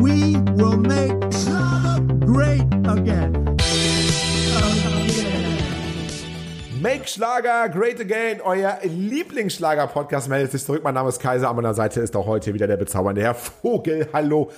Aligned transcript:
We 0.00 0.36
will 0.56 0.78
make 0.78 1.32
Schlager 1.32 2.00
great 2.24 2.62
again. 2.88 3.56
Make 6.80 7.06
Schlager 7.06 7.68
Great 7.68 8.00
Again, 8.00 8.40
euer 8.40 8.78
Lieblingsschlager-Podcast 8.82 10.30
meldet 10.30 10.52
sich 10.52 10.64
zurück. 10.64 10.82
Mein 10.82 10.94
Name 10.94 11.10
ist 11.10 11.20
Kaiser, 11.20 11.50
an 11.50 11.56
meiner 11.56 11.74
Seite 11.74 12.00
ist 12.00 12.16
auch 12.16 12.24
heute 12.24 12.54
wieder 12.54 12.66
der 12.66 12.78
bezaubernde 12.78 13.20
Herr 13.20 13.34
Vogel. 13.34 14.08
Hallo. 14.14 14.50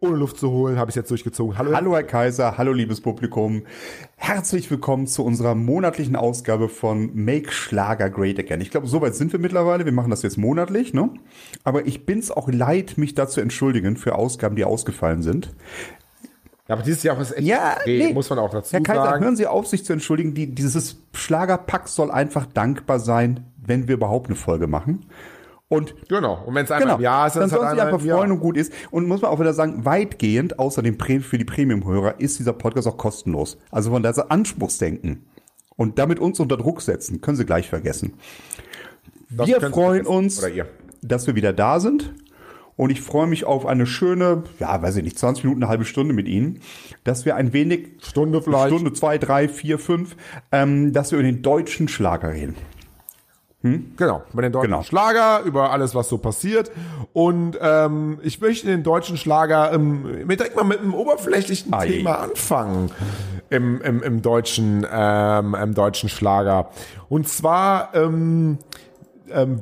Ohne 0.00 0.16
Luft 0.16 0.36
zu 0.38 0.50
holen, 0.50 0.78
habe 0.78 0.90
ich 0.90 0.94
jetzt 0.94 1.10
durchgezogen. 1.10 1.56
Hallo. 1.56 1.74
Hallo 1.74 1.94
Herr 1.94 2.02
Kaiser, 2.02 2.58
hallo 2.58 2.72
liebes 2.72 3.00
Publikum. 3.00 3.62
Herzlich 4.16 4.70
willkommen 4.70 5.06
zu 5.06 5.24
unserer 5.24 5.54
monatlichen 5.54 6.16
Ausgabe 6.16 6.68
von 6.68 7.10
Make 7.14 7.50
Schlager 7.50 8.10
Great 8.10 8.38
Again. 8.38 8.60
Ich 8.60 8.70
glaube, 8.70 8.88
soweit 8.88 9.14
sind 9.14 9.32
wir 9.32 9.40
mittlerweile. 9.40 9.86
Wir 9.86 9.92
machen 9.92 10.10
das 10.10 10.20
jetzt 10.22 10.36
monatlich, 10.36 10.92
ne? 10.92 11.10
Aber 11.64 11.86
ich 11.86 12.04
bin's 12.04 12.30
auch 12.30 12.48
leid, 12.50 12.98
mich 12.98 13.14
dazu 13.14 13.40
entschuldigen 13.40 13.96
für 13.96 14.16
Ausgaben, 14.16 14.54
die 14.54 14.64
ausgefallen 14.64 15.22
sind. 15.22 15.54
Ja, 16.68 16.74
aber 16.74 16.82
dieses 16.82 17.02
Jahr 17.02 17.18
ist 17.18 17.32
echt 17.34 17.46
Ja, 17.46 17.76
nee. 17.86 18.12
muss 18.12 18.28
man 18.28 18.38
auch 18.38 18.50
dazu 18.50 18.72
Herr 18.74 18.82
Kaiser, 18.82 19.02
sagen. 19.02 19.24
hören 19.24 19.36
Sie 19.36 19.46
auf, 19.46 19.66
sich 19.66 19.84
zu 19.86 19.94
entschuldigen. 19.94 20.34
Die, 20.34 20.54
dieses 20.54 20.98
Schlagerpack 21.14 21.88
soll 21.88 22.10
einfach 22.10 22.44
dankbar 22.44 22.98
sein, 22.98 23.46
wenn 23.64 23.88
wir 23.88 23.94
überhaupt 23.94 24.26
eine 24.26 24.36
Folge 24.36 24.66
machen. 24.66 25.06
Und 25.68 25.94
Genau. 26.08 26.44
Und 26.46 26.54
wenn 26.54 26.64
es 26.64 26.70
einmal 26.70 26.82
Genau. 26.86 26.96
im 26.96 27.02
Jahr 27.02 27.26
ist, 27.26 27.34
dann 27.36 27.42
halt 27.42 27.50
sie 27.50 27.58
einmal 27.66 27.80
einfach 27.92 28.00
freuen 28.00 28.30
und 28.32 28.40
gut 28.40 28.56
ist. 28.56 28.72
Und 28.90 29.08
muss 29.08 29.22
man 29.22 29.30
auch 29.30 29.40
wieder 29.40 29.52
sagen, 29.52 29.84
weitgehend, 29.84 30.58
außer 30.58 30.82
dem 30.82 30.96
für 30.98 31.38
die 31.38 31.44
Premium-Hörer, 31.44 32.20
ist 32.20 32.38
dieser 32.38 32.52
Podcast 32.52 32.86
auch 32.86 32.96
kostenlos. 32.96 33.58
Also 33.70 33.90
von 33.90 34.02
daher 34.02 34.30
Anspruchsdenken 34.30 35.26
und 35.76 35.98
damit 35.98 36.20
uns 36.20 36.38
unter 36.40 36.56
Druck 36.56 36.82
setzen, 36.82 37.20
können 37.20 37.36
Sie 37.36 37.44
gleich 37.44 37.68
vergessen. 37.68 38.14
Das 39.28 39.48
wir 39.48 39.60
freuen 39.60 40.04
vergessen. 40.04 40.06
uns, 40.06 40.46
dass 41.02 41.26
wir 41.26 41.34
wieder 41.34 41.52
da 41.52 41.80
sind. 41.80 42.14
Und 42.76 42.90
ich 42.90 43.00
freue 43.00 43.26
mich 43.26 43.46
auf 43.46 43.64
eine 43.64 43.86
schöne, 43.86 44.42
ja, 44.60 44.82
weiß 44.82 44.96
ich 44.96 45.02
nicht, 45.02 45.18
20 45.18 45.44
Minuten, 45.44 45.62
eine 45.62 45.70
halbe 45.70 45.86
Stunde 45.86 46.12
mit 46.12 46.28
Ihnen, 46.28 46.60
dass 47.04 47.24
wir 47.24 47.34
ein 47.34 47.54
wenig, 47.54 47.88
Stunde 48.02 48.42
vielleicht. 48.42 48.68
Stunde, 48.68 48.92
zwei, 48.92 49.16
drei, 49.16 49.48
vier, 49.48 49.78
fünf, 49.78 50.14
ähm, 50.52 50.92
dass 50.92 51.10
wir 51.10 51.18
über 51.18 51.26
den 51.26 51.40
deutschen 51.40 51.88
Schlager 51.88 52.32
reden. 52.32 52.54
Genau, 53.62 54.22
über 54.32 54.42
den 54.42 54.52
deutschen 54.52 54.70
Genau. 54.70 54.82
Schlager, 54.82 55.40
über 55.44 55.72
alles, 55.72 55.94
was 55.94 56.08
so 56.08 56.18
passiert. 56.18 56.70
Und 57.12 57.58
ähm, 57.60 58.18
ich 58.22 58.40
möchte 58.40 58.66
den 58.66 58.82
deutschen 58.82 59.16
Schlager 59.16 59.72
ähm, 59.72 60.26
mit, 60.26 60.38
direkt 60.38 60.56
mal 60.56 60.64
mit 60.64 60.80
einem 60.80 60.94
oberflächlichen 60.94 61.72
Ei. 61.72 61.88
Thema 61.88 62.20
anfangen 62.20 62.90
im, 63.50 63.80
im, 63.80 64.02
im, 64.02 64.22
deutschen, 64.22 64.86
ähm, 64.90 65.54
im 65.54 65.74
deutschen 65.74 66.08
Schlager. 66.08 66.70
Und 67.08 67.28
zwar, 67.28 67.94
ähm, 67.94 68.58
ähm, 69.30 69.60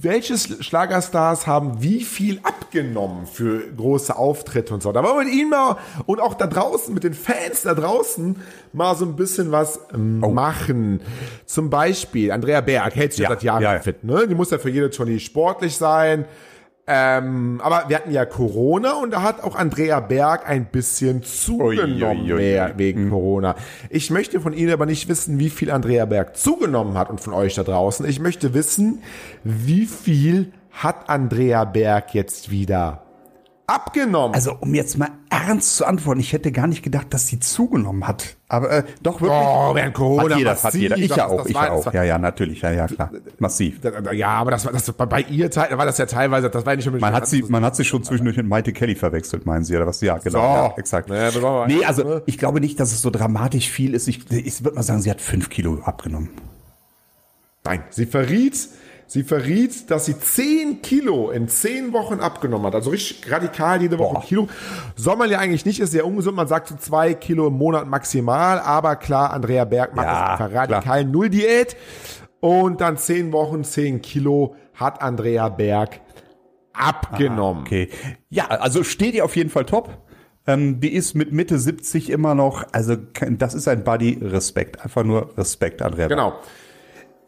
welche 0.00 0.36
Schlagerstars 0.36 1.46
haben 1.46 1.82
wie 1.82 2.02
viel 2.02 2.40
abgenommen 2.42 3.26
für 3.26 3.60
große 3.72 4.16
Auftritte 4.16 4.74
und 4.74 4.82
so. 4.82 4.92
Da 4.92 5.02
wollen 5.02 5.18
wir 5.18 5.24
mit 5.24 5.34
Ihnen 5.34 5.50
mal 5.50 5.76
und 6.06 6.20
auch 6.20 6.34
da 6.34 6.46
draußen, 6.46 6.92
mit 6.92 7.04
den 7.04 7.14
Fans 7.14 7.62
da 7.62 7.74
draußen, 7.74 8.36
mal 8.72 8.96
so 8.96 9.04
ein 9.04 9.16
bisschen 9.16 9.52
was 9.52 9.80
ähm, 9.94 10.20
machen. 10.20 11.00
Zum 11.46 11.70
Beispiel, 11.70 12.32
Andrea 12.32 12.60
Berg 12.60 12.94
hält 12.96 13.12
sich 13.12 13.22
ja, 13.22 13.28
seit 13.28 13.42
Jahren 13.42 13.62
ja, 13.62 13.74
ja. 13.74 13.80
fit. 13.80 14.02
Ne? 14.02 14.26
Die 14.28 14.34
muss 14.34 14.50
ja 14.50 14.58
für 14.58 14.70
jede 14.70 14.90
Tournee 14.90 15.18
sportlich 15.18 15.76
sein. 15.76 16.24
Ähm, 16.86 17.60
aber 17.62 17.84
wir 17.88 17.96
hatten 17.96 18.10
ja 18.10 18.24
Corona 18.24 18.94
und 18.94 19.12
da 19.12 19.22
hat 19.22 19.44
auch 19.44 19.54
Andrea 19.54 20.00
Berg 20.00 20.48
ein 20.48 20.66
bisschen 20.66 21.22
zugenommen 21.22 22.24
Ui, 22.24 22.32
ui, 22.32 22.32
ui. 22.32 22.38
mehr 22.38 22.72
wegen 22.76 23.08
Corona. 23.08 23.54
Ich 23.88 24.10
möchte 24.10 24.40
von 24.40 24.52
Ihnen 24.52 24.72
aber 24.72 24.86
nicht 24.86 25.08
wissen, 25.08 25.38
wie 25.38 25.50
viel 25.50 25.70
Andrea 25.70 26.06
Berg 26.06 26.36
zugenommen 26.36 26.98
hat 26.98 27.08
und 27.08 27.20
von 27.20 27.34
euch 27.34 27.54
da 27.54 27.62
draußen. 27.62 28.04
Ich 28.08 28.18
möchte 28.18 28.52
wissen, 28.52 29.02
wie 29.44 29.86
viel 29.86 30.52
hat 30.72 31.08
Andrea 31.08 31.64
Berg 31.64 32.14
jetzt 32.14 32.50
wieder 32.50 33.01
abgenommen? 33.74 34.34
Also, 34.34 34.54
um 34.60 34.74
jetzt 34.74 34.98
mal 34.98 35.08
ernst 35.30 35.76
zu 35.76 35.84
antworten, 35.86 36.20
ich 36.20 36.32
hätte 36.32 36.52
gar 36.52 36.66
nicht 36.66 36.82
gedacht, 36.82 37.06
dass 37.10 37.26
sie 37.28 37.40
zugenommen 37.40 38.06
hat. 38.06 38.36
Aber 38.48 38.70
äh, 38.70 38.84
doch 39.02 39.20
wirklich. 39.20 39.40
Oh, 39.40 39.74
während 39.74 39.94
Corona 39.94 40.30
hat 40.30 40.38
jeder, 40.38 40.50
hat 40.50 40.62
massiv, 40.64 40.80
jeder. 40.82 40.96
Ich 40.98 41.16
ja 41.16 41.26
auch, 41.26 41.46
ich 41.46 41.54
war- 41.54 41.72
auch. 41.72 41.86
war- 41.86 41.94
Ja, 41.94 42.02
ja, 42.04 42.18
natürlich, 42.18 42.60
ja, 42.62 42.70
ja, 42.70 42.86
klar. 42.86 43.10
Massiv. 43.38 43.80
ja, 44.12 44.28
aber 44.28 44.50
das 44.50 44.64
war 44.66 44.72
das 44.72 44.98
war 44.98 45.06
bei 45.06 45.22
ihr 45.22 45.50
teil- 45.50 45.76
war 45.78 45.86
das 45.86 45.98
ja 45.98 46.06
teilweise, 46.06 46.50
das 46.50 46.66
war 46.66 46.72
ja 46.74 46.76
nicht 46.76 46.86
unbedingt 46.86 47.02
Man 47.10 47.14
hat 47.14 47.26
sie, 47.26 47.42
man 47.44 47.64
hat 47.64 47.76
sie 47.76 47.84
schon 47.84 48.04
zwischendurch 48.04 48.36
mit 48.36 48.46
Maite 48.46 48.72
Kelly 48.72 48.94
verwechselt, 48.94 49.46
meinen 49.46 49.64
Sie, 49.64 49.74
oder 49.74 49.86
was? 49.86 50.00
Ja, 50.02 50.18
genau. 50.18 50.38
So. 50.38 50.44
Ja, 50.44 50.74
exakt. 50.76 51.08
Ja, 51.10 51.66
nee, 51.66 51.84
also 51.84 52.20
ich 52.26 52.36
glaube 52.38 52.60
nicht, 52.60 52.78
dass 52.78 52.92
es 52.92 53.00
so 53.00 53.08
dramatisch 53.10 53.70
viel 53.70 53.94
ist. 53.94 54.06
Ich, 54.08 54.30
ich 54.30 54.62
würde 54.62 54.76
mal 54.76 54.82
sagen, 54.82 55.00
sie 55.00 55.10
hat 55.10 55.20
fünf 55.22 55.48
Kilo 55.48 55.80
abgenommen. 55.84 56.28
Nein, 57.64 57.84
sie 57.90 58.06
verriet, 58.06 58.68
sie 59.12 59.24
verriet, 59.24 59.90
dass 59.90 60.06
sie 60.06 60.18
10 60.18 60.80
Kilo 60.80 61.30
in 61.30 61.46
10 61.46 61.92
Wochen 61.92 62.20
abgenommen 62.20 62.66
hat. 62.66 62.74
Also 62.74 62.90
richtig 62.90 63.30
radikal 63.30 63.82
jede 63.82 63.98
Woche 63.98 64.16
ein 64.16 64.22
Kilo. 64.22 64.48
Soll 64.96 65.16
man 65.16 65.30
ja 65.30 65.38
eigentlich 65.38 65.66
nicht, 65.66 65.80
ist 65.80 65.90
sehr 65.90 66.06
ungesund. 66.06 66.34
Man 66.34 66.48
sagt 66.48 66.68
so 66.68 66.76
2 66.76 67.14
Kilo 67.14 67.48
im 67.48 67.54
Monat 67.54 67.86
maximal. 67.86 68.58
Aber 68.58 68.96
klar, 68.96 69.32
Andrea 69.32 69.66
Berg 69.66 69.94
macht 69.94 70.06
Ja, 70.06 70.12
das 70.12 70.40
einfach 70.40 70.54
radikal 70.54 71.04
Null 71.04 71.28
Diät. 71.28 71.76
Und 72.40 72.80
dann 72.80 72.96
10 72.96 73.32
Wochen, 73.32 73.64
10 73.64 74.00
Kilo 74.00 74.56
hat 74.74 75.02
Andrea 75.02 75.50
Berg 75.50 76.00
abgenommen. 76.72 77.64
Okay. 77.64 77.90
Ja, 78.30 78.46
also 78.46 78.82
steht 78.82 79.14
ihr 79.14 79.26
auf 79.26 79.36
jeden 79.36 79.50
Fall 79.50 79.66
top. 79.66 79.90
Ähm, 80.46 80.80
die 80.80 80.92
ist 80.92 81.14
mit 81.14 81.32
Mitte 81.32 81.58
70 81.58 82.08
immer 82.08 82.34
noch, 82.34 82.64
also 82.72 82.96
das 83.30 83.54
ist 83.54 83.68
ein 83.68 83.84
Buddy 83.84 84.18
Respekt. 84.22 84.82
Einfach 84.82 85.04
nur 85.04 85.36
Respekt, 85.36 85.82
Andrea. 85.82 86.08
Genau. 86.08 86.32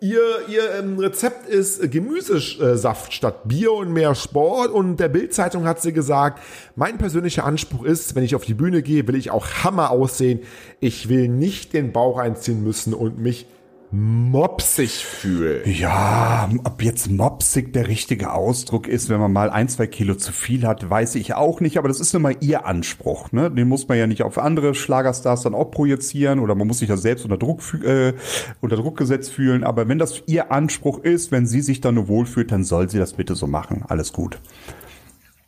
Ihr, 0.04 0.48
ihr 0.48 0.75
ähm, 0.75 0.98
Rezept 0.98 1.48
ist 1.48 1.82
äh, 1.82 1.88
Gemüsesaft 1.88 3.15
statt 3.15 3.48
Bier 3.48 3.72
und 3.72 3.91
mehr 3.91 4.15
Sport. 4.15 4.70
Und 4.70 4.98
der 5.00 5.09
Bild-Zeitung 5.09 5.65
hat 5.65 5.81
sie 5.81 5.94
gesagt, 5.94 6.42
mein 6.76 6.98
persönlicher 6.98 7.47
Anspruch 7.47 7.84
ist, 7.84 8.15
wenn 8.15 8.22
ich 8.22 8.34
auf 8.34 8.44
die 8.44 8.53
Bühne 8.53 8.82
gehe, 8.82 9.09
will 9.09 9.15
ich 9.15 9.31
auch 9.31 9.47
Hammer 9.65 9.91
aussehen. 9.91 10.41
Ich 10.78 11.09
will 11.09 11.28
nicht 11.28 11.72
den 11.72 11.92
Bauch 11.92 12.19
einziehen 12.19 12.62
müssen 12.62 12.92
und 12.92 13.19
mich 13.19 13.47
mopsig 13.94 15.05
fühlen. 15.05 15.62
Ja, 15.65 16.50
ob 16.65 16.82
jetzt 16.82 17.10
mopsig 17.10 17.72
der 17.72 17.87
richtige 17.87 18.32
Ausdruck 18.32 18.88
ist, 18.88 19.09
wenn 19.09 19.21
man 19.21 19.32
mal 19.32 19.50
ein, 19.50 19.69
zwei 19.69 19.87
Kilo 19.87 20.16
zu 20.16 20.32
viel 20.32 20.66
hat, 20.66 20.91
weiß 20.91 21.15
ich 21.15 21.34
auch 21.34 21.60
nicht, 21.60 21.78
aber 21.78 21.87
das 21.87 22.00
ist 22.00 22.12
mal 22.19 22.34
ihr 22.41 22.66
Anspruch. 22.66 23.31
Ne? 23.31 23.50
Den 23.50 23.69
muss 23.69 23.87
man 23.87 23.97
ja 23.97 24.09
nicht 24.09 24.22
auf 24.22 24.38
andere 24.38 24.75
Schlagerstars 24.75 25.43
dann 25.43 25.54
auch 25.54 25.71
projizieren 25.71 26.41
oder 26.41 26.56
man 26.56 26.66
muss 26.66 26.81
sich 26.81 26.88
ja 26.88 26.97
selbst 26.97 27.25
unter 27.25 27.38
Druck, 27.38 27.60
äh, 27.84 28.15
unter 28.60 28.77
Druck 28.77 28.97
gesetzt 28.99 29.31
fühlen. 29.31 29.62
Aber 29.62 29.88
wenn 29.88 29.99
das 29.99 30.25
ihr 30.27 30.50
Anspruch 30.50 30.99
ist, 30.99 31.31
wenn 31.31 31.47
sie 31.47 31.60
sich 31.60 31.81
dann 31.81 31.94
nur 31.94 32.09
wohlfühlt, 32.09 32.50
dann 32.50 32.65
soll 32.65 32.91
sie 32.91 32.99
das 32.99 33.12
bitte 33.12 33.37
so 33.37 33.47
machen. 33.47 33.84
Alles 33.87 34.12
gut. 34.12 34.38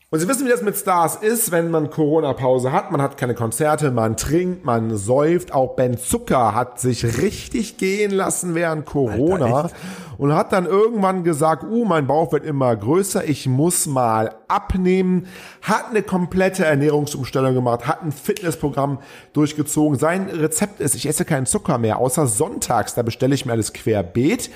Und 0.09 0.21
Sie 0.21 0.29
wissen, 0.29 0.47
wie 0.47 0.51
das 0.51 0.63
mit 0.63 0.77
Stars 0.77 1.17
ist, 1.17 1.51
wenn 1.51 1.69
man 1.69 1.91
Corona-Pause 1.91 2.71
hat. 2.71 2.93
Man 2.93 3.03
hat 3.03 3.17
keine 3.17 3.35
Konzerte, 3.35 3.91
man 3.91 4.17
trinkt, 4.17 4.65
man 4.65 4.97
säuft. 4.97 5.53
Auch 5.53 5.75
Ben 5.75 5.99
Zucker 5.99 6.55
hat 6.55 6.79
sich 6.79 7.19
richtig 7.21 7.77
gehen 7.77 8.13
lassen 8.13 8.55
während 8.55 8.87
Corona 8.87 9.47
Alter, 9.47 9.71
und 10.17 10.33
hat 10.33 10.53
dann 10.53 10.65
irgendwann 10.65 11.25
gesagt, 11.25 11.65
uh, 11.65 11.85
mein 11.85 12.07
Bauch 12.07 12.31
wird 12.31 12.45
immer 12.45 12.75
größer, 12.77 13.29
ich 13.29 13.49
muss 13.49 13.87
mal 13.87 14.37
abnehmen. 14.49 15.27
Hat 15.61 15.91
eine 15.91 16.03
komplette 16.03 16.65
Ernährungsumstellung 16.65 17.55
gemacht, 17.55 17.89
hat 17.89 18.03
ein 18.03 18.13
Fitnessprogramm 18.13 19.01
durchgezogen. 19.33 19.99
Sein 19.99 20.29
Rezept 20.31 20.81
ist, 20.81 20.95
ich 20.95 21.09
esse 21.09 21.25
keinen 21.25 21.47
Zucker 21.47 21.79
mehr, 21.79 21.99
außer 21.99 22.29
sonntags, 22.29 22.95
da 22.95 23.03
bestelle 23.03 23.35
ich 23.35 23.45
mir 23.45 23.53
alles 23.53 23.73
querbeet. 23.73 24.51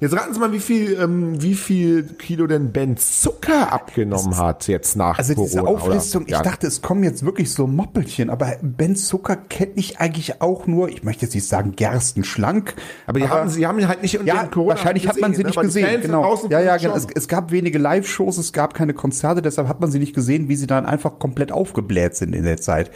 Jetzt 0.00 0.16
raten 0.16 0.34
Sie 0.34 0.40
mal, 0.40 0.52
wie 0.52 0.58
viel, 0.58 0.98
ähm, 1.00 1.40
wie 1.40 1.54
viel 1.54 2.02
Kilo 2.02 2.48
denn 2.48 2.72
Ben 2.72 2.96
Zucker 2.96 3.72
abgenommen 3.72 4.36
hat 4.36 4.66
jetzt 4.66 4.95
nach 4.96 5.18
Also 5.18 5.34
diese 5.34 5.58
Corona, 5.60 5.78
Auflistung, 5.78 6.22
oder? 6.22 6.28
ich 6.30 6.36
Ja. 6.36 6.42
dachte, 6.42 6.66
es 6.66 6.82
kommen 6.82 7.04
jetzt 7.04 7.24
wirklich 7.24 7.52
so 7.52 7.66
Moppelchen, 7.66 8.30
aber 8.30 8.56
Ben 8.62 8.96
Zucker 8.96 9.36
kenne 9.36 9.72
ich 9.76 9.98
eigentlich 10.00 10.40
auch 10.40 10.66
nur, 10.66 10.88
ich 10.88 11.04
möchte 11.04 11.26
jetzt 11.26 11.34
nicht 11.34 11.46
sagen 11.46 11.76
gerstenschlank, 11.76 12.74
aber 13.06 13.20
die 13.20 13.28
haben, 13.28 13.48
sie 13.48 13.66
haben 13.66 13.86
halt 13.86 14.02
nicht 14.02 14.18
unter 14.18 14.34
Ja, 14.34 14.44
Corona 14.46 14.70
wahrscheinlich 14.76 15.06
hat 15.06 15.20
man 15.20 15.34
sie 15.34 15.42
ne? 15.42 15.48
nicht 15.50 15.60
gesehen. 15.60 16.00
Genau. 16.02 16.46
Ja, 16.50 16.60
ja, 16.60 16.76
genau. 16.76 16.96
Es, 16.96 17.06
es 17.14 17.28
gab 17.28 17.50
wenige 17.52 17.78
Live-Shows, 17.78 18.38
es 18.38 18.52
gab 18.52 18.74
keine 18.74 18.94
Konzerte, 18.94 19.42
deshalb 19.42 19.68
hat 19.68 19.80
man 19.80 19.90
sie 19.90 19.98
nicht 19.98 20.14
gesehen, 20.14 20.48
wie 20.48 20.56
sie 20.56 20.66
dann 20.66 20.86
einfach 20.86 21.18
komplett 21.18 21.52
aufgebläht 21.52 22.16
sind 22.16 22.34
in 22.34 22.44
der 22.44 22.56
Zeit. 22.56 22.90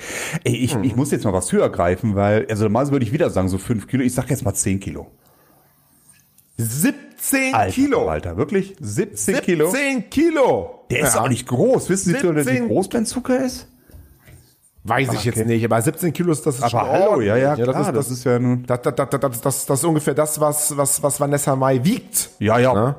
Ey, 0.44 0.56
ich, 0.56 0.75
Mhm. 0.76 0.84
ich 0.84 0.96
muss 0.96 1.10
jetzt 1.10 1.25
mal 1.25 1.32
was 1.32 1.52
höher 1.52 1.70
greifen, 1.70 2.14
weil, 2.16 2.46
also 2.48 2.64
normalerweise 2.64 2.92
würde 2.92 3.04
ich 3.04 3.12
wieder 3.12 3.30
sagen, 3.30 3.48
so 3.48 3.58
fünf 3.58 3.86
Kilo. 3.86 4.02
Ich 4.02 4.14
sag 4.14 4.30
jetzt 4.30 4.44
mal 4.44 4.54
zehn 4.54 4.80
Kilo. 4.80 5.06
17 6.56 7.54
Alter, 7.54 7.72
Kilo. 7.72 8.08
Alter, 8.08 8.36
wirklich? 8.36 8.76
17, 8.80 9.36
Kilo? 9.42 9.70
17 9.70 10.10
Kilo. 10.10 10.79
Der 10.90 11.00
ist 11.06 11.14
Ja. 11.14 11.20
auch 11.22 11.28
nicht 11.28 11.46
groß. 11.46 11.88
Wissen 11.88 12.14
Sie, 12.14 12.22
wie 12.22 12.42
17 12.42 12.69
groß 12.69 12.88
Ben 12.88 13.06
Zucker 13.06 13.44
ist? 13.44 13.66
Weiß 14.82 15.12
ich 15.12 15.25
jetzt 15.25 15.44
nicht, 15.44 15.62
aber 15.64 15.81
17 15.81 16.12
Kilo 16.12 16.32
ist 16.32 16.44
das 16.46 16.56
ist 16.56 16.62
Aber 16.62 16.70
schon 16.70 16.81
hallo, 16.81 17.20
ja, 17.20 17.37
ja, 17.37 17.54
das 17.54 17.69
klar, 17.69 17.81
ist, 17.88 17.94
das 17.96 18.10
ist 18.10 18.25
ja 18.25 18.38
nun- 18.38 18.64
Das, 18.66 18.81
das, 18.81 18.94
das, 18.96 19.08
das, 19.10 19.40
das, 19.42 19.66
das 19.66 19.78
ist 19.78 19.84
ungefähr 19.84 20.14
das, 20.14 20.40
was, 20.40 20.75
was, 20.76 21.02
was 21.02 21.20
Vanessa 21.20 21.54
Mai 21.54 21.81
wiegt. 21.84 22.31
Ja, 22.38 22.58
ja. 22.58 22.72
Ne? 22.72 22.94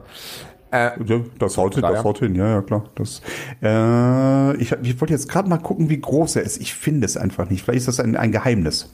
Ja, 0.72 0.94
Das 1.40 1.58
haut 1.58 1.74
hin, 1.74 1.82
das 1.82 1.96
ja. 1.96 2.04
haut 2.04 2.20
hin, 2.20 2.36
ja, 2.36 2.48
ja, 2.48 2.62
klar. 2.62 2.84
Das, 2.96 3.22
äh, 3.64 4.56
ich, 4.58 4.72
ich 4.84 5.02
wollte 5.02 5.14
jetzt 5.14 5.28
gerade 5.28 5.50
mal 5.50 5.58
gucken, 5.58 5.90
wie 5.90 6.00
groß 6.00 6.36
er 6.38 6.44
ist. 6.44 6.62
Ich 6.62 6.76
finde 6.76 7.06
es 7.06 7.18
einfach 7.18 7.50
nicht. 7.50 7.64
Vielleicht 7.66 7.80
ist 7.80 7.88
das 7.88 8.00
ein, 8.00 8.16
ein 8.16 8.32
Geheimnis 8.32 8.90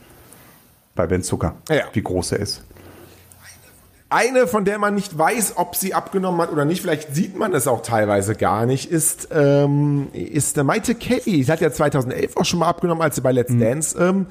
bei 0.96 1.06
Ben 1.06 1.22
Zucker, 1.22 1.56
Ja. 1.70 1.84
wie 1.94 2.02
groß 2.02 2.32
er 2.32 2.40
ist. 2.40 2.64
Eine, 4.10 4.48
von 4.48 4.64
der 4.64 4.80
man 4.80 4.96
nicht 4.96 5.18
weiß, 5.18 5.54
ob 5.58 5.76
sie 5.76 5.94
abgenommen 5.94 6.40
hat 6.40 6.50
oder 6.50 6.64
nicht, 6.64 6.82
vielleicht 6.82 7.14
sieht 7.14 7.38
man 7.38 7.54
es 7.54 7.68
auch 7.68 7.82
teilweise 7.82 8.36
gar 8.36 8.66
nicht, 8.66 8.90
ist, 8.90 9.28
ähm, 9.32 10.08
ist 10.14 10.56
der 10.56 10.64
Maite 10.64 10.96
Kelly. 10.96 11.44
Sie 11.44 11.52
hat 11.52 11.60
ja 11.60 11.72
2011 11.72 12.38
auch 12.38 12.46
schon 12.46 12.60
mal 12.60 12.70
abgenommen, 12.70 13.02
als 13.02 13.16
sie 13.16 13.22
bei 13.22 13.34
Let's 13.34 13.52
Dance 13.58 13.98
ähm, 14.00 14.28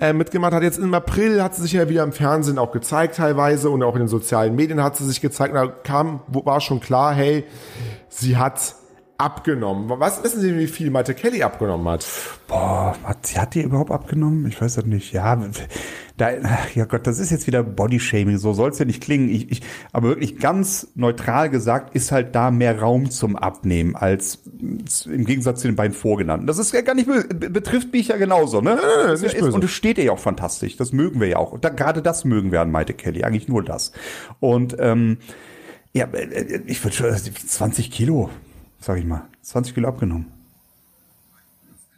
äh, 0.00 0.14
mitgemacht 0.14 0.54
hat. 0.54 0.62
Jetzt 0.62 0.78
im 0.78 0.94
April 0.94 1.42
hat 1.42 1.54
sie 1.54 1.62
sich 1.62 1.72
ja 1.72 1.86
wieder 1.90 2.02
im 2.02 2.12
Fernsehen 2.12 2.58
auch 2.58 2.72
gezeigt 2.72 3.16
teilweise 3.16 3.68
und 3.68 3.82
auch 3.82 3.94
in 3.94 4.00
den 4.00 4.08
sozialen 4.08 4.54
Medien 4.54 4.82
hat 4.82 4.96
sie 4.96 5.04
sich 5.04 5.20
gezeigt. 5.20 5.54
Und 5.54 5.60
da 5.60 5.66
kam, 5.66 6.20
war 6.28 6.62
schon 6.62 6.80
klar, 6.80 7.12
hey, 7.12 7.44
sie 8.08 8.38
hat 8.38 8.74
abgenommen. 9.20 9.88
Was 10.00 10.24
wissen 10.24 10.40
Sie, 10.40 10.56
wie 10.56 10.66
viel 10.66 10.90
Maite 10.90 11.14
Kelly 11.14 11.42
abgenommen 11.42 11.86
hat? 11.88 12.06
Boah, 12.48 12.96
hat, 13.04 13.36
hat 13.36 13.54
die 13.54 13.62
überhaupt 13.62 13.90
abgenommen? 13.90 14.46
Ich 14.46 14.60
weiß 14.60 14.76
das 14.76 14.86
nicht. 14.86 15.12
Ja, 15.12 15.38
da, 16.16 16.30
ja 16.74 16.84
Gott, 16.86 17.06
das 17.06 17.18
ist 17.18 17.30
jetzt 17.30 17.46
wieder 17.46 17.62
Bodyshaming. 17.62 18.38
So 18.38 18.52
soll 18.52 18.70
es 18.70 18.78
ja 18.78 18.84
nicht 18.84 19.02
klingen. 19.02 19.28
Ich, 19.28 19.50
ich, 19.50 19.62
aber 19.92 20.08
wirklich 20.08 20.38
ganz 20.38 20.88
neutral 20.94 21.50
gesagt, 21.50 21.94
ist 21.94 22.12
halt 22.12 22.34
da 22.34 22.50
mehr 22.50 22.80
Raum 22.80 23.10
zum 23.10 23.36
Abnehmen 23.36 23.94
als 23.94 24.40
im 25.06 25.24
Gegensatz 25.24 25.60
zu 25.60 25.68
den 25.68 25.76
beiden 25.76 25.94
vorgenannten. 25.94 26.46
Das 26.46 26.58
ist 26.58 26.72
ja 26.72 26.80
gar 26.80 26.94
nicht 26.94 27.06
böse. 27.06 27.28
Be- 27.28 27.50
betrifft 27.50 27.92
mich 27.92 28.08
ja 28.08 28.16
genauso, 28.16 28.60
ne? 28.60 28.78
ist 29.12 29.22
nicht 29.22 29.38
böse. 29.38 29.52
und 29.52 29.64
es 29.64 29.70
steht 29.70 29.98
ihr 29.98 30.04
ja 30.04 30.12
auch 30.12 30.18
fantastisch. 30.18 30.76
Das 30.76 30.92
mögen 30.92 31.20
wir 31.20 31.28
ja 31.28 31.36
auch. 31.36 31.52
Und 31.52 31.64
da, 31.64 31.68
gerade 31.68 32.00
das 32.02 32.24
mögen 32.24 32.52
wir 32.52 32.60
an 32.60 32.70
Maite 32.70 32.94
Kelly. 32.94 33.22
Eigentlich 33.22 33.48
nur 33.48 33.62
das. 33.62 33.92
Und 34.40 34.76
ähm, 34.78 35.18
ja, 35.92 36.06
äh, 36.06 36.62
ich 36.66 36.82
würde 36.84 36.96
schon 36.96 37.10
20 37.14 37.90
Kilo, 37.90 38.30
sag 38.80 38.98
ich 38.98 39.04
mal, 39.04 39.26
20 39.42 39.74
Kilo 39.74 39.88
abgenommen. 39.88 40.32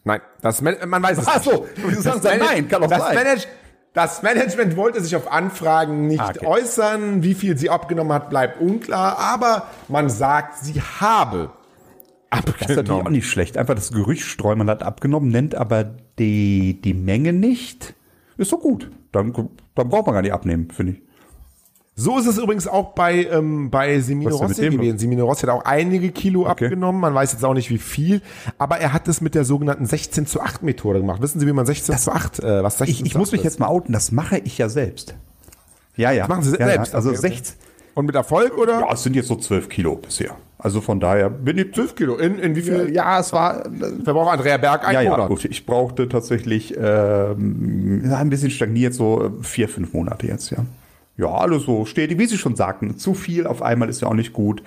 Nein, 0.05 0.21
das 0.41 0.61
Man 0.63 0.75
weiß 1.03 1.19
es 1.19 1.27
Ach 1.29 1.37
nicht. 1.37 1.45
so, 1.45 1.67
du 1.81 2.01
sagst 2.01 2.25
nein, 2.25 2.69
kann 2.69 2.83
doch 2.83 2.89
das 2.91 2.99
sein. 3.03 3.15
Manage 3.15 3.47
das 3.95 4.23
Management 4.23 4.75
wollte 4.77 5.03
sich 5.03 5.15
auf 5.17 5.31
Anfragen 5.31 6.07
nicht 6.07 6.19
Ah, 6.19 6.31
okay. 6.31 6.47
äußern. 6.47 7.23
Wie 7.23 7.35
viel 7.35 7.59
sie 7.59 7.69
abgenommen 7.69 8.11
hat, 8.15 8.31
bleibt 8.31 8.59
unklar. 8.59 9.19
Aber 9.19 9.67
man 9.89 10.09
sagt, 10.09 10.57
sie 10.65 10.81
habe 10.81 11.51
Das 12.31 12.41
ist 12.41 12.47
natürlich 12.47 12.71
auch 12.79 12.79
abgenommen. 12.79 13.13
nicht 13.13 13.29
schlecht. 13.29 13.59
Einfach 13.59 13.75
das 13.75 13.93
Gerücht 13.93 14.23
streuen, 14.27 14.57
man 14.57 14.71
hat 14.71 14.83
abgenommen, 14.83 15.29
nennt 15.29 15.55
aber 15.55 15.85
die, 16.19 16.81
die 16.81 16.95
Menge 16.95 17.35
nicht. 17.35 17.93
Ist 18.39 18.51
doch 18.53 18.61
gut. 18.61 18.91
Dann, 19.13 19.35
dann 19.75 19.89
braucht 19.91 20.07
man 20.07 20.15
gar 20.15 20.23
nicht 20.23 20.33
abnehmen, 20.33 20.71
finde 20.71 20.93
ich. 20.93 21.03
So 21.95 22.19
ist 22.19 22.27
es 22.27 22.39
übrigens 22.39 22.67
auch 22.67 22.95
bei, 22.95 23.27
ähm, 23.27 23.71
bei 23.71 24.01
Semino 24.01 24.35
Rossi 24.37 24.71
gewesen. 24.71 24.99
Semino 24.99 25.27
Rossi 25.27 25.43
hat 25.43 25.51
auch 25.51 25.65
einige 25.67 26.11
Kilo 26.11 26.49
Okay. 26.49 26.65
abgenommen. 26.67 27.01
Man 27.01 27.15
weiß 27.15 27.33
jetzt 27.33 27.45
auch 27.45 27.53
nicht 27.53 27.69
wie 27.71 27.77
viel. 27.79 28.23
Aber 28.57 28.79
er 28.79 28.95
hat 28.95 29.09
es 29.09 29.21
mit 29.21 29.35
der 29.35 29.45
sogenannten 29.45 29.85
16 29.85 30.27
zu 30.27 30.41
8 30.41 30.63
Methode 30.63 31.01
gemacht. 31.01 31.21
Wissen 31.21 31.39
Sie, 31.39 31.47
wie 31.47 31.53
man 31.53 31.67
16 31.67 31.99
zu 31.99 32.11
8, 32.13 32.39
äh, 32.41 32.63
was 32.63 32.79
16 32.79 32.95
Ich, 32.95 33.05
ich 33.07 33.13
zu 33.13 33.19
muss 33.19 33.29
8 33.29 33.33
mich 33.33 33.41
ist? 33.41 33.45
jetzt 33.45 33.61
mal 33.61 33.67
outen, 33.69 33.93
das 33.93 34.11
mache 34.11 34.39
ich 34.39 34.57
ja 34.57 34.71
selbst. 34.71 35.15
Ja, 35.97 36.11
ja. 36.13 36.27
machen 36.29 36.43
Sie 36.43 36.57
ja, 36.59 36.67
selbst? 36.67 36.93
Ja. 36.93 36.97
Also 36.97 37.11
Okay, 37.11 37.19
okay. 37.19 37.29
16. 37.29 37.57
Und 37.95 38.07
mit 38.07 38.15
Erfolg 38.15 38.57
oder? 38.57 38.81
Ja, 38.81 38.93
es 38.95 39.03
sind 39.03 39.15
jetzt 39.15 39.29
so 39.29 39.37
12 39.37 39.69
Kilo 39.69 39.97
bisher. 39.97 40.31
Also 40.57 40.81
von 40.81 40.99
daher 40.99 41.29
bin 41.29 41.59
ich 41.59 41.75
12 41.75 41.95
Kilo. 41.95 42.17
In, 42.17 42.39
in 42.39 42.57
wie 42.57 42.63
viel 42.63 42.91
Ja, 42.95 43.21
es 43.21 43.35
war. 43.35 43.65
verbraucht 44.03 44.33
Andrea 44.33 44.57
Berg 44.57 44.87
ein 44.89 44.95
Ja, 44.95 45.01
ja, 45.03 45.11
Monat? 45.11 45.29
gut. 45.29 45.45
Ich 45.45 45.67
brauchte 45.67 46.09
tatsächlich 46.09 46.75
ähm, 46.79 48.03
ja, 48.09 48.17
ein 48.17 48.31
bisschen 48.31 48.51
stagniert, 48.51 48.95
so 48.95 49.31
vier, 49.43 49.69
fünf 49.69 49.93
Monate 49.93 50.27
jetzt, 50.27 50.51
ja. 50.51 50.59
Ja, 51.23 51.29
alles 51.29 51.63
so 51.63 51.85
steht, 51.85 52.19
wie 52.19 52.27
Sie 52.27 52.37
schon 52.37 52.57
sagten, 52.57 52.97
zu 52.97 53.15
viel 53.15 53.47
auf 53.47 53.63
einmal 53.63 53.89
ist 53.89 54.03
ja 54.03 54.09
auch 54.09 54.15
nicht 54.15 54.33
gut. 54.33 54.61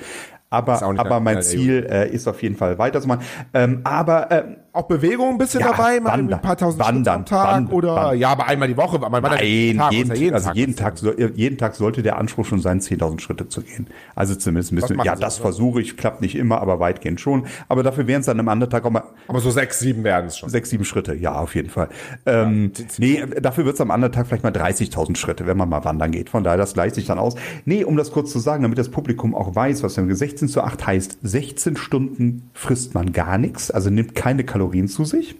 Aber, 0.55 0.81
aber 0.99 1.19
mein 1.19 1.35
ja, 1.35 1.41
Ziel 1.41 1.87
äh, 1.89 2.09
ist 2.09 2.27
auf 2.27 2.41
jeden 2.41 2.55
Fall 2.55 2.77
weiterzumachen. 2.77 3.23
Ähm, 3.53 3.81
aber 3.83 4.31
ähm, 4.31 4.55
Auch 4.73 4.83
Bewegung 4.87 5.29
ein 5.29 5.37
bisschen 5.37 5.61
Ja, 5.61 5.71
dabei, 5.71 5.99
mal 5.99 6.11
wandern, 6.11 6.33
ein 6.39 6.41
paar 6.41 6.57
tausend 6.57 6.83
Schritte 6.83 6.95
wandern, 6.97 7.15
am 7.19 7.25
Tag 7.25 7.47
wandern, 7.47 7.73
oder 7.73 7.95
wandern. 7.95 8.19
ja, 8.19 8.29
aber 8.29 8.47
einmal 8.47 8.67
die 8.67 8.75
Woche, 8.77 8.99
man 8.99 9.11
Nein, 9.23 9.77
Tag, 9.77 9.91
jeden, 9.93 10.15
ja 10.15 10.33
also 10.33 10.47
Tag 10.47 10.55
jeden 10.55 10.75
Tag, 10.75 10.97
soll- 10.97 11.31
jeden 11.35 11.57
Tag 11.57 11.75
sollte 11.75 12.03
der 12.03 12.17
Anspruch 12.17 12.45
schon 12.45 12.59
sein, 12.59 12.79
10.000 12.81 13.19
Schritte 13.21 13.47
zu 13.47 13.61
gehen. 13.61 13.87
Also 14.15 14.35
zumindest 14.35 14.71
ein 14.73 14.75
bisschen, 14.75 14.97
machen 14.97 15.05
ja, 15.05 15.15
Sie, 15.15 15.21
das 15.21 15.37
versuche 15.37 15.81
ich, 15.81 15.95
klappt 15.97 16.21
nicht 16.21 16.35
immer, 16.35 16.61
aber 16.61 16.79
weitgehend 16.79 17.21
schon. 17.21 17.45
Aber 17.69 17.83
dafür 17.83 18.07
wären 18.07 18.19
es 18.19 18.25
dann 18.25 18.39
am 18.39 18.49
anderen 18.49 18.69
Tag 18.69 18.83
auch 18.85 18.89
mal 18.91 19.03
Aber 19.27 19.39
so 19.39 19.49
sechs, 19.51 19.79
sieben 19.79 20.03
werden 20.03 20.27
es 20.27 20.37
schon. 20.37 20.49
sechs, 20.49 20.69
sieben 20.69 20.83
Schritte, 20.85 21.13
ja, 21.15 21.35
auf 21.35 21.55
jeden 21.55 21.69
Fall. 21.69 21.87
Ähm, 22.25 22.71
nee, 22.97 23.23
dafür 23.41 23.65
wird 23.65 23.75
es 23.75 23.81
am 23.81 23.91
anderen 23.91 24.11
Tag 24.11 24.27
vielleicht 24.27 24.43
mal 24.43 24.51
30.000 24.51 25.15
Schritte, 25.15 25.47
wenn 25.47 25.57
man 25.57 25.69
mal 25.69 25.85
wandern 25.85 26.11
geht. 26.11 26.29
Von 26.29 26.43
daher, 26.43 26.57
das 26.57 26.73
gleicht 26.73 26.95
sich 26.95 27.05
dann 27.05 27.17
aus. 27.19 27.35
Nee, 27.65 27.83
um 27.85 27.95
das 27.97 28.11
kurz 28.11 28.31
zu 28.31 28.39
sagen, 28.39 28.63
damit 28.63 28.77
das 28.77 28.89
Publikum 28.89 29.33
auch 29.35 29.55
weiß, 29.55 29.83
was 29.83 29.95
wir 29.95 30.03
16 30.47 30.47
zu 30.49 30.61
8 30.61 30.87
heißt, 30.87 31.17
16 31.23 31.77
Stunden 31.77 32.49
frisst 32.53 32.93
man 32.93 33.13
gar 33.13 33.37
nichts, 33.37 33.71
also 33.71 33.89
nimmt 33.89 34.15
keine 34.15 34.43
Kalorien 34.43 34.87
zu 34.87 35.05
sich. 35.05 35.35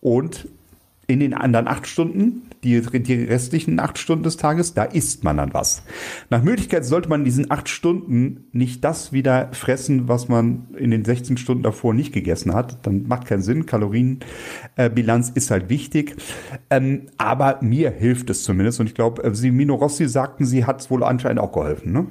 Und 0.00 0.48
in 1.06 1.20
den 1.20 1.34
anderen 1.34 1.68
acht 1.68 1.86
Stunden, 1.86 2.42
die, 2.62 2.80
die 2.80 3.24
restlichen 3.24 3.78
acht 3.78 3.98
Stunden 3.98 4.24
des 4.24 4.38
Tages, 4.38 4.72
da 4.72 4.84
isst 4.84 5.22
man 5.22 5.36
dann 5.36 5.52
was. 5.52 5.82
Nach 6.30 6.42
Möglichkeit 6.42 6.86
sollte 6.86 7.10
man 7.10 7.20
in 7.20 7.24
diesen 7.26 7.50
acht 7.50 7.68
Stunden 7.68 8.44
nicht 8.52 8.82
das 8.84 9.12
wieder 9.12 9.50
fressen, 9.52 10.08
was 10.08 10.28
man 10.28 10.68
in 10.78 10.90
den 10.90 11.04
16 11.04 11.36
Stunden 11.36 11.62
davor 11.62 11.92
nicht 11.92 12.14
gegessen 12.14 12.54
hat. 12.54 12.86
Dann 12.86 13.06
macht 13.06 13.26
keinen 13.26 13.42
Sinn. 13.42 13.66
Kalorienbilanz 13.66 15.30
ist 15.34 15.50
halt 15.50 15.68
wichtig. 15.68 16.16
Ähm, 16.70 17.02
aber 17.18 17.58
mir 17.60 17.90
hilft 17.90 18.30
es 18.30 18.42
zumindest. 18.42 18.80
Und 18.80 18.86
ich 18.86 18.94
glaube, 18.94 19.34
Sie, 19.34 19.50
Mino 19.50 19.74
Rossi 19.74 20.08
sagten, 20.08 20.46
sie 20.46 20.64
hat 20.64 20.80
es 20.80 20.90
wohl 20.90 21.04
anscheinend 21.04 21.40
auch 21.40 21.52
geholfen. 21.52 21.92
Ne? 21.92 22.06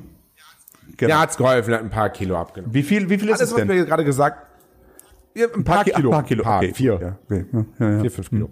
Genau. 0.98 1.10
Ja, 1.10 1.22
hat's 1.22 1.38
geholfen, 1.38 1.74
hat 1.74 1.82
ein 1.82 1.90
paar 1.90 2.10
Kilo 2.10 2.38
abgenommen. 2.38 2.74
Wie 2.74 2.84
viel, 2.84 3.10
wie 3.10 3.18
viel 3.18 3.30
ist 3.30 3.40
Alles, 3.40 3.50
es 3.50 3.52
was 3.52 3.62
denn? 3.62 3.70
wir 3.70 3.86
gerade 3.86 4.06
gesagt 4.06 4.54
ja, 5.36 5.48
ein 5.54 5.64
paar, 5.64 5.80
ach, 5.80 5.86
Kilo. 5.86 6.12
paar 6.12 6.24
Kilo. 6.24 6.44
Paar, 6.44 6.58
okay. 6.58 6.74
vier. 6.74 7.00
Ja, 7.02 7.18
okay. 7.26 7.46
ja, 7.80 7.90
ja. 7.90 8.00
Vier, 8.02 8.12
fünf 8.12 8.30
Kilo. 8.30 8.50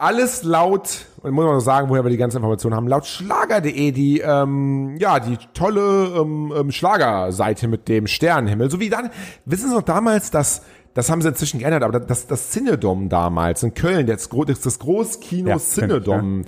Alles 0.00 0.44
laut, 0.44 1.06
und 1.22 1.32
muss 1.32 1.44
man 1.44 1.54
noch 1.54 1.60
sagen, 1.60 1.88
woher 1.88 2.04
wir 2.04 2.10
die 2.10 2.16
ganze 2.16 2.36
Information 2.36 2.72
haben, 2.72 2.86
laut 2.86 3.04
Schlager.de, 3.04 3.90
die, 3.90 4.20
ähm, 4.20 4.96
ja, 4.98 5.18
die 5.18 5.36
tolle 5.54 6.14
ähm, 6.16 6.52
ähm, 6.56 6.70
Schlagerseite 6.70 7.66
mit 7.66 7.88
dem 7.88 8.06
Sternenhimmel. 8.06 8.70
So 8.70 8.78
wie 8.78 8.90
dann, 8.90 9.10
wissen 9.44 9.68
Sie 9.68 9.74
noch 9.74 9.82
damals, 9.82 10.30
dass, 10.30 10.62
das 10.98 11.10
haben 11.10 11.22
sie 11.22 11.28
inzwischen 11.28 11.60
geändert, 11.60 11.84
aber 11.84 12.00
das, 12.00 12.26
das 12.26 12.50
Cinedom 12.50 13.08
damals 13.08 13.62
in 13.62 13.72
Köln, 13.72 14.08
das, 14.08 14.28
das, 14.28 14.60
das 14.60 14.78
Großkino 14.80 15.48
Ja, 15.50 15.58
Cinedom, 15.58 16.44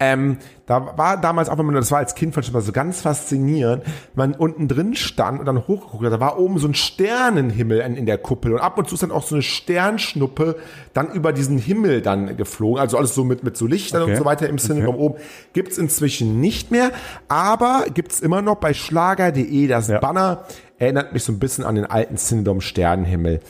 ähm, 0.00 0.38
da 0.64 0.96
war 0.96 1.20
damals 1.20 1.50
auch, 1.50 1.58
wenn 1.58 1.66
man 1.66 1.74
das 1.74 1.90
war 1.92 1.98
als 1.98 2.14
Kind 2.14 2.34
ich 2.36 2.48
immer 2.48 2.62
so 2.62 2.72
ganz 2.72 3.02
faszinierend, 3.02 3.84
man 4.14 4.32
unten 4.32 4.66
drin 4.66 4.94
stand 4.94 5.40
und 5.40 5.44
dann 5.44 5.68
hochgeguckt 5.68 6.04
hat, 6.06 6.10
da 6.12 6.20
war 6.20 6.38
oben 6.38 6.58
so 6.58 6.68
ein 6.68 6.72
Sternenhimmel 6.74 7.80
in, 7.80 7.94
in 7.96 8.06
der 8.06 8.16
Kuppel 8.16 8.54
und 8.54 8.60
ab 8.60 8.78
und 8.78 8.88
zu 8.88 8.94
ist 8.94 9.02
dann 9.02 9.12
auch 9.12 9.24
so 9.24 9.34
eine 9.34 9.42
Sternschnuppe 9.42 10.56
dann 10.94 11.12
über 11.12 11.34
diesen 11.34 11.58
Himmel 11.58 12.00
dann 12.00 12.34
geflogen, 12.38 12.80
also 12.80 12.96
alles 12.96 13.14
so 13.14 13.24
mit, 13.24 13.44
mit 13.44 13.58
so 13.58 13.66
Lichtern 13.66 14.02
Okay. 14.04 14.12
und 14.12 14.16
so 14.16 14.24
weiter 14.24 14.48
im 14.48 14.56
Cinedom 14.56 14.96
oben. 14.96 15.16
Gibt's 15.52 15.76
inzwischen 15.76 16.40
nicht 16.40 16.70
mehr, 16.70 16.92
aber 17.28 17.84
gibt's 17.92 18.20
immer 18.20 18.40
noch 18.40 18.56
bei 18.56 18.72
schlager.de 18.72 19.66
das 19.66 19.88
Ja. 19.88 19.98
Banner, 20.00 20.44
erinnert 20.78 21.12
mich 21.12 21.22
so 21.22 21.32
ein 21.32 21.38
bisschen 21.38 21.64
an 21.64 21.76
den 21.76 21.84
alten 21.84 22.16
Cinedom 22.16 22.60
Sternenhimmel. 22.60 23.40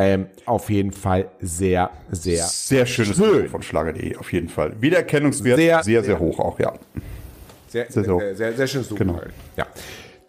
Ähm, 0.00 0.26
auf 0.46 0.70
jeden 0.70 0.92
Fall 0.92 1.28
sehr, 1.40 1.90
sehr 2.12 2.44
Sehr 2.46 2.86
schönes 2.86 3.16
Schön. 3.16 3.32
Logo 3.32 3.48
von 3.48 3.62
Schlager.de, 3.62 4.16
auf 4.16 4.32
jeden 4.32 4.48
Fall. 4.48 4.80
Wiedererkennungswert 4.80 5.56
Sehr, 5.58 5.82
sehr, 5.82 5.82
sehr, 5.82 6.04
sehr 6.04 6.18
hoch 6.20 6.38
auch, 6.38 6.56
ja. 6.60 6.72
Sehr, 7.66 7.90
Sehr, 7.90 8.04
sehr, 8.04 8.36
sehr 8.36 8.52
sehr, 8.52 8.66
schönes 8.68 8.90
Logo. 8.90 9.04
Genau. 9.04 9.20
Ja. 9.56 9.66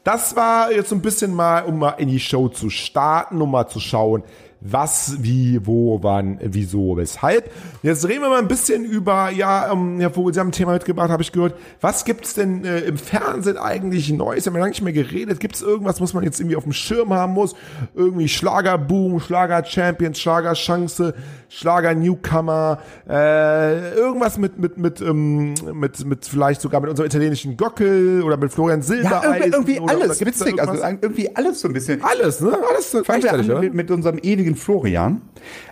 Das 0.03 0.35
war 0.35 0.71
jetzt 0.71 0.89
so 0.89 0.95
ein 0.95 1.03
bisschen 1.03 1.35
mal, 1.35 1.65
um 1.65 1.77
mal 1.77 1.91
in 1.91 2.07
die 2.07 2.19
Show 2.19 2.49
zu 2.49 2.71
starten, 2.71 3.39
um 3.39 3.51
mal 3.51 3.67
zu 3.67 3.79
schauen, 3.79 4.23
was, 4.61 5.15
wie, 5.19 5.65
wo, 5.65 6.03
wann, 6.03 6.37
wieso, 6.41 6.97
weshalb. 6.97 7.49
Jetzt 7.81 8.07
reden 8.07 8.21
wir 8.21 8.29
mal 8.29 8.39
ein 8.39 8.47
bisschen 8.49 8.83
über, 8.83 9.29
ja, 9.29 9.71
ähm, 9.71 9.99
Herr 9.99 10.11
Vogel, 10.11 10.33
Sie 10.33 10.39
haben 10.39 10.49
ein 10.49 10.51
Thema 10.51 10.73
mitgebracht, 10.73 11.09
habe 11.09 11.23
ich 11.23 11.31
gehört. 11.31 11.55
Was 11.79 12.03
gibt's 12.03 12.33
denn 12.33 12.65
äh, 12.65 12.79
im 12.79 12.97
Fernsehen 12.97 13.57
eigentlich 13.57 14.11
Neues? 14.11 14.45
Wir 14.45 14.51
haben 14.51 14.59
lange 14.59 14.71
nicht 14.71 14.81
mehr 14.81 14.91
geredet. 14.93 15.39
Gibt's 15.39 15.61
irgendwas, 15.61 16.01
was 16.01 16.13
man 16.13 16.23
jetzt 16.23 16.39
irgendwie 16.41 16.57
auf 16.57 16.63
dem 16.63 16.73
Schirm 16.73 17.13
haben 17.13 17.33
muss? 17.33 17.55
Irgendwie 17.95 18.27
Schlagerboom, 18.27 19.19
Schlager-Champions, 19.21 20.19
Schlager-Chance, 20.19 21.13
Schlager-Newcomer, 21.47 22.79
äh, 23.07 23.93
irgendwas 23.95 24.37
mit, 24.37 24.59
mit, 24.59 24.77
mit, 24.77 25.01
ähm, 25.01 25.53
mit, 25.73 26.05
mit 26.05 26.25
vielleicht 26.25 26.61
sogar 26.61 26.81
mit 26.81 26.89
unserem 26.89 27.07
italienischen 27.07 27.55
Gockel 27.57 28.21
oder 28.23 28.37
mit 28.37 28.51
Florian 28.51 28.79
Ja, 28.81 28.85
Silbereisen. 28.85 29.53
irgendwie, 29.53 29.75
irgendwie 29.75 29.79
oder, 29.79 29.93
alles, 29.93 30.21
oder 30.21 30.27
witzig, 30.27 30.61
also 30.61 30.83
irgendwie 31.01 31.35
alles 31.35 31.61
so 31.61 31.67
ein 31.67 31.73
bisschen. 31.73 32.03
alles, 32.03 32.41
ne? 32.41 32.57
Alles 32.69 32.91
so 32.91 33.03
Fangen 33.03 33.23
wir 33.23 33.33
an 33.33 33.59
mit, 33.61 33.73
mit 33.73 33.91
unserem 33.91 34.19
ewigen 34.21 34.49
Florian. 34.56 35.22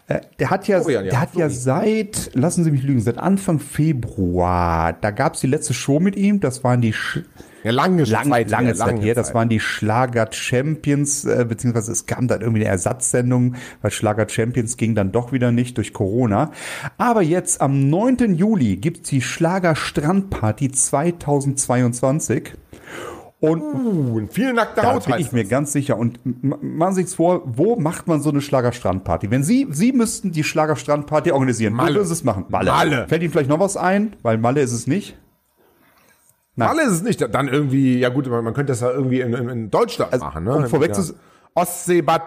Äh, 0.07 0.21
der 0.39 0.49
hat 0.49 0.67
ja, 0.67 0.79
Florian, 0.81 1.05
ja, 1.05 1.11
der 1.11 1.21
hat 1.21 1.35
ja 1.35 1.49
seit, 1.49 2.31
lassen 2.33 2.63
Sie 2.63 2.71
mich 2.71 2.83
lügen, 2.83 3.01
seit 3.01 3.17
Anfang 3.17 3.59
Februar, 3.59 4.93
da 4.93 5.11
gab 5.11 5.33
es 5.35 5.41
die 5.41 5.47
letzte 5.47 5.73
Show 5.73 5.99
mit 5.99 6.15
ihm, 6.15 6.39
das 6.39 6.63
waren 6.63 6.81
die 6.81 6.93
Sch 6.93 7.19
Ja, 7.63 7.71
lange 7.71 8.03
lang, 8.05 8.29
Zeit. 8.29 8.49
lange 8.49 8.73
Zeit 8.73 8.87
lange 8.87 9.01
her, 9.01 9.15
das 9.15 9.27
Zeit. 9.27 9.35
waren 9.35 9.49
die 9.49 9.59
Schlager 9.59 10.29
Champions, 10.31 11.25
äh, 11.25 11.45
beziehungsweise 11.47 11.91
es 11.91 12.05
kam 12.05 12.29
dann 12.29 12.39
irgendwie 12.41 12.61
eine 12.61 12.69
Ersatzsendung, 12.71 13.55
weil 13.81 13.91
Schlager 13.91 14.29
Champions 14.29 14.77
ging 14.77 14.95
dann 14.95 15.11
doch 15.11 15.33
wieder 15.33 15.51
nicht 15.51 15.75
durch 15.77 15.91
Corona. 15.91 16.51
Aber 16.97 17.21
jetzt 17.21 17.59
am 17.59 17.89
9. 17.89 18.35
Juli 18.35 18.77
gibt's 18.77 19.09
die 19.09 19.21
Schlager 19.21 19.75
Strandparty 19.75 20.71
2022. 20.71 22.53
Und 23.39 23.61
Uh, 23.61 24.27
viel 24.31 24.51
nackte 24.53 24.81
da 24.81 24.93
Haut 24.95 25.05
bin 25.05 25.13
heißt 25.13 25.27
ich 25.27 25.31
mir 25.31 25.45
ganz 25.45 25.71
sicher. 25.71 25.97
Und 25.97 26.19
machen 26.43 26.95
Sie 26.95 27.03
sich 27.03 27.15
vor, 27.15 27.43
wo 27.45 27.75
macht 27.75 28.07
man 28.07 28.19
so 28.21 28.31
eine 28.31 28.41
Schlagerstrandparty? 28.41 29.29
Wenn 29.29 29.43
Sie, 29.43 29.67
Sie 29.69 29.91
müssten 29.91 30.31
die 30.31 30.43
Schlagerstrandparty 30.43 31.31
organisieren, 31.31 31.73
Malle. 31.73 31.91
wo 31.91 31.95
würden 31.97 32.07
Sie 32.07 32.13
es 32.13 32.23
machen? 32.23 32.45
Malle. 32.49 32.71
Malle. 32.71 33.05
Fällt 33.07 33.21
Ihnen 33.21 33.31
vielleicht 33.31 33.49
noch 33.49 33.59
was 33.59 33.77
ein? 33.77 34.15
Weil 34.23 34.39
Malle 34.39 34.61
ist 34.61 34.71
es 34.71 34.87
nicht. 34.87 35.15
Malle 36.55 36.81
ist 36.83 36.91
es 36.93 37.03
nicht. 37.03 37.21
Dann 37.21 37.47
irgendwie, 37.47 37.99
ja 37.99 38.09
gut, 38.09 38.27
man, 38.27 38.43
man 38.43 38.53
könnte 38.55 38.71
das 38.71 38.81
ja 38.81 38.89
irgendwie 38.89 39.21
in, 39.21 39.33
in, 39.33 39.69
Deutschland 39.69 40.11
Also, 40.13 40.25
machen, 40.25 40.43
ne? 40.43 40.55
um 40.55 40.65
vorweg 40.65 40.89
ja. 40.89 40.93
zu- 41.01 41.13
Ostsee, 41.53 42.01
Bad 42.01 42.21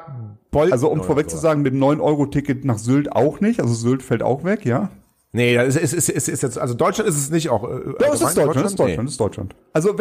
Bolten. 0.53 0.73
Also 0.73 0.89
um 0.89 0.99
oder 1.01 1.07
vorweg 1.07 1.29
so. 1.31 1.37
zu 1.37 1.43
sagen, 1.43 1.63
mit 1.63 1.73
dem 1.73 1.81
9-Euro-Ticket 1.81 2.65
nach 2.65 2.79
Sylt 2.79 3.11
auch 3.13 3.41
nicht. 3.41 3.61
Also 3.61 3.75
Sylt 3.75 4.03
fällt 4.05 4.23
auch 4.23 4.45
weg, 4.45 4.65
ja. 4.65 4.91
Nee, 5.33 5.55
das 5.55 5.77
ist, 5.77 5.93
ist, 5.95 6.09
ist, 6.09 6.29
ist 6.29 6.43
jetzt, 6.43 6.59
also 6.59 6.75
Deutschland 6.75 7.09
ist 7.09 7.17
es 7.17 7.31
nicht 7.31 7.49
auch. 7.51 7.65
Äh, 7.65 7.69
Ja, 8.01 8.13
es 8.13 8.21
ist 8.21 8.37
Deutschland, 8.37 8.57
es 8.57 8.71
ist 8.71 8.79
Deutschland, 8.79 9.03
Nee. 9.05 9.09
ist 9.09 9.21
Deutschland. 9.21 9.55
Also 9.73 9.97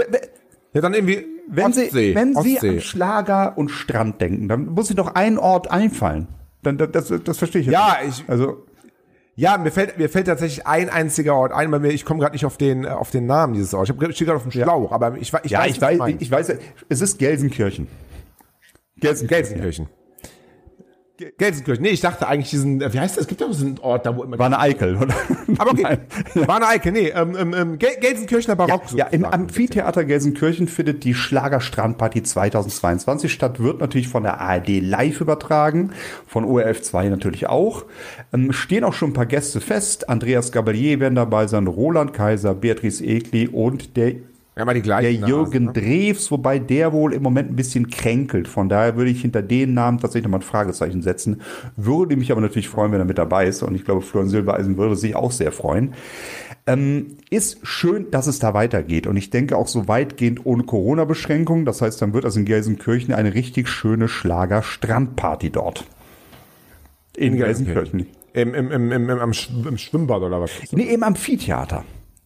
Ja, 0.74 0.82
dann 0.82 0.94
irgendwie 0.94 1.26
wenn 1.48 1.68
Ostsee. 1.68 1.90
Sie, 1.92 2.16
wenn 2.16 2.34
Sie 2.36 2.56
Ostsee. 2.56 2.70
an 2.70 2.82
Schlager 2.82 3.58
und 3.58 3.70
Strand 3.70 4.22
denken, 4.22 4.48
dann 4.48 4.68
muss 4.68 4.90
Ihnen 4.90 4.98
doch 4.98 5.16
ein 5.16 5.38
Ort 5.40 5.72
einfallen. 5.72 6.28
Dann, 6.62 6.78
das, 6.78 7.12
das, 7.24 7.38
verstehe 7.38 7.62
ich 7.62 7.68
jetzt 7.68 7.74
Ja, 7.74 7.98
nicht. 8.06 8.20
ich- 8.22 8.30
Also, 8.30 8.66
Ja, 9.36 9.58
mir 9.58 9.72
fällt, 9.72 9.98
mir 9.98 10.10
fällt 10.10 10.28
tatsächlich 10.28 10.68
ein 10.68 10.90
einziger 10.90 11.34
Ort 11.34 11.54
ein, 11.54 11.72
weil 11.72 11.80
mir, 11.80 11.90
ich 11.92 12.04
komme 12.04 12.20
gerade 12.20 12.34
nicht 12.34 12.46
auf 12.46 12.58
den, 12.58 12.84
äh, 12.84 12.90
auf 12.90 13.10
den 13.10 13.26
Namen 13.26 13.54
dieses 13.54 13.74
Orts. 13.74 13.90
Ich 13.90 13.96
hab- 13.96 14.14
stehe 14.14 14.26
gerade 14.28 14.36
auf 14.38 14.44
dem 14.44 14.52
Schlauch, 14.52 14.92
aber 14.92 15.16
ich, 15.16 15.32
ich 15.44 15.52
ja, 15.52 15.60
weiß, 15.60 15.72
ich 15.72 15.82
weiß, 15.82 15.98
meinst. 15.98 16.22
ich 16.22 16.30
weiß, 16.30 16.54
es 16.90 17.02
ist 17.02 17.18
Gelsenkirchen. 17.20 17.88
Gelsenkirchen. 18.98 19.88
Gelsenkirchen. 21.38 21.84
Nee, 21.84 21.90
ich 21.90 22.02
dachte 22.02 22.28
eigentlich 22.28 22.50
diesen, 22.50 22.82
äh, 22.82 22.94
wie 22.94 23.00
heißt 23.00 23.18
das? 23.18 23.24
Es 23.24 23.28
gibt 23.28 23.42
doch 23.42 23.52
so 23.52 23.66
einen 23.66 23.80
Ort, 23.80 24.06
da 24.06 24.16
wo 24.16 24.24
immer. 24.24 24.40
War 24.40 24.46
eine 24.46 24.60
Eikel, 24.60 24.96
oder? 24.96 25.14
aber 25.58 25.72
okay. 25.72 25.84
Nein. 26.36 26.48
War 26.48 26.56
eine 26.58 26.68
Eike, 26.68 26.92
nee, 26.92 27.10
ähm, 27.10 27.36
ähm, 27.38 27.54
ähm, 27.54 27.80
Gel 27.80 27.98
Gelsenkirchener 28.00 28.56
Barock. 28.56 28.84
Ja, 28.94 29.06
im 29.06 29.22
sozusagen. 29.22 29.26
Amphitheater 29.26 30.06
Gelsenkirchen 30.06 30.68
findet 30.68 31.04
die 31.04 31.14
Schlager-Strandparty 31.14 32.24
2022 32.24 33.32
statt, 33.32 33.62
wird 33.62 33.80
natürlich 33.82 34.08
von 34.08 34.24
der 34.24 34.40
ARD 34.40 34.80
live 34.82 35.22
übertragen, 35.22 35.92
von 36.26 36.46
ORF 36.46 36.82
2 36.82 37.10
natürlich 37.10 37.48
auch. 37.48 37.86
Ähm, 38.34 38.54
stehen 38.54 38.84
auch 38.84 38.94
schon 38.94 39.12
ein 39.12 39.14
paar 39.14 39.26
Gäste 39.26 39.62
fest. 39.62 40.10
Andreas 40.10 40.52
Gabalier 40.52 41.00
werden 41.00 41.16
dabei 41.16 41.48
sein, 41.48 41.68
Roland 41.68 42.14
Kaiser, 42.14 42.56
Beatrice 42.56 43.04
Egli 43.04 43.48
und 43.48 43.98
der 43.98 44.14
Ja, 44.60 44.66
mal 44.66 44.74
die 44.74 44.82
der 44.82 45.00
gleichen. 45.02 45.26
Jürgen 45.26 45.66
Nasen, 45.66 45.82
ne? 45.84 46.06
Drews, 46.08 46.30
wobei 46.32 46.60
der 46.60 46.92
wohl 46.92 47.14
im 47.14 47.24
Moment 47.24 47.50
ein 47.50 47.56
bisschen 47.56 47.90
kränkelt. 47.90 48.50
Von 48.50 48.68
daher 48.68 48.98
würde 48.98 49.10
ich 49.10 49.22
hinter 49.22 49.42
den 49.42 49.74
Namen 49.74 50.00
tatsächlich 50.00 50.26
nochmal 50.26 50.42
ein 50.42 50.44
Fragezeichen 50.44 51.02
setzen. 51.02 51.42
Würde 51.78 52.18
mich 52.18 52.30
aber 52.34 52.42
natürlich 52.42 52.68
freuen, 52.68 52.92
wenn 52.92 53.00
er 53.00 53.06
mit 53.06 53.18
dabei 53.18 53.48
ist. 53.48 53.64
Und 53.64 53.74
ich 53.74 53.86
glaube, 53.86 54.02
Florian 54.02 54.30
Silbereisen 54.30 54.76
würde 54.78 54.98
sich 54.98 55.16
auch 55.16 55.32
sehr 55.32 55.54
freuen. 55.54 55.94
Ähm, 56.68 57.18
ist 57.30 57.60
schön, 57.64 58.12
dass 58.12 58.28
es 58.28 58.40
da 58.40 58.54
weitergeht. 58.54 59.08
Und 59.08 59.16
ich 59.16 59.30
denke 59.30 59.56
auch 59.56 59.70
so 59.70 59.88
weitgehend 59.88 60.46
ohne 60.46 60.64
Corona-Beschränkungen. 60.64 61.64
Das 61.64 61.82
heißt, 61.82 62.02
dann 62.02 62.14
wird 62.14 62.26
das 62.26 62.36
in 62.36 62.44
Gelsenkirchen 62.44 63.14
eine 63.14 63.34
richtig 63.34 63.70
schöne 63.70 64.10
Schlager-Strandparty 64.10 65.52
dort. 65.52 65.86
In, 67.16 67.38
Gelsenkirchen. 67.38 68.08
Im, 68.34 68.54
im, 68.54 68.72
im, 68.72 68.92
im, 68.92 69.10
im, 69.10 69.20
am 69.20 69.32
Sch- 69.32 69.68
im 69.68 69.78
Schwimmbad 69.78 70.22
oder 70.22 70.42
was? 70.42 70.52
Nee, 70.72 70.94
im 70.94 71.04
Amphitheater. 71.04 71.86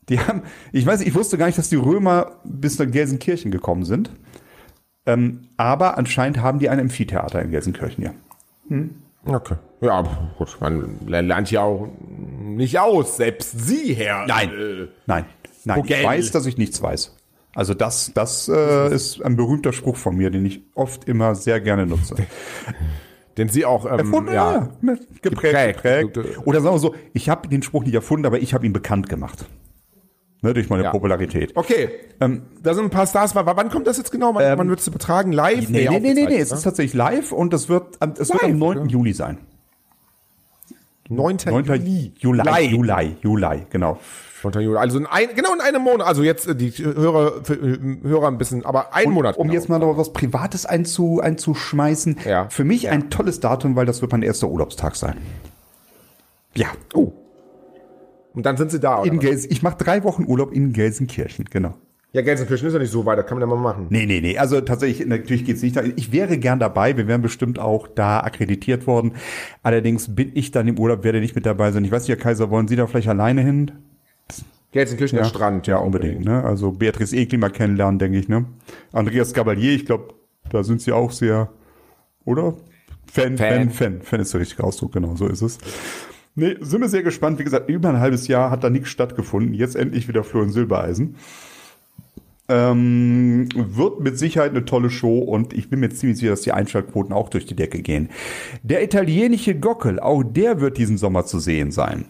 Die 0.10 0.20
haben, 0.20 0.44
ich 0.72 0.86
weiß, 0.86 1.02
ich 1.02 1.16
wusste 1.16 1.38
gar 1.38 1.46
nicht, 1.46 1.58
dass 1.58 1.70
die 1.70 1.76
Römer 1.76 2.34
bis 2.44 2.78
nach 2.80 2.90
Gelsenkirchen 2.90 3.52
gekommen 3.52 3.86
sind. 3.86 4.12
Ähm, 5.06 5.48
aber 5.58 5.98
anscheinend 5.98 6.42
haben 6.42 6.60
die 6.60 6.70
ein 6.70 6.80
Amphitheater 6.80 7.42
in 7.42 7.52
Gelsenkirchen, 7.52 8.04
ja. 8.04 8.14
Okay. 9.26 9.56
Ja, 9.82 10.04
gut, 10.38 10.58
man 10.62 11.00
lernt 11.08 11.52
ja 11.52 11.62
auch 11.62 11.90
nicht 12.10 12.80
aus, 12.80 13.18
selbst 13.18 13.60
Sie, 13.68 13.94
Herr. 13.94 14.26
Nein. 14.28 14.50
Äh, 14.50 14.88
Nein, 15.06 15.26
nein, 15.66 15.82
ich 15.84 15.92
Vogel. 15.94 16.04
weiß, 16.06 16.32
dass 16.32 16.46
ich 16.46 16.58
nichts 16.58 16.82
weiß. 16.82 17.16
Also 17.56 17.74
das, 17.74 18.12
das 18.14 18.50
äh, 18.50 18.94
ist 18.94 19.22
ein 19.22 19.36
berühmter 19.36 19.74
Spruch 19.74 19.98
von 19.98 20.16
mir, 20.16 20.30
den 20.32 20.46
ich 20.46 20.62
oft 20.74 21.08
immer 21.08 21.36
sehr 21.36 21.60
gerne 21.62 21.86
nutze. 21.86 22.16
den 23.38 23.50
Sie 23.50 23.66
auch, 23.66 23.86
ähm, 23.86 24.00
Erfunden, 24.00 24.34
ja. 24.34 24.54
ja, 24.54 24.70
geprägt, 25.22 25.82
Geprägt. 25.82 26.14
geprägt. 26.14 26.40
Oder 26.46 26.62
sagen 26.62 26.76
wir 26.76 26.80
so, 26.80 26.96
ich 27.14 27.30
habe 27.30 27.48
den 27.48 27.62
Spruch 27.62 27.84
nicht 27.84 27.94
erfunden, 27.94 28.26
aber 28.26 28.40
ich 28.40 28.54
habe 28.54 28.66
ihn 28.66 28.74
bekannt 28.74 29.10
gemacht. 29.10 29.46
Ne, 30.44 30.54
durch 30.54 30.70
meine 30.70 30.84
Ja. 30.84 30.92
Popularität. 30.92 31.56
Okay, 31.56 31.90
ähm, 32.20 32.44
da 32.62 32.74
sind 32.74 32.84
ein 32.84 32.90
paar 32.90 33.08
Stars. 33.08 33.34
W- 33.34 33.42
Wann 33.46 33.70
kommt 33.70 33.88
das 33.88 33.98
jetzt 33.98 34.12
genau? 34.12 34.36
Wann, 34.36 34.58
wann 34.58 34.70
wird 34.70 34.80
es 34.82 34.88
übertragen? 34.88 35.32
Live? 35.32 35.68
Ähm, 35.68 35.72
Nee, 35.72 35.88
nee, 35.90 36.00
nee, 36.02 36.14
nee, 36.14 36.26
nee, 36.26 36.38
es 36.38 36.52
ist 36.52 36.64
tatsächlich 36.64 36.94
live 36.94 37.32
und 37.32 37.54
das 37.54 37.70
wird, 37.70 37.98
es 38.20 38.30
wird 38.30 38.44
am 38.44 38.58
9. 38.60 38.78
oder? 38.80 38.86
Juli 38.90 39.14
sein. 39.14 39.38
ne? 41.10 41.16
9. 41.16 41.38
9. 41.46 41.64
Juli. 41.66 42.14
Juli. 42.20 42.44
Juli. 42.70 43.16
Juli, 43.22 43.66
genau. 43.70 44.00
9. 44.44 44.62
Juli. 44.62 44.78
Also 44.78 44.98
in 45.00 45.06
ein, 45.06 45.30
genau 45.34 45.54
in 45.54 45.62
einem 45.62 45.82
Monat. 45.82 46.06
Also 46.08 46.24
jetzt 46.24 46.46
äh, 46.46 46.56
die 46.58 46.72
Hörer, 46.72 47.44
für, 47.46 47.54
äh, 47.54 47.78
Hörer 48.04 48.28
ein 48.28 48.38
bisschen, 48.38 48.66
aber 48.66 48.94
ein 48.94 49.12
Monat. 49.12 49.38
Um 49.38 49.44
genau. 49.48 49.54
jetzt 49.58 49.70
mal 49.70 49.80
noch 49.80 49.98
was 49.98 50.12
Privates 50.12 50.66
einzu, 50.66 51.22
einzuschmeißen. 51.22 52.18
Ja. 52.26 52.50
Für 52.50 52.66
mich 52.66 52.90
ein 52.90 53.10
tolles 53.10 53.40
Datum, 53.40 53.78
weil 53.78 53.86
das 53.86 54.02
wird 54.02 54.12
mein 54.12 54.24
erster 54.24 54.50
Urlaubstag 54.50 54.98
sein. 54.98 55.16
Ja. 56.54 56.68
Oh. 56.94 57.14
Und 58.34 58.46
dann 58.46 58.58
sind 58.58 58.72
Sie 58.72 58.80
da, 58.80 59.02
oder? 59.02 59.12
In 59.12 59.18
was? 59.18 59.26
Gels 59.26 59.46
ich 59.46 59.62
mache 59.62 59.78
drei 59.78 60.04
Wochen 60.04 60.26
Urlaub 60.26 60.52
in 60.52 60.74
Gelsenkirchen, 60.74 61.46
genau. 61.46 61.76
Ja, 62.14 62.22
Gelsenkirchen 62.22 62.68
ist 62.68 62.74
ja 62.74 62.80
nicht 62.80 62.92
so 62.92 63.06
weit, 63.08 63.18
das 63.18 63.26
kann 63.26 63.40
man 63.40 63.50
ja 63.50 63.56
mal 63.56 63.62
machen. 63.62 63.88
Nee, 63.90 64.06
nee, 64.06 64.22
nee. 64.22 64.38
Also 64.38 64.62
tatsächlich, 64.62 65.08
natürlich 65.08 65.46
geht's 65.46 65.64
nicht. 65.64 65.76
da. 65.76 65.82
Ich 65.84 66.12
wäre 66.12 66.38
gern 66.38 66.60
dabei. 66.60 66.96
Wir 66.96 67.08
wären 67.08 67.24
bestimmt 67.24 67.58
auch 67.58 67.88
da 67.88 68.20
akkreditiert 68.20 68.86
worden. 68.86 69.14
Allerdings 69.64 70.14
bin 70.14 70.32
ich 70.36 70.52
dann 70.52 70.68
im 70.68 70.78
Urlaub, 70.78 71.04
werde 71.04 71.20
nicht 71.20 71.34
mit 71.34 71.48
dabei 71.48 71.72
sein. 71.72 71.84
Ich 71.86 71.92
weiß 71.92 72.04
nicht, 72.04 72.16
Herr 72.16 72.24
Kaiser, 72.24 72.52
wollen 72.52 72.68
Sie 72.68 72.76
da 72.76 72.86
vielleicht 72.86 73.08
alleine 73.08 73.42
hin? 73.42 73.72
Gelsenkirchen, 74.74 75.18
der 75.18 75.26
Strand. 75.26 75.66
Ja, 75.66 75.78
unbedingt. 75.78 76.24
Ne? 76.24 76.44
Also 76.44 76.72
Beatrice 76.72 77.16
Egli 77.16 77.38
mal 77.38 77.50
kennenlernen, 77.50 77.98
denke 77.98 78.20
ich. 78.20 78.28
Ne? 78.28 78.46
Andreas 78.92 79.34
Gabalier, 79.34 79.74
ich 79.74 79.88
glaube, 79.88 80.14
da 80.52 80.64
sind 80.64 80.82
Sie 80.82 80.92
auch 80.92 81.12
sehr, 81.12 81.50
oder? 82.26 82.54
Fan, 83.12 83.38
Fan, 83.38 83.70
Fan. 83.70 83.70
Fan. 83.70 84.02
Fan 84.02 84.20
ist 84.20 84.34
der 84.34 84.42
richtige 84.42 84.64
Ausdruck, 84.64 84.94
genau, 84.94 85.16
so 85.16 85.28
ist 85.28 85.42
es. 85.42 85.58
Nee, 86.36 86.58
sind 86.62 86.82
wir 86.82 86.90
sehr 86.90 87.04
gespannt. 87.04 87.40
Wie 87.40 87.44
gesagt, 87.44 87.70
über 87.70 87.90
ein 87.90 88.00
halbes 88.00 88.28
Jahr 88.28 88.50
hat 88.50 88.64
da 88.64 88.70
nichts 88.70 88.90
stattgefunden. 88.90 89.54
Jetzt 89.54 89.76
endlich 89.76 90.08
wieder 90.08 90.24
Florian 90.24 90.52
Silbereisen. 90.52 91.16
Ähm, 92.50 93.48
wird 93.56 94.02
mit 94.02 94.20
Sicherheit 94.20 94.52
eine 94.52 94.66
tolle 94.66 94.90
Show 94.90 95.20
und 95.20 95.54
ich 95.54 95.70
bin 95.70 95.80
mir 95.80 95.90
ziemlich 95.90 96.18
sicher, 96.18 96.32
dass 96.32 96.42
die 96.42 96.52
Einschaltquoten 96.52 97.14
auch 97.14 97.30
durch 97.30 97.46
die 97.46 97.56
Decke 97.56 97.82
gehen. 97.82 98.10
Der 98.64 98.84
italienische 98.84 99.56
Gockel, 99.56 100.00
auch 100.00 100.24
der 100.24 100.60
wird 100.60 100.78
diesen 100.78 100.98
Sommer 100.98 101.26
zu 101.26 101.40
sehen 101.40 101.72
sein. 101.72 102.06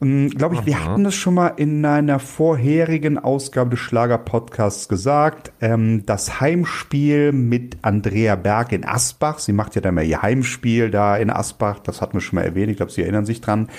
Glaube 0.00 0.54
ich, 0.54 0.64
wir 0.64 0.84
hatten 0.84 1.02
das 1.02 1.16
schon 1.16 1.34
mal 1.34 1.48
in 1.48 1.84
einer 1.84 2.20
vorherigen 2.20 3.18
Ausgabe 3.18 3.70
des 3.70 3.80
Schlager-Podcasts 3.80 4.88
gesagt. 4.88 5.50
Ähm, 5.60 6.06
das 6.06 6.40
Heimspiel 6.40 7.32
mit 7.32 7.78
Andrea 7.82 8.36
Berg 8.36 8.70
in 8.70 8.84
Asbach. 8.84 9.40
Sie 9.40 9.52
macht 9.52 9.74
ja 9.74 9.80
dann 9.80 9.96
mal 9.96 10.04
ihr 10.04 10.22
Heimspiel 10.22 10.92
da 10.92 11.16
in 11.16 11.30
Asbach. 11.30 11.80
Das 11.80 12.00
hatten 12.00 12.14
wir 12.14 12.20
schon 12.20 12.36
mal 12.36 12.44
erwähnt. 12.44 12.70
Ich 12.70 12.76
glaube, 12.76 12.92
Sie 12.92 13.02
erinnern 13.02 13.26
sich 13.26 13.40
dran. 13.40 13.70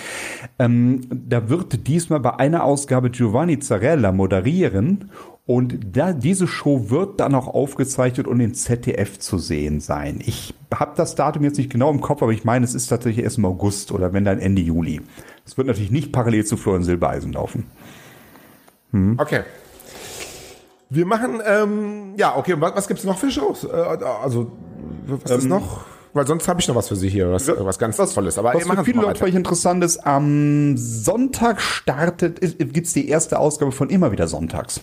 Ähm, 0.58 1.08
da 1.10 1.48
wird 1.48 1.88
diesmal 1.88 2.20
bei 2.20 2.36
einer 2.36 2.66
Ausgabe 2.66 3.12
Giovanni 3.12 3.60
Zarella 3.60 4.12
moderieren. 4.12 5.12
Und 5.50 5.80
da, 5.98 6.14
diese 6.14 6.46
Show 6.48 6.92
wird 6.92 7.20
dann 7.20 7.34
auch 7.34 7.48
aufgezeichnet 7.48 8.28
und 8.28 8.40
im 8.40 8.54
ZDF 8.54 9.18
zu 9.18 9.40
sehen 9.40 9.80
sein. 9.80 10.22
Ich 10.24 10.54
habe 10.72 10.92
das 10.96 11.16
Datum 11.16 11.44
jetzt 11.44 11.58
nicht 11.58 11.72
genau 11.72 11.90
im 11.90 12.02
Kopf, 12.02 12.22
aber 12.22 12.34
ich 12.34 12.44
meine, 12.44 12.64
es 12.64 12.76
ist 12.76 12.86
tatsächlich 12.86 13.24
erst 13.24 13.40
im 13.40 13.46
August 13.46 13.92
oder 13.92 14.14
wenn 14.14 14.26
dann 14.26 14.38
Ende 14.38 14.62
Juli. 14.62 15.02
Es 15.48 15.58
wird 15.58 15.66
natürlich 15.66 15.90
nicht 15.90 16.12
parallel 16.12 16.46
zu 16.46 16.56
Florian 16.56 16.84
Silbereisen 16.84 17.34
laufen. 17.34 17.66
Okay. 19.18 19.42
Wir 20.92 21.08
machen, 21.08 21.42
ähm, 21.44 22.14
ja, 22.16 22.38
okay, 22.38 22.54
und 22.54 22.62
was, 22.62 22.76
was 22.76 22.88
gibt's 22.88 23.04
noch 23.04 23.18
für 23.18 23.32
Shows? 23.32 23.64
Äh, 23.64 23.70
also, 23.72 24.52
was 25.08 25.32
ist 25.32 25.50
noch? 25.50 25.84
Weil 26.14 26.28
sonst 26.28 26.48
habe 26.48 26.60
ich 26.60 26.68
noch 26.68 26.76
was 26.76 26.90
für 26.90 26.96
Sie 26.96 27.10
hier, 27.10 27.32
was, 27.32 27.48
was 27.48 27.80
ganz 27.80 27.98
Tolles. 27.98 28.38
Aber 28.38 28.54
Was 28.54 28.68
für 28.68 28.84
viele 28.84 29.02
Leute 29.02 29.18
vielleicht 29.18 29.38
interessant 29.38 29.84
ist, 29.84 30.06
am 30.06 30.78
Sonntag 30.78 31.60
startet, 31.60 32.40
gibt's 32.72 32.94
die 32.94 33.10
erste 33.10 33.40
Ausgabe 33.40 33.72
von 33.72 33.90
Immer 33.90 34.12
wieder 34.12 34.28
Sonntags. 34.28 34.82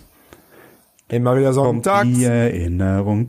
Immer 1.08 1.36
wieder 1.36 1.52
sonntags. 1.52 2.08
Die 2.08 2.24
Erinnerung. 2.24 3.26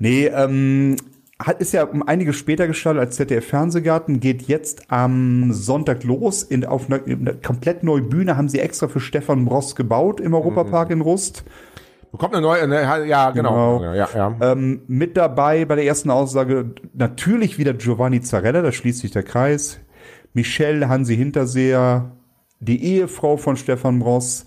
Nee, 0.00 0.26
ähm, 0.26 0.96
hat, 1.38 1.60
ist 1.60 1.72
ja 1.72 1.84
um 1.84 2.02
einiges 2.02 2.36
später 2.36 2.66
gestartet 2.66 3.00
als 3.00 3.16
ZDF 3.16 3.46
Fernsehgarten, 3.46 4.20
geht 4.20 4.42
jetzt 4.42 4.90
am 4.90 5.52
Sonntag 5.52 6.02
los. 6.02 6.42
In, 6.42 6.64
auf 6.64 6.86
einer, 6.86 7.06
in 7.06 7.20
einer 7.20 7.34
komplett 7.34 7.82
neue 7.82 8.02
Bühne 8.02 8.36
haben 8.36 8.48
sie 8.48 8.58
extra 8.58 8.88
für 8.88 9.00
Stefan 9.00 9.44
Bross 9.44 9.76
gebaut 9.76 10.20
im 10.20 10.34
Europapark 10.34 10.90
in 10.90 11.02
Rust. 11.02 11.44
Bekommt 12.10 12.34
eine 12.34 12.42
neue, 12.42 12.62
eine, 12.62 13.06
ja, 13.06 13.30
genau. 13.30 13.78
Genau. 13.78 13.94
Ja, 13.94 14.08
ja. 14.14 14.36
Ähm, 14.40 14.82
mit 14.86 15.16
dabei 15.16 15.66
bei 15.66 15.74
der 15.74 15.84
ersten 15.84 16.10
Aussage 16.10 16.70
natürlich 16.94 17.58
wieder 17.58 17.74
Giovanni 17.74 18.22
Zarella, 18.22 18.62
da 18.62 18.72
schließt 18.72 19.00
sich 19.00 19.10
der 19.10 19.22
Kreis. 19.22 19.80
Michelle 20.32 20.88
Hansi 20.88 21.16
Hinterseher, 21.16 22.12
die 22.60 22.82
Ehefrau 22.82 23.36
von 23.36 23.56
Stefan 23.56 23.98
Bross. 23.98 24.44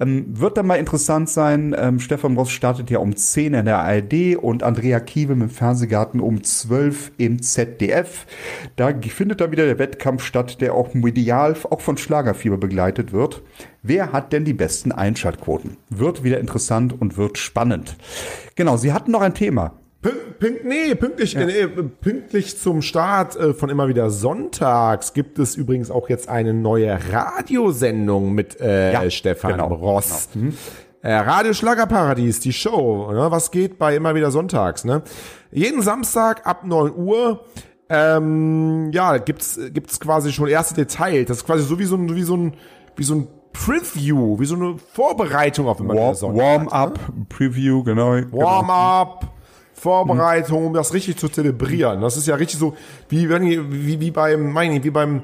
Ähm, 0.00 0.24
wird 0.28 0.56
dann 0.56 0.66
mal 0.66 0.76
interessant 0.76 1.28
sein. 1.28 1.74
Ähm, 1.78 2.00
Stefan 2.00 2.34
Bross 2.34 2.50
startet 2.50 2.90
ja 2.90 2.98
um 2.98 3.14
10 3.14 3.54
in 3.54 3.64
der 3.66 3.78
ARD 3.78 4.36
und 4.36 4.62
Andrea 4.62 4.98
Kiewe 5.00 5.34
im 5.34 5.50
Fernsehgarten 5.50 6.20
um 6.20 6.42
12 6.42 7.12
im 7.18 7.42
ZDF. 7.42 8.26
Da 8.76 8.92
findet 9.00 9.40
da 9.40 9.52
wieder 9.52 9.66
der 9.66 9.78
Wettkampf 9.78 10.24
statt, 10.24 10.60
der 10.60 10.74
auch 10.74 10.94
medial 10.94 11.54
auch 11.68 11.80
von 11.80 11.96
Schlagerfieber 11.96 12.56
begleitet 12.56 13.12
wird. 13.12 13.42
Wer 13.82 14.12
hat 14.12 14.32
denn 14.32 14.44
die 14.44 14.52
besten 14.52 14.92
Einschaltquoten? 14.92 15.76
Wird 15.88 16.22
wieder 16.22 16.38
interessant 16.38 16.98
und 16.98 17.16
wird 17.16 17.38
spannend. 17.38 17.96
Genau, 18.54 18.76
Sie 18.76 18.92
hatten 18.92 19.10
noch 19.10 19.22
ein 19.22 19.34
Thema. 19.34 19.79
Pünkt, 20.02 20.38
pünkt, 20.38 20.64
nee, 20.64 20.94
pünktlich, 20.94 21.36
äh, 21.36 21.44
nee, 21.44 21.66
pünktlich 21.66 22.58
zum 22.58 22.80
Start 22.80 23.36
äh, 23.36 23.52
von 23.52 23.68
immer 23.68 23.86
wieder 23.86 24.08
Sonntags 24.08 25.12
gibt 25.12 25.38
es 25.38 25.56
übrigens 25.56 25.90
auch 25.90 26.08
jetzt 26.08 26.26
eine 26.30 26.54
neue 26.54 26.98
Radiosendung 27.12 28.32
mit 28.32 28.58
äh, 28.60 28.94
Ja, 28.94 29.10
Stefan 29.10 29.52
genau, 29.52 29.66
Ross. 29.66 30.30
Äh, 31.02 31.12
Radio 31.12 31.52
Schlagerparadies, 31.52 32.40
die 32.40 32.54
Show. 32.54 33.12
Ne? 33.12 33.30
Was 33.30 33.50
geht 33.50 33.78
bei 33.78 33.94
immer 33.94 34.14
wieder 34.14 34.30
Sonntags? 34.30 34.84
Ne? 34.84 35.02
Jeden 35.52 35.82
Samstag 35.82 36.46
ab 36.46 36.64
9 36.64 36.94
Uhr. 36.94 37.44
Ähm, 37.90 38.90
ja, 38.92 39.18
gibt's 39.18 39.60
gibt's 39.72 40.00
quasi 40.00 40.32
schon 40.32 40.48
erste 40.48 40.74
Details. 40.74 41.26
Das 41.28 41.38
ist 41.38 41.44
quasi 41.44 41.64
so 41.64 41.78
wie 41.78 41.84
so 41.84 41.96
ein 41.96 42.14
wie 42.14 42.22
so 42.22 42.36
ein 42.36 42.54
wie 42.96 43.02
so 43.02 43.16
ein 43.16 43.28
Preview, 43.52 44.38
wie 44.38 44.46
so 44.46 44.54
eine 44.54 44.76
Vorbereitung 44.78 45.66
auf 45.66 45.80
immer 45.80 45.94
wieder 45.94 46.04
Warm, 46.04 46.14
Sonntags. 46.14 46.70
Warm-up, 46.72 46.98
Preview, 47.28 47.82
genau. 47.82 48.12
genau. 48.12 49.20
Vorbereitung, 49.80 50.66
um 50.66 50.74
das 50.74 50.92
richtig 50.92 51.16
zu 51.16 51.28
zelebrieren. 51.28 52.00
Das 52.02 52.16
ist 52.16 52.26
ja 52.26 52.34
richtig 52.34 52.58
so, 52.58 52.74
wie, 53.08 53.28
wie, 53.30 54.00
wie 54.00 54.10
beim, 54.10 54.52
meine 54.52 54.76
ich, 54.76 54.84
wie 54.84 54.90
beim, 54.90 55.22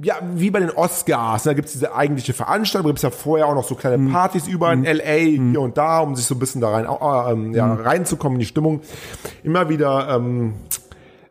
ja, 0.00 0.14
wie 0.34 0.50
bei 0.50 0.60
den 0.60 0.70
Oscars. 0.70 1.42
Da 1.42 1.54
gibt's 1.54 1.72
diese 1.72 1.94
eigentliche 1.94 2.34
Veranstaltung, 2.34 2.90
gibt's 2.90 3.02
ja 3.02 3.10
vorher 3.10 3.46
auch 3.48 3.54
noch 3.54 3.64
so 3.64 3.74
kleine 3.74 4.10
Partys 4.10 4.46
überall 4.46 4.74
in 4.74 4.84
L.A., 4.84 5.50
hier 5.50 5.60
und 5.60 5.76
da, 5.76 6.00
um 6.00 6.14
sich 6.14 6.24
so 6.24 6.34
ein 6.36 6.38
bisschen 6.38 6.60
da 6.60 6.70
rein, 6.70 6.86
äh, 6.86 7.32
ähm, 7.32 7.52
ja, 7.52 7.72
reinzukommen 7.72 8.36
in 8.36 8.40
die 8.40 8.46
Stimmung. 8.46 8.80
Immer 9.42 9.68
wieder, 9.68 10.08
ähm, 10.14 10.54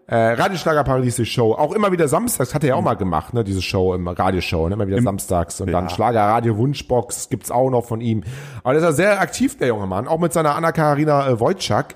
äh, 0.05 0.33
Radioschlagerparadies 0.33 1.15
die 1.15 1.25
Show, 1.25 1.53
auch 1.53 1.71
immer 1.71 1.91
wieder 1.93 2.09
samstags, 2.09 2.53
hat 2.53 2.63
er 2.63 2.69
ja 2.69 2.75
auch 2.75 2.81
mal 2.81 2.95
gemacht, 2.95 3.33
ne, 3.33 3.43
diese 3.43 3.61
Show, 3.61 3.93
im 3.93 4.07
Radioshow, 4.07 4.67
ne, 4.67 4.75
immer 4.75 4.85
wieder 4.85 5.01
samstags 5.01 5.61
und 5.61 5.71
dann 5.71 5.85
Ja. 5.85 5.89
Schlagerradio 5.89 6.57
Wunschbox 6.57 7.29
gibt's 7.29 7.49
auch 7.49 7.69
noch 7.69 7.85
von 7.85 8.01
ihm. 8.01 8.23
Aber 8.63 8.73
der 8.73 8.81
ist 8.81 8.85
ja 8.85 8.91
sehr 8.91 9.21
aktiv, 9.21 9.57
der 9.57 9.69
junge 9.69 9.87
Mann, 9.87 10.07
auch 10.09 10.19
mit 10.19 10.33
seiner 10.33 10.55
Anna-Karina 10.55 11.29
äh, 11.29 11.39
Wojcik. 11.39 11.95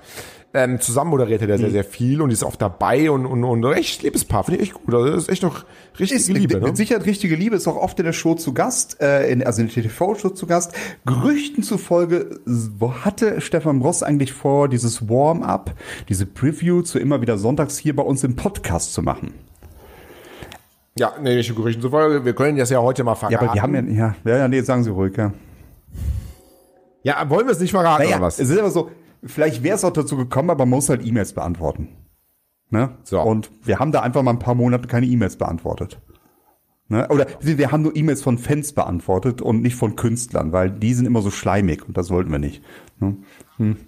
Ähm, 0.54 0.80
zusammen 0.80 1.10
moderiert 1.10 1.42
er 1.42 1.46
der 1.46 1.58
sehr, 1.58 1.70
sehr 1.70 1.84
viel 1.84 2.22
und 2.22 2.30
ist 2.30 2.42
oft 2.42 2.60
dabei 2.62 3.10
und, 3.10 3.26
und, 3.26 3.44
und 3.44 3.64
echt 3.74 4.02
liebes 4.02 4.24
Paar, 4.24 4.44
finde 4.44 4.62
ich 4.62 4.70
echt 4.70 4.82
gut. 4.82 4.94
Also 4.94 5.10
das 5.10 5.24
ist 5.24 5.28
echt 5.28 5.42
noch 5.42 5.66
richtige 5.98 6.18
Ist 6.18 6.28
Liebe, 6.28 6.54
mit, 6.54 6.62
ne? 6.62 6.68
mit 6.68 6.76
Sicherheit 6.78 7.04
richtige 7.04 7.36
Liebe, 7.36 7.54
ist 7.54 7.68
auch 7.68 7.76
oft 7.76 7.98
in 7.98 8.06
der 8.06 8.14
Show 8.14 8.34
zu 8.34 8.54
Gast, 8.54 8.98
äh, 9.02 9.30
in, 9.30 9.44
also 9.44 9.60
in 9.60 9.68
der 9.68 9.82
TV-Show 9.82 10.30
zu 10.30 10.46
Gast. 10.46 10.72
Gerüchten 11.04 11.62
zufolge 11.62 12.40
wo 12.46 12.94
hatte 12.94 13.42
Stefan 13.42 13.82
Ross 13.82 14.02
eigentlich 14.02 14.32
vor, 14.32 14.68
dieses 14.70 15.06
Warm-up, 15.06 15.74
diese 16.08 16.24
Preview 16.24 16.80
zu 16.80 16.98
immer 16.98 17.20
wieder 17.20 17.36
sonntags 17.36 17.76
hier 17.76 17.94
bei 17.94 18.02
uns 18.02 18.24
im 18.24 18.34
Podcast 18.34 18.94
zu 18.94 19.02
machen. 19.02 19.34
Ja, 20.98 21.12
nee, 21.22 21.36
nicht 21.36 21.54
Gerüchten 21.54 21.82
zufolge. 21.82 22.24
Wir 22.24 22.34
können 22.34 22.56
das 22.56 22.70
ja 22.70 22.80
heute 22.80 23.04
mal 23.04 23.12
Ja, 23.12 23.16
verraten. 23.16 23.36
aber 23.44 23.54
wir 23.54 23.62
haben 23.62 23.74
ja, 23.74 23.82
ja, 23.82 24.14
ja, 24.24 24.38
ja, 24.38 24.48
nee, 24.48 24.62
sagen 24.62 24.82
Sie 24.82 24.90
ruhig, 24.90 25.14
ja. 25.16 25.32
ja, 27.02 27.28
wollen 27.28 27.46
wir 27.46 27.52
es 27.52 27.60
nicht 27.60 27.70
verraten 27.70 28.02
Naja, 28.02 28.16
oder 28.16 28.26
was? 28.26 28.38
es 28.38 28.48
ist 28.48 28.58
aber 28.58 28.70
so, 28.70 28.90
vielleicht 29.28 29.62
wäre 29.62 29.76
es 29.76 29.84
auch 29.84 29.92
dazu 29.92 30.16
gekommen, 30.16 30.50
aber 30.50 30.66
man 30.66 30.76
muss 30.76 30.88
halt 30.88 31.06
E-Mails 31.06 31.32
beantworten. 31.32 31.88
Ne? 32.70 32.90
So. 33.04 33.20
Und 33.20 33.50
wir 33.62 33.78
haben 33.78 33.92
da 33.92 34.00
einfach 34.00 34.22
mal 34.22 34.32
ein 34.32 34.38
paar 34.38 34.54
Monate 34.54 34.88
keine 34.88 35.06
E-Mails 35.06 35.36
beantwortet. 35.36 36.00
Ne? 36.88 37.06
Oder 37.08 37.26
wir 37.40 37.70
haben 37.70 37.82
nur 37.82 37.94
E-Mails 37.94 38.22
von 38.22 38.38
Fans 38.38 38.72
beantwortet 38.72 39.42
und 39.42 39.62
nicht 39.62 39.74
von 39.74 39.94
Künstlern, 39.94 40.52
weil 40.52 40.70
die 40.70 40.94
sind 40.94 41.06
immer 41.06 41.20
so 41.20 41.30
schleimig 41.30 41.86
und 41.86 41.98
das 41.98 42.10
wollten 42.10 42.30
wir 42.30 42.38
nicht. 42.38 42.62
Ne? 42.98 43.16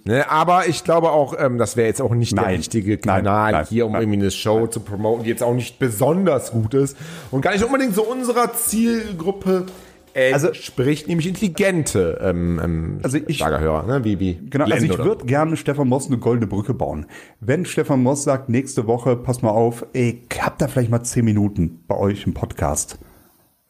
Ne, 0.03 0.29
aber 0.29 0.67
ich 0.67 0.83
glaube 0.83 1.11
auch, 1.11 1.33
ähm, 1.39 1.57
das 1.57 1.77
wäre 1.77 1.87
jetzt 1.87 2.01
auch 2.01 2.13
nicht 2.13 2.35
der 2.35 2.43
Nein. 2.43 2.55
richtige 2.57 2.91
Nein, 2.91 3.01
Kanal 3.01 3.51
nein, 3.53 3.65
hier, 3.69 3.85
um 3.85 3.93
nein. 3.93 4.01
irgendwie 4.01 4.19
eine 4.19 4.31
Show 4.31 4.67
zu 4.67 4.81
promoten, 4.81 5.23
die 5.23 5.29
jetzt 5.29 5.41
auch 5.41 5.53
nicht 5.53 5.79
besonders 5.79 6.51
gut 6.51 6.73
ist 6.73 6.97
und 7.31 7.41
gar 7.41 7.53
nicht 7.53 7.63
unbedingt 7.63 7.95
so 7.95 8.03
unserer 8.03 8.53
Zielgruppe 8.53 9.67
äh, 10.13 10.33
Also- 10.33 10.53
spricht, 10.53 11.07
nämlich 11.07 11.27
intelligente 11.27 12.19
ähm, 12.21 12.59
ähm, 12.63 12.99
Also 13.03 13.17
ich- 13.27 13.37
Schlagerhörer, 13.37 13.83
ne? 13.85 14.03
wie, 14.03 14.19
wie 14.19 14.39
Genau, 14.49 14.65
also 14.65 14.77
Glenn 14.77 14.91
ich 14.91 14.97
würde 14.97 15.25
gerne 15.25 15.57
Stefan 15.57 15.87
Moss 15.87 16.07
eine 16.07 16.17
goldene 16.17 16.47
Brücke 16.47 16.73
bauen. 16.73 17.05
Wenn 17.39 17.65
Stefan 17.65 18.03
Moss 18.03 18.23
sagt, 18.23 18.49
nächste 18.49 18.87
Woche, 18.87 19.15
pass 19.15 19.41
mal 19.41 19.49
auf, 19.51 19.85
ey, 19.93 20.21
habt 20.39 20.61
da 20.61 20.67
vielleicht 20.67 20.91
mal 20.91 21.03
zehn 21.03 21.25
Minuten 21.25 21.79
bei 21.87 21.95
euch 21.97 22.25
im 22.25 22.33
Podcast. 22.33 22.97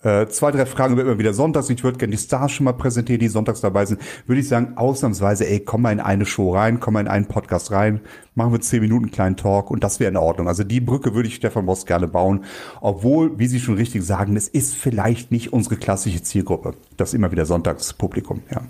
Äh, 0.04 0.28
zwei, 0.28 0.52
drei 0.52 0.66
Fragen 0.66 0.98
wird 0.98 1.08
immer 1.08 1.20
wieder 1.20 1.34
sonntags. 1.34 1.70
Ich 1.70 1.84
würde 1.84 1.98
gerne 2.00 2.12
die 2.12 2.18
Stars 2.18 2.52
schon 2.52 2.64
mal 2.64 2.74
präsentieren, 2.74 3.20
die 3.20 3.28
sonntags 3.28 3.62
dabei 3.62 3.86
sind. 3.86 4.02
Würde 4.26 4.42
ich 4.42 4.48
sagen, 4.48 4.76
ausnahmsweise, 4.76 5.48
ey, 5.48 5.60
komm 5.60 5.84
mal 5.84 5.92
in 5.92 6.00
eine 6.00 6.26
Show 6.26 6.54
rein, 6.54 6.80
komm 6.80 6.96
mal 6.96 7.02
in 7.02 7.08
einen 7.08 7.28
Podcast 7.28 7.72
rein, 7.72 8.02
machen 8.34 8.52
wir 8.52 8.62
zehn 8.62 8.82
Minuten 8.82 9.06
einen 9.06 9.12
kleinen 9.12 9.38
Talk 9.38 9.70
und 9.70 9.84
das 9.84 10.00
wäre 10.00 10.10
in 10.10 10.18
Ordnung. 10.18 10.48
Also 10.48 10.64
die 10.64 10.82
Brücke 10.82 11.14
würde 11.14 11.28
ich 11.28 11.36
Stefan 11.36 11.66
Moss 11.66 11.86
gerne 11.86 12.08
bauen. 12.08 12.46
Obwohl, 12.82 13.38
wie 13.38 13.48
Sie 13.48 13.60
schon 13.60 13.76
richtig 13.76 14.04
sagen, 14.04 14.36
es 14.36 14.48
ist 14.48 14.76
vielleicht 14.76 15.32
nicht 15.32 15.54
unsere 15.54 15.76
klassische 15.76 16.24
Zielgruppe. 16.24 16.74
Das 16.98 17.14
immer 17.14 17.32
wieder 17.32 17.46
Sonntagspublikum, 17.46 18.42
ja. 18.50 18.62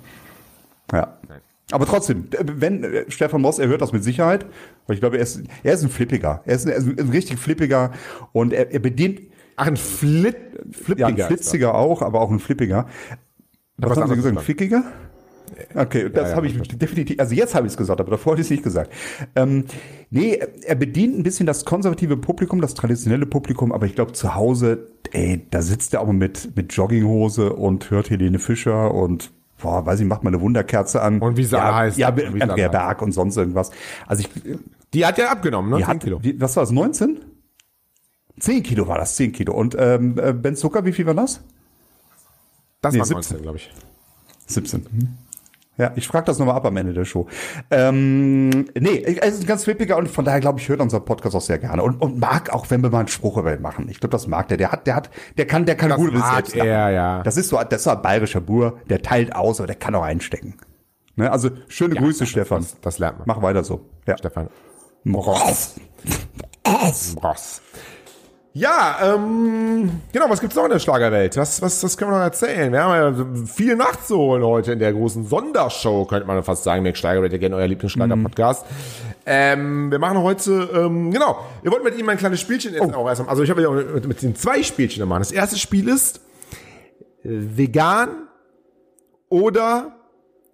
Ja. 0.92 1.18
Aber 1.72 1.86
trotzdem, 1.86 2.28
wenn 2.42 2.84
äh, 2.84 3.06
Stefan 3.10 3.42
Moss, 3.42 3.58
er 3.58 3.70
hört 3.70 3.82
das 3.82 3.94
mit 3.94 4.04
Sicherheit, 4.04 4.46
weil 4.88 4.96
ich 4.96 5.00
glaube, 5.00 5.18
er 5.18 5.24
ist, 5.24 5.42
er 5.64 5.74
ist 5.74 5.84
ein 5.84 5.90
Flippiger. 5.90 6.42
Er 6.46 6.56
ist 6.56 6.68
ein, 6.68 7.00
ein 7.00 7.10
richtig 7.10 7.40
Flippiger 7.40 7.92
und 8.34 8.52
er, 8.52 8.72
er 8.72 8.80
bedient, 8.80 9.22
Ach, 9.56 9.68
ein 9.68 9.78
Flit, 9.78 10.36
ja, 10.36 10.62
ein 10.62 10.74
Flippiger. 10.74 11.28
Flitziger 11.28 11.76
auch, 11.76 12.02
aber 12.02 12.22
auch 12.22 12.32
ein 12.32 12.40
Flippiger. 12.40 12.88
Was, 13.78 13.92
was 13.92 14.00
haben 14.00 14.10
Sie 14.10 14.16
gesagt? 14.16 14.42
Fickiger? 14.42 14.84
Okay, 15.76 16.10
das 16.10 16.30
ja, 16.30 16.36
habe 16.36 16.48
ich 16.48 16.62
definitiv, 16.62 17.20
also 17.20 17.36
jetzt 17.36 17.56
habe 17.56 17.68
ich 17.68 17.74
es 17.74 17.78
gesagt, 17.78 18.00
aber 18.00 18.12
davor 18.12 18.34
hatte 18.34 18.42
ich 18.42 18.48
es 18.48 18.52
nicht 18.52 18.64
gesagt. 18.64 18.92
Ähm, 19.36 19.66
nee, 20.10 20.40
er 20.64 20.76
bedient 20.76 21.18
ein 21.18 21.24
bisschen 21.24 21.46
das 21.46 21.66
konservative 21.66 22.18
Publikum, 22.18 22.62
das 22.62 22.74
traditionelle 22.74 23.26
Publikum, 23.26 23.72
aber 23.72 23.86
ich 23.86 23.96
glaube 23.96 24.14
zu 24.14 24.34
Hause, 24.34 24.88
ey, 25.12 25.46
da 25.50 25.62
sitzt 25.62 25.94
er 25.94 26.02
auch 26.02 26.12
mit, 26.12 26.56
mit 26.56 26.74
Jogginghose 26.74 27.54
und 27.54 27.92
hört 27.92 28.10
Helene 28.10 28.40
Fischer 28.40 28.94
und 28.94 29.32
boah, 29.62 29.86
weiß 29.86 30.00
ich, 30.00 30.06
macht 30.06 30.24
mal 30.24 30.30
eine 30.30 30.42
Wunderkerze 30.42 31.02
an. 31.02 31.20
Und 31.20 31.38
wie 31.38 31.44
sie 31.44 31.56
ja, 31.56 31.76
heißt. 31.76 31.98
Ja, 31.98 32.08
Andrea 32.08 32.70
Berg 32.70 33.02
und 33.02 33.12
sonst 33.12 33.38
irgendwas. 33.38 33.72
Also 34.08 34.24
ich, 34.24 34.30
Die 34.94 35.06
hat 35.06 35.18
ja 35.18 35.32
abgenommen, 35.32 35.70
ne? 35.72 35.78
die 35.78 35.84
10 35.84 35.90
hat, 35.90 36.04
Kilo. 36.04 36.20
Die, 36.20 36.40
was 36.40 36.56
war 36.56 36.64
das, 36.64 36.72
19? 36.72 37.20
10 38.40 38.64
Kilo 38.64 38.88
war 38.88 38.98
das, 38.98 39.16
10 39.16 39.32
Kilo. 39.34 39.54
Und 39.54 39.76
ähm, 39.78 40.18
äh, 40.18 40.34
Ben 40.34 40.56
Zucker, 40.56 40.86
wie 40.86 40.94
viel 40.94 41.06
war 41.06 41.14
das? 41.14 41.42
Das 42.82 42.94
nee, 42.94 43.00
war 43.00 43.06
17. 43.06 43.38
19, 43.38 43.42
glaube 43.42 43.58
ich. 43.58 43.72
17. 44.48 44.88
Mhm. 44.92 45.18
Ja, 45.78 45.94
ich 45.96 46.08
frage 46.08 46.26
das 46.26 46.38
nochmal 46.38 46.56
ab 46.56 46.66
am 46.66 46.76
Ende 46.78 46.94
der 46.94 47.06
Show. 47.06 47.28
Ähm, 47.72 48.50
nee, 48.78 48.98
er 49.02 49.24
ist 49.24 49.42
ein 49.42 49.48
ganz 49.48 49.64
flippiger 49.64 49.98
und 49.98 50.10
von 50.10 50.26
daher 50.26 50.40
glaube 50.40 50.60
ich, 50.60 50.68
hört 50.70 50.80
unser 50.82 51.00
Podcast 51.00 51.36
auch 51.36 51.42
sehr 51.42 51.58
gerne 51.60 51.82
und, 51.82 52.00
und 52.02 52.20
mag 52.20 52.52
auch, 52.52 52.70
wenn 52.70 52.82
wir 52.84 52.90
mal 52.90 53.00
einen 53.00 53.08
Spruch 53.08 53.38
über 53.38 53.56
ihn 53.56 53.62
machen. 53.62 53.88
Ich 53.90 54.00
glaube, 54.00 54.12
das 54.12 54.28
mag 54.28 54.48
der. 54.50 54.58
Der 54.58 54.72
hat, 54.72 54.86
der 54.86 54.96
hat, 54.96 55.10
der 55.38 55.48
kann, 55.48 55.66
der 55.66 55.76
kann 55.78 55.90
Das 55.90 55.98
gut 55.98 56.12
selbst 56.16 56.56
er, 56.56 56.90
ja. 56.92 57.24
Das 57.24 57.38
ist 57.38 57.50
so, 57.50 57.58
das 57.58 57.80
ist 57.80 57.84
so 57.86 57.92
ein 57.92 58.02
bayerischer 58.02 58.42
Bur, 58.42 58.80
der 58.90 59.02
teilt 59.02 59.34
aus, 59.36 59.60
aber 59.60 59.68
der 59.68 59.76
kann 59.78 59.96
auch 59.96 60.04
einstecken. 60.04 60.56
Ne? 61.16 61.32
Also 61.32 61.50
schöne 61.68 61.96
Grüße, 61.96 62.20
das- 62.20 62.30
Stefan. 62.30 62.62
das- 62.62 62.80
das 62.82 63.00
lernt 63.00 63.20
man. 63.20 63.28
Mach 63.28 63.42
weiter 63.42 63.64
so. 63.64 63.86
Ja. 64.06 64.18
Stefan 64.18 64.50
Ross. 65.08 65.76
Ross. 67.24 67.62
Ja, 68.54 68.98
ähm, 69.02 70.02
genau, 70.12 70.30
was 70.30 70.42
gibt's 70.42 70.58
noch 70.58 70.66
in 70.66 70.72
der 70.72 70.80
Schlagerwelt? 70.80 71.38
Was, 71.38 71.62
was, 71.62 71.82
was 71.86 71.96
können 71.96 72.12
wir 72.12 72.18
noch 72.18 72.24
erzählen? 72.24 72.70
Wir 72.74 72.84
haben 72.84 73.18
ja 73.18 73.46
viel 73.46 73.78
nachzuholen 73.78 74.44
heute 74.44 74.74
in 74.74 74.80
der 74.80 74.92
großen 74.92 75.26
Sondershow, 75.26 76.04
könnte 76.04 76.28
man 76.28 76.44
fast 76.44 76.66
sagen. 76.66 76.84
Mac 76.84 76.98
Schlagerwelt, 76.98 77.40
gerne 77.40 77.56
euer 77.56 77.68
Lieblingsschlager-Podcast. 77.68 78.66
Ähm, 79.26 79.90
wir 79.90 80.00
machen 80.00 80.18
heute, 80.18 80.70
ähm, 80.74 81.12
genau, 81.12 81.40
wir 81.62 81.72
wollten 81.72 81.86
mit 81.86 81.98
ihm 81.98 82.10
ein 82.10 82.18
kleines 82.18 82.42
Spielchen 82.42 82.74
jetzt 82.74 82.94
auch 82.94 83.08
erst, 83.08 83.26
also 83.26 83.42
ich 83.42 83.50
habe 83.50 83.62
ja 83.62 83.70
mit, 83.70 84.06
mit 84.06 84.22
den 84.22 84.36
zwei 84.36 84.62
Spielchen 84.64 85.00
gemacht. 85.00 85.22
Das 85.22 85.32
erste 85.32 85.58
Spiel 85.58 85.88
ist 85.88 86.18
äh, 87.24 87.30
vegan 87.30 88.28
oder 89.30 89.94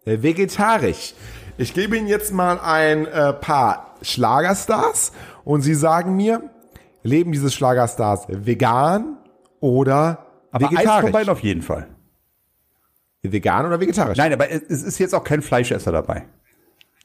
vegetarisch. 0.06 1.16
Ich 1.58 1.74
gebe 1.74 1.98
Ihnen 1.98 2.08
jetzt 2.08 2.32
mal 2.32 2.60
ein 2.60 3.08
äh, 3.08 3.34
paar 3.34 3.96
Schlagerstars 4.04 5.14
und 5.44 5.62
Sie 5.62 5.74
sagen 5.74 6.16
mir, 6.16 6.44
leben 7.08 7.32
diese 7.32 7.50
Schlagerstars 7.50 8.28
vegan 8.30 9.18
oder 9.60 10.26
Aber 10.52 10.68
eins 10.68 10.78
vegetarisch? 10.78 11.02
von 11.04 11.12
beiden 11.12 11.30
auf 11.30 11.40
jeden 11.40 11.62
Fall. 11.62 11.88
Vegan 13.24 13.66
oder 13.66 13.80
vegetarisch? 13.80 14.18
Nein, 14.18 14.34
aber 14.34 14.50
es 14.50 14.62
ist 14.84 15.00
jetzt 15.00 15.14
auch 15.14 15.24
kein 15.24 15.42
Fleischesser 15.42 15.92
dabei. 15.92 16.24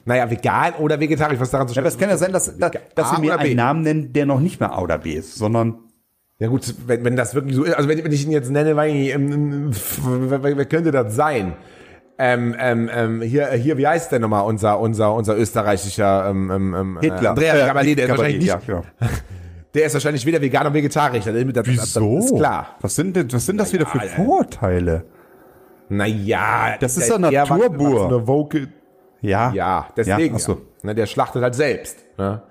Naja, 0.04 0.30
vegan 0.30 0.74
oder 0.74 1.00
vegetarisch, 1.00 1.40
was 1.40 1.50
daran 1.50 1.68
zu 1.68 1.74
Ja, 1.74 1.80
aber 1.80 1.88
es 1.88 1.98
kann 1.98 2.10
ja 2.10 2.16
sein, 2.16 2.32
dass, 2.32 2.58
dass, 2.58 2.72
dass 2.94 3.10
Sie 3.14 3.20
mir 3.20 3.38
einen 3.38 3.56
Namen 3.56 3.82
nennen, 3.82 4.12
der 4.12 4.26
noch 4.26 4.40
nicht 4.40 4.60
mehr 4.60 4.72
A 4.72 4.80
oder 4.80 4.98
B 4.98 5.12
ist, 5.12 5.36
sondern 5.36 5.78
Ja 6.38 6.48
gut, 6.48 6.74
wenn, 6.86 7.04
wenn 7.04 7.16
das 7.16 7.34
wirklich 7.34 7.54
so 7.54 7.62
ist, 7.64 7.74
also 7.74 7.88
wenn, 7.88 8.02
wenn 8.04 8.12
ich 8.12 8.24
ihn 8.24 8.32
jetzt 8.32 8.50
nenne, 8.50 8.76
weil 8.76 8.94
ich, 8.94 9.14
ähm, 9.14 9.70
wer, 10.02 10.42
wer 10.42 10.64
könnte 10.66 10.90
das 10.90 11.14
sein? 11.14 11.54
Ähm, 12.18 12.54
ähm, 12.58 12.90
ähm, 12.92 13.22
hier, 13.22 13.50
hier, 13.52 13.78
wie 13.78 13.86
heißt 13.86 14.12
der 14.12 14.18
nochmal, 14.18 14.44
unser, 14.44 14.78
unser, 14.78 15.14
unser 15.14 15.36
österreichischer 15.36 16.28
ähm, 16.28 16.50
ähm, 16.50 16.74
ähm, 16.74 16.98
Hitler. 17.00 17.30
Andreas 17.30 17.58
Äh, 17.58 17.66
Gabalier, 17.66 17.96
der 17.96 18.04
ist 18.04 18.10
wahrscheinlich 18.10 18.44
ja, 18.44 18.56
nicht, 18.56 18.66
genau. 18.66 18.82
der 19.74 19.86
ist 19.86 19.94
wahrscheinlich 19.94 20.24
weder 20.26 20.40
vegan 20.40 20.64
noch 20.64 20.74
vegetarisch. 20.74 21.24
Das, 21.24 21.34
das, 21.34 21.92
das, 21.92 22.24
ist 22.24 22.36
klar. 22.36 22.76
Was 22.80 22.94
sind, 22.94 23.16
denn, 23.16 23.32
was 23.32 23.46
sind 23.46 23.58
das 23.58 23.72
wieder 23.72 23.86
für 23.86 23.98
ja, 23.98 24.04
Vorurteile? 24.04 25.04
Naja, 25.88 26.76
Das 26.80 26.96
ist 26.96 27.10
war- 27.10 27.18
Naturbur. 27.18 28.06
eine 28.06 28.26
Vocal, 28.26 28.68
Ja. 29.20 29.52
ja, 29.52 29.88
deswegen. 29.96 30.34
Ja, 30.34 30.40
so. 30.40 30.52
Ja. 30.52 30.58
Ne, 30.84 30.94
der 30.94 31.06
schlachtet 31.06 31.42
halt 31.42 31.54
selbst. 31.54 31.98
Ne? 32.18 32.42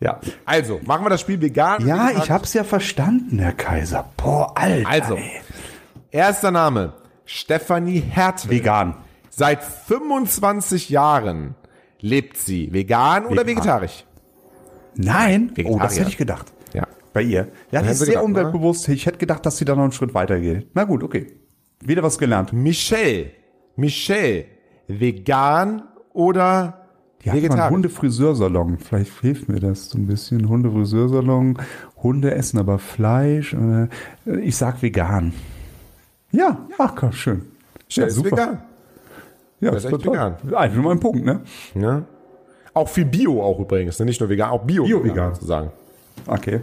ja. 0.00 0.20
Also, 0.44 0.80
machen 0.84 1.04
wir 1.04 1.10
das 1.10 1.20
Spiel 1.20 1.40
vegan. 1.40 1.86
Ja, 1.86 2.10
ich 2.10 2.30
hab's 2.30 2.54
ja 2.54 2.64
verstanden, 2.64 3.38
Herr 3.38 3.52
Kaiser. 3.52 4.08
Boah, 4.16 4.52
Alter. 4.56 4.88
Also, 4.88 5.14
ey. 5.16 5.40
erster 6.10 6.50
Name, 6.50 6.92
Stefanie 7.24 8.00
Hertwig. 8.00 8.50
Vegan. 8.60 8.94
Seit 9.30 9.62
25 9.62 10.88
Jahren 10.88 11.54
Lebt 12.00 12.36
sie 12.36 12.72
vegan 12.72 13.24
oder 13.26 13.42
Vegan. 13.46 13.56
vegetarisch? 13.56 14.04
Nein, 14.94 15.50
oh, 15.50 15.54
das 15.54 15.64
Vegetarier. 15.66 15.98
hätte 15.98 16.08
ich 16.10 16.16
gedacht. 16.16 16.52
Ja. 16.72 16.86
Bei 17.12 17.22
ihr. 17.22 17.48
Ja, 17.70 17.80
die 17.80 17.86
hätten 17.86 17.88
ist 17.88 17.98
sehr 17.98 18.06
gedacht, 18.08 18.22
ne? 18.22 18.28
umweltbewusst. 18.28 18.88
Ich 18.88 19.06
hätte 19.06 19.18
gedacht, 19.18 19.46
dass 19.46 19.56
sie 19.56 19.64
da 19.64 19.74
noch 19.74 19.82
einen 19.84 19.92
Schritt 19.92 20.14
weiter 20.14 20.38
geht. 20.38 20.68
Na 20.74 20.84
gut, 20.84 21.02
okay. 21.02 21.26
Wieder 21.80 22.02
was 22.02 22.18
gelernt. 22.18 22.52
Michelle. 22.52 23.30
Michelle. 23.76 24.44
Vegan 24.88 25.82
oder 26.12 26.86
Die 27.24 27.30
hat 27.30 27.50
einen? 27.50 27.70
Hundefriseursalon. 27.70 28.78
Vielleicht 28.78 29.20
hilft 29.20 29.48
mir 29.48 29.60
das 29.60 29.88
so 29.90 29.98
ein 29.98 30.06
bisschen. 30.06 30.48
Hundefriseursalon. 30.48 31.58
Hunde 32.02 32.34
essen 32.34 32.58
aber 32.58 32.78
Fleisch. 32.78 33.54
Äh, 33.54 33.88
Ich 34.40 34.56
sag 34.56 34.82
vegan. 34.82 35.32
Ja, 36.32 36.66
ach 36.78 36.94
komm, 36.96 37.12
schön. 37.12 37.42
Michelle 37.86 38.08
ja, 38.08 38.12
ist 38.12 38.24
vegan. 38.24 38.62
Ja, 39.60 39.70
Das 39.70 39.84
ist 39.84 39.92
echt 39.92 40.04
vegan. 40.04 40.36
Einfach 40.54 40.82
mal 40.82 40.92
ein 40.92 41.00
Punkt, 41.00 41.24
ne? 41.24 41.40
Ja. 41.74 42.02
Auch 42.74 42.88
viel 42.88 43.06
Bio 43.06 43.42
auch 43.42 43.58
übrigens, 43.58 43.98
ne? 43.98 44.04
nicht 44.04 44.20
nur 44.20 44.28
vegan, 44.28 44.50
auch 44.50 44.64
Bio. 44.64 44.84
Bio-vegan. 44.84 45.34
sozusagen. 45.34 45.70
Okay. 46.26 46.60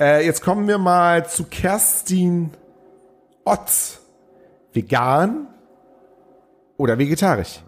Äh, 0.00 0.24
jetzt 0.24 0.42
kommen 0.42 0.68
wir 0.68 0.78
mal 0.78 1.28
zu 1.28 1.44
Kerstin 1.44 2.50
Otz. 3.44 4.00
Vegan 4.72 5.48
oder 6.76 6.98
vegetarisch? 6.98 7.62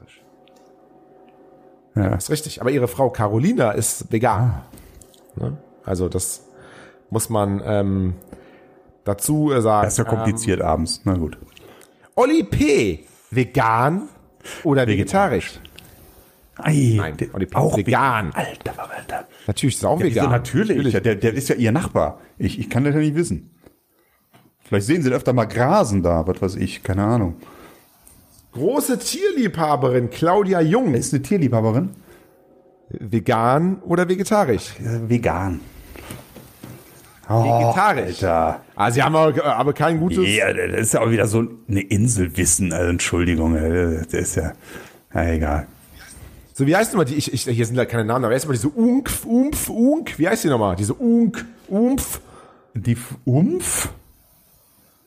Ja. 1.96 2.10
Das 2.10 2.24
ist 2.24 2.30
richtig. 2.30 2.60
Aber 2.60 2.70
ihre 2.70 2.88
Frau 2.88 3.10
Carolina 3.10 3.72
ist 3.72 4.12
vegan. 4.12 4.62
Ne? 5.36 5.56
Also 5.84 6.08
das 6.08 6.44
muss 7.10 7.28
man 7.28 7.60
ähm, 7.64 8.14
dazu 9.04 9.52
äh, 9.52 9.60
sagen. 9.60 9.86
Das 9.86 9.94
ist 9.94 9.98
ja 9.98 10.04
kompliziert 10.04 10.60
abends. 10.60 11.00
Na 11.04 11.14
gut. 11.14 11.36
Olli 12.14 12.44
P. 12.44 13.06
Vegan 13.30 14.08
oder 14.64 14.86
vegetarisch? 14.86 15.60
Ei, 16.64 16.94
Nein, 16.96 17.16
der- 17.16 17.34
Olli 17.34 17.46
P. 17.46 17.56
auch 17.56 17.76
vegan. 17.76 18.32
Alter, 18.34 18.74
Alter. 18.78 19.26
Natürlich 19.46 19.74
ist 19.74 19.80
es 19.80 19.84
auch 19.84 19.98
Ja, 20.00 20.06
vegan. 20.06 20.30
natürlich. 20.30 20.92
Ja, 20.92 21.00
der, 21.00 21.14
der 21.16 21.34
ist 21.34 21.48
ja 21.48 21.54
ihr 21.56 21.72
Nachbar. 21.72 22.20
Ich, 22.38 22.58
ich 22.58 22.70
kann 22.70 22.84
das 22.84 22.94
ja 22.94 23.00
nicht 23.00 23.14
wissen. 23.14 23.50
Vielleicht 24.64 24.86
sehen 24.86 25.02
sie 25.02 25.10
öfter 25.10 25.32
mal 25.32 25.46
grasen 25.46 26.02
da, 26.02 26.26
was 26.26 26.40
weiß 26.40 26.56
ich, 26.56 26.82
keine 26.82 27.02
Ahnung. 27.04 27.36
Große 28.52 28.98
Tierliebhaberin 28.98 30.10
Claudia 30.10 30.60
Jung. 30.60 30.94
Ist 30.94 31.12
eine 31.14 31.22
Tierliebhaberin? 31.22 31.90
Vegan 32.90 33.78
oder 33.82 34.08
vegetarisch? 34.08 34.74
Äh, 34.80 35.08
vegan. 35.08 35.60
Oh, 37.28 37.44
Vegetarisch. 37.44 38.24
Alter. 38.24 38.60
Ah, 38.74 38.90
sie 38.90 39.02
haben 39.04 39.14
aber, 39.14 39.44
aber 39.44 39.72
kein 39.72 40.00
gutes. 40.00 40.24
Ja, 40.26 40.52
das 40.52 40.80
ist 40.80 40.94
ja 40.94 41.00
auch 41.00 41.10
wieder 41.12 41.28
so 41.28 41.46
eine 41.68 41.80
Inselwissen. 41.80 42.72
Also, 42.72 42.90
Entschuldigung, 42.90 43.54
äh, 43.54 43.98
das 44.02 44.12
ist 44.14 44.34
ja. 44.36 44.52
Na, 45.12 45.32
egal. 45.32 45.66
So, 46.60 46.66
wie 46.66 46.76
heißt 46.76 46.92
nochmal 46.92 47.06
die? 47.06 47.14
Ich, 47.14 47.32
ich, 47.32 47.44
hier 47.44 47.64
sind 47.64 47.76
da 47.76 47.86
keine 47.86 48.04
Namen, 48.04 48.22
aber 48.26 48.34
erstmal 48.34 48.54
diese 48.54 48.68
Unkf, 48.68 49.24
Umpf, 49.24 49.70
Unk. 49.70 50.18
Wie 50.18 50.28
heißt 50.28 50.44
die 50.44 50.48
nochmal? 50.48 50.76
Diese 50.76 50.92
Unk, 50.92 51.42
Umpf, 51.68 52.20
Die 52.74 52.92
F- 52.92 53.14
Umf? 53.24 53.88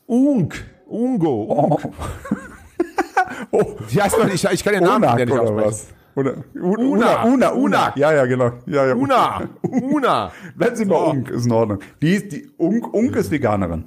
Unk, 0.08 0.64
Ungo. 0.88 1.46
Oh, 1.48 1.80
oh. 3.52 3.76
Wie 3.88 4.02
heißt 4.02 4.18
noch? 4.18 4.26
Ich, 4.34 4.44
ich 4.44 4.64
kann 4.64 4.72
den 4.74 4.82
Namen 4.82 5.04
Unak 5.04 5.18
ja 5.20 5.24
nicht 5.26 5.38
aussprechen. 5.38 5.64
was? 5.64 5.86
Oder, 6.16 6.34
Una, 6.56 7.22
Una, 7.22 7.24
Una, 7.24 7.52
Una. 7.52 7.92
Ja, 7.94 8.12
ja, 8.12 8.26
genau. 8.26 8.50
Ja, 8.66 8.86
ja. 8.88 8.94
Una, 8.96 9.48
Una. 9.62 10.32
Bleiben 10.56 10.74
Sie 10.74 10.84
mal 10.86 10.98
So. 11.04 11.10
Unk, 11.12 11.30
ist 11.30 11.46
in 11.46 11.52
Ordnung. 11.52 11.78
Die, 12.02 12.28
die 12.28 12.50
Unk, 12.58 12.92
Unk 12.92 13.14
ist 13.14 13.30
Veganerin. 13.30 13.84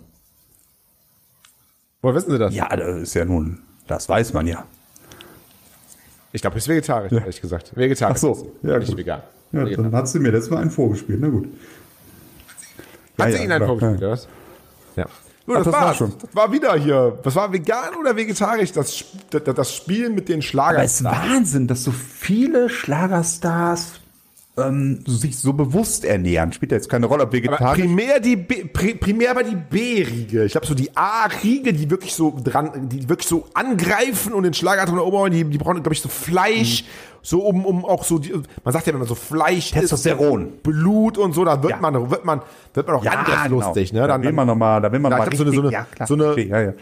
Woher 2.02 2.16
wissen 2.16 2.32
Sie 2.32 2.40
das? 2.40 2.56
Ja, 2.56 2.74
das 2.74 2.96
ist 3.02 3.14
ja 3.14 3.26
nun, 3.26 3.60
das 3.88 4.08
weiß 4.08 4.32
man 4.32 4.48
ja. 4.48 4.64
Ich 6.38 6.42
glaube, 6.44 6.56
ist 6.60 6.68
vegetarisch, 6.68 7.12
ehrlich 7.12 7.42
gesagt. 7.42 7.72
Vegetarisch. 7.76 8.18
Ach 8.18 8.22
so, 8.22 8.52
ja, 8.62 8.78
nicht 8.78 8.90
gut. 8.90 8.98
vegan. 8.98 9.22
Ja, 9.52 9.66
dann 9.66 9.92
hat 9.92 10.08
sie 10.08 10.20
mir 10.20 10.32
das 10.32 10.52
mal 10.52 10.60
einen 10.62 10.70
vorgespielt. 10.70 11.20
Na 11.20 11.30
gut. 11.30 11.48
Hat 13.18 13.26
Ja, 13.26 13.32
sie 13.32 13.38
ja, 13.38 13.44
Ihnen 13.44 13.52
einen 13.54 13.66
vorgespielt, 13.66 13.98
oder 13.98 14.12
was? 14.12 14.28
Ja. 14.96 15.06
Gut, 15.48 15.56
Ach, 15.58 15.64
das, 15.64 15.66
das 15.66 15.74
war 15.74 15.94
schon. 15.96 16.14
Das 16.22 16.36
war 16.36 16.52
wieder 16.52 16.76
hier. 16.76 17.18
Was 17.24 17.34
war 17.36 17.52
vegan 17.52 17.96
oder 18.00 18.16
vegetarisch? 18.16 18.72
Das, 18.72 19.04
das, 19.32 19.42
das 19.44 19.74
Spiel 19.74 20.12
mit 20.12 20.30
den 20.30 20.44
Schlagern. 20.44 20.76
Aber 20.76 20.84
es 20.84 21.00
ist 21.02 21.04
Wahnsinn, 21.06 21.68
dass 21.68 21.84
so 21.84 21.92
viele 21.92 22.70
Schlagerstars 22.70 23.94
ähm, 24.58 25.04
sich 25.06 25.38
so 25.38 25.54
bewusst 25.54 26.06
ernähren. 26.06 26.52
Spielt 26.52 26.72
ja 26.72 26.78
jetzt 26.78 26.90
keine 26.90 27.06
Rolle, 27.06 27.24
ob 27.24 27.30
Aber 27.30 27.38
vegetarisch. 27.38 27.80
primär 27.80 28.20
die 28.20 28.36
B, 28.36 28.66
pri, 28.66 28.96
primär 28.96 29.32
aber 29.32 29.44
die 29.44 29.56
B-Riege. 29.56 30.46
Ich 30.46 30.52
glaube 30.54 30.68
so 30.68 30.74
die 30.74 30.96
A-Riege, 30.96 31.74
die 31.74 31.90
wirklich 31.90 32.14
so 32.14 32.36
dran, 32.44 32.90
die 32.90 33.08
wirklich 33.08 33.28
so 33.28 33.46
angreifen 33.54 34.34
und 34.34 34.44
den 34.44 34.54
Schlager 34.54 34.86
dran 34.86 34.98
erobern, 34.98 35.32
die, 35.32 35.44
die 35.44 35.58
brauchen, 35.58 35.76
glaube 35.76 35.94
ich, 35.94 36.02
so 36.02 36.10
Fleisch, 36.10 36.84
so 37.30 37.42
um, 37.42 37.66
um 37.66 37.84
auch 37.84 38.06
so, 38.06 38.20
die, 38.20 38.32
man 38.64 38.72
sagt 38.72 38.88
ja, 38.88 38.94
wenn 38.94 39.00
man 39.00 39.08
so 39.10 39.16
Fleisch 39.16 39.72
Testosteron. 39.72 40.46
isst, 40.54 40.64
Blut 40.64 41.18
und 41.18 41.34
so, 41.34 41.44
da 41.44 41.62
wird 41.62 41.72
Ja. 41.74 41.78
man, 41.82 42.10
wird 42.10 42.24
man, 42.24 42.42
wird 42.74 42.88
man 42.88 42.96
auch 42.96 43.06
angriffslustig, 43.06 43.90
genau. 43.90 44.04
ne? 44.04 44.08
Da 44.08 44.22
will 44.24 44.32
man 44.32 44.48
noch 44.48 44.56
mal, 44.56 44.80
da 44.80 44.90
will 44.90 45.00
man 45.00 45.12
Ja, 45.12 45.18
mal 45.18 45.24
ich 45.26 45.32
glaub, 45.32 45.38
so 45.40 45.44
eine- 45.44 45.52
richtig, 45.52 45.62
so 45.62 45.68
eine- 45.68 45.74
ja, 45.74 45.88
klar. 45.94 46.08
so 46.08 46.14
eine- 46.14 46.32
Okay, 46.32 46.48
ja, 46.48 46.62
ja. 46.62 46.66
Ja, 46.68 46.74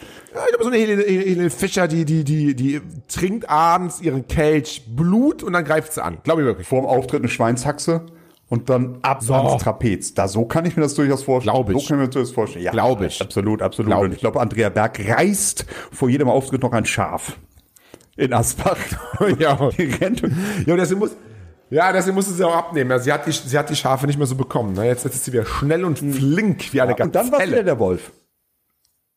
ich 0.43 0.49
glaube, 0.49 0.63
so 0.65 0.69
eine 0.69 0.77
Helene, 0.77 1.01
Helene 1.01 1.49
Fischer, 1.49 1.87
die, 1.87 2.05
die, 2.05 2.23
die, 2.23 2.53
die 2.55 2.79
trinkt 3.07 3.49
abends 3.49 4.01
ihren 4.01 4.27
Kelch 4.27 4.83
Blut 4.87 5.41
und 5.41 5.53
dann 5.53 5.65
greift 5.65 5.93
sie 5.93 6.03
an. 6.03 6.19
Glaube 6.23 6.41
ich 6.41 6.45
wirklich. 6.45 6.67
Vor 6.67 6.81
dem 6.81 6.85
Auftritt 6.89 7.21
eine 7.21 7.29
Schweinshaxe 7.29 8.01
und 8.47 8.69
dann 8.69 8.99
ab 9.01 9.23
ans 9.27 9.63
Trapez. 9.63 10.13
Da 10.13 10.27
so 10.27 10.45
kann 10.45 10.65
ich 10.65 10.75
mir 10.77 10.83
das 10.83 10.93
durchaus 10.93 11.23
vorstellen. 11.23 11.55
Glaub 11.55 11.69
ich. 11.71 11.81
So 11.81 11.87
kann 11.87 12.03
ich 12.03 12.15
mir 12.15 12.21
das 12.21 12.29
vorstellen. 12.29 12.63
Ja, 12.65 12.71
Glaub 12.71 13.01
ich. 13.01 13.19
Absolut, 13.19 13.63
absolut. 13.63 13.89
Glaub 13.91 14.03
und 14.03 14.13
ich 14.13 14.19
glaube, 14.19 14.39
Andrea 14.39 14.69
Berg 14.69 14.99
reißt 15.09 15.65
vor 15.91 16.07
jedem 16.07 16.29
Auftritt 16.29 16.61
noch 16.61 16.71
ein 16.73 16.85
Schaf. 16.85 17.35
In 18.17 18.33
Asbach. 18.33 18.77
Ja. 19.39 19.69
Die 19.77 19.83
rennt. 19.85 20.21
Ja, 20.65 20.75
deswegen 20.75 20.99
muss, 20.99 21.15
ja, 21.69 21.91
deswegen 21.91 22.15
musste 22.15 22.33
sie 22.33 22.43
auch 22.45 22.55
abnehmen. 22.55 22.91
Ja, 22.91 22.99
sie, 22.99 23.11
hat 23.11 23.25
die, 23.25 23.31
sie 23.31 23.57
hat 23.57 23.69
die 23.69 23.75
Schafe 23.75 24.05
nicht 24.07 24.17
mehr 24.17 24.27
so 24.27 24.35
bekommen. 24.35 24.73
Ne? 24.73 24.85
Jetzt, 24.85 25.03
jetzt 25.05 25.15
ist 25.15 25.25
sie 25.25 25.33
wieder 25.33 25.45
schnell 25.45 25.83
und 25.85 25.99
flink 25.99 26.73
wie 26.73 26.81
eine 26.81 26.95
Und 26.95 27.15
dann 27.15 27.31
war 27.31 27.39
wieder 27.39 27.47
Gazelle. 27.47 27.63
der 27.63 27.79
Wolf. 27.79 28.11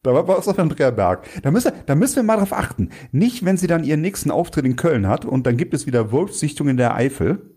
Da 0.05 0.15
war 0.15 0.27
was 0.29 0.47
auf 0.47 0.59
Andrea 0.59 0.91
Berg. 0.93 1.27
Da 1.43 1.51
müssen, 1.51 1.73
da 1.87 1.95
müssen 1.97 2.17
wir 2.17 2.23
mal 2.23 2.37
drauf 2.37 2.53
achten. 2.53 2.91
Nicht, 3.11 3.45
wenn 3.45 3.57
sie 3.57 3.67
dann 3.67 3.83
ihren 3.85 4.01
nächsten 4.01 4.31
Auftritt 4.31 4.65
in 4.65 4.77
Köln 4.77 5.09
hat 5.09 5.25
und 5.25 5.47
dann 5.47 5.57
gibt 5.57 5.75
es 5.75 5.87
wieder 5.87 6.13
Wolfssichtung 6.13 6.69
in 6.69 6.77
der 6.77 6.95
Eifel. 6.95 7.57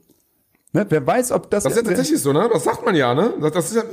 Ne? 0.73 0.85
Wer 0.87 1.05
weiß, 1.05 1.33
ob 1.33 1.49
das. 1.51 1.65
Das 1.65 1.73
ist 1.73 1.79
ja 1.79 1.83
tatsächlich 1.83 2.21
so, 2.21 2.31
ne? 2.31 2.49
Das 2.51 2.63
sagt 2.63 2.85
man 2.85 2.95
ja, 2.95 3.13
ne? 3.13 3.33
Das, 3.41 3.51
das 3.51 3.71
ist 3.71 3.75
ja, 3.75 3.83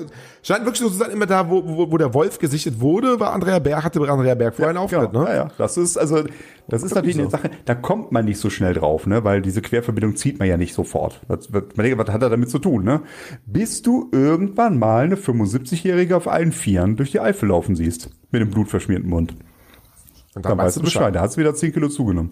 scheint 0.42 0.64
wirklich 0.64 0.78
so 0.80 0.88
zu 0.88 0.94
sein, 0.94 1.10
immer 1.10 1.26
da, 1.26 1.50
wo, 1.50 1.60
wo, 1.66 1.90
wo 1.90 1.96
der 1.98 2.14
Wolf 2.14 2.38
gesichtet 2.38 2.80
wurde, 2.80 3.18
war 3.18 3.32
Andrea 3.32 3.58
Berg, 3.58 3.82
hatte 3.82 4.00
Andrea 4.08 4.36
Berg 4.36 4.54
vorher 4.54 4.68
einen 4.70 4.78
Auftritt, 4.78 5.10
Genau. 5.10 5.24
ne? 5.24 5.28
Ja, 5.30 5.34
ja. 5.34 5.48
Das 5.58 5.76
ist 5.76 5.96
also, 5.98 6.22
das 6.68 6.84
ist 6.84 6.94
natürlich 6.94 7.16
so. 7.16 7.22
eine 7.22 7.30
Sache, 7.30 7.50
da 7.64 7.74
kommt 7.74 8.12
man 8.12 8.26
nicht 8.26 8.38
so 8.38 8.48
schnell 8.48 8.74
drauf, 8.74 9.08
ne? 9.08 9.24
Weil 9.24 9.42
diese 9.42 9.60
Querverbindung 9.60 10.14
zieht 10.14 10.38
man 10.38 10.46
ja 10.46 10.56
nicht 10.56 10.72
sofort. 10.72 11.20
Das 11.26 11.52
wird, 11.52 11.76
man 11.76 11.84
denkt, 11.84 11.98
was 11.98 12.14
hat 12.14 12.22
er 12.22 12.30
damit 12.30 12.48
zu 12.48 12.60
tun, 12.60 12.84
ne? 12.84 13.02
Bis 13.44 13.82
du 13.82 14.08
irgendwann 14.12 14.78
mal 14.78 15.02
eine 15.04 15.16
75-Jährige 15.16 16.16
auf 16.16 16.28
allen 16.28 16.52
Vieren 16.52 16.94
durch 16.94 17.10
die 17.10 17.18
Eifel 17.18 17.48
laufen 17.48 17.74
siehst. 17.74 18.10
Mit 18.30 18.40
dem 18.40 18.50
blutverschmierten 18.50 19.08
Mund. 19.08 19.34
Und 20.36 20.44
Dann 20.44 20.56
weißt 20.56 20.76
du 20.76 20.82
Bescheid. 20.82 21.12
Da 21.12 21.22
hat 21.22 21.30
es 21.30 21.36
wieder 21.36 21.54
10 21.54 21.72
Kilo 21.72 21.88
zugenommen. 21.88 22.30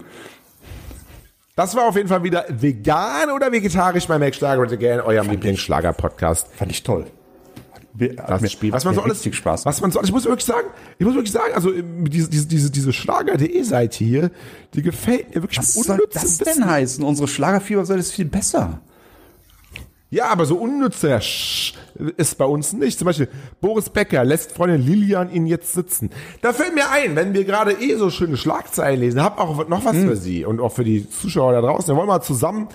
Das 1.57 1.75
war 1.75 1.89
auf 1.89 1.97
jeden 1.97 2.09
Fall 2.09 2.23
wieder 2.23 2.45
vegan 2.51 3.31
oder 3.31 3.51
vegetarisch 3.51 4.07
bei 4.07 4.19
Make 4.19 4.35
Schlager 4.37 4.61
Again, 4.73 5.01
eurem 5.01 5.31
Lieblingsschlager-Podcast. 5.31 6.49
Fand 6.55 6.71
ich 6.71 6.83
toll. 6.83 7.07
Hat 7.99 8.29
Das 8.29 8.43
mir- 8.43 8.51
Spiel, 8.51 8.73
was 8.73 8.85
man 8.85 8.95
so 8.95 9.01
alles, 9.01 9.25
Spaß 9.25 9.65
was 9.65 9.81
man 9.81 9.91
so, 9.91 10.03
ich 10.03 10.13
muss 10.13 10.27
wirklich 10.27 10.45
sagen, 10.45 10.67
ich 10.99 11.07
muss 11.07 11.15
wirklich 11.15 11.33
sagen, 11.33 11.55
also 11.55 11.73
ähm, 11.73 12.11
diese, 12.11 12.29
diese, 12.29 12.47
diese, 12.47 12.71
diese 12.71 12.93
Schlager.de 12.93 13.63
Seite 13.63 14.05
hier, 14.05 14.31
die 14.75 14.83
gefällt 14.83 15.35
mir 15.35 15.37
wirklich 15.43 15.57
Was 15.59 15.73
soll 15.73 15.99
das 16.13 16.37
denn 16.37 16.67
heißen? 16.67 17.03
Unsere 17.03 17.27
Schlagerfieber 17.27 17.81
ist 17.81 18.13
viel 18.13 18.27
besser. 18.27 18.81
Ja, 20.09 20.27
aber 20.29 20.47
so 20.47 20.57
unnützer 20.57 21.21
Sch 21.21 21.75
ist 22.17 22.39
bei 22.39 22.45
uns 22.45 22.73
nicht. 22.73 22.99
Zum 22.99 23.07
Beispiel 23.07 23.29
Boris 23.61 23.89
Becker 23.91 24.25
lässt 24.25 24.53
Freundin 24.53 24.81
Lilian 24.87 25.31
ihn 25.33 25.47
jetzt 25.47 25.73
sitzen. 25.73 26.11
Da 26.43 26.53
fällt 26.53 26.75
mir 26.75 26.91
ein, 26.91 27.17
wenn 27.17 27.35
wir 27.35 27.45
gerade 27.45 27.73
eh 27.73 27.97
so 27.97 28.11
schöne 28.11 28.37
Schlagzeilen 28.37 29.01
lesen, 29.01 29.23
hab 29.23 29.41
auch 29.41 29.67
noch 29.69 29.85
was 29.85 29.95
Hm. 29.95 30.09
für 30.09 30.17
Sie 30.17 30.45
und 30.45 30.61
auch 30.61 30.73
für 30.73 30.85
die 30.85 31.09
Zuschauer 31.11 31.53
da 31.53 31.61
draußen. 31.61 31.89
Wir 31.89 31.97
wollen 31.97 32.07
mal 32.07 32.23
zusammen, 32.23 32.69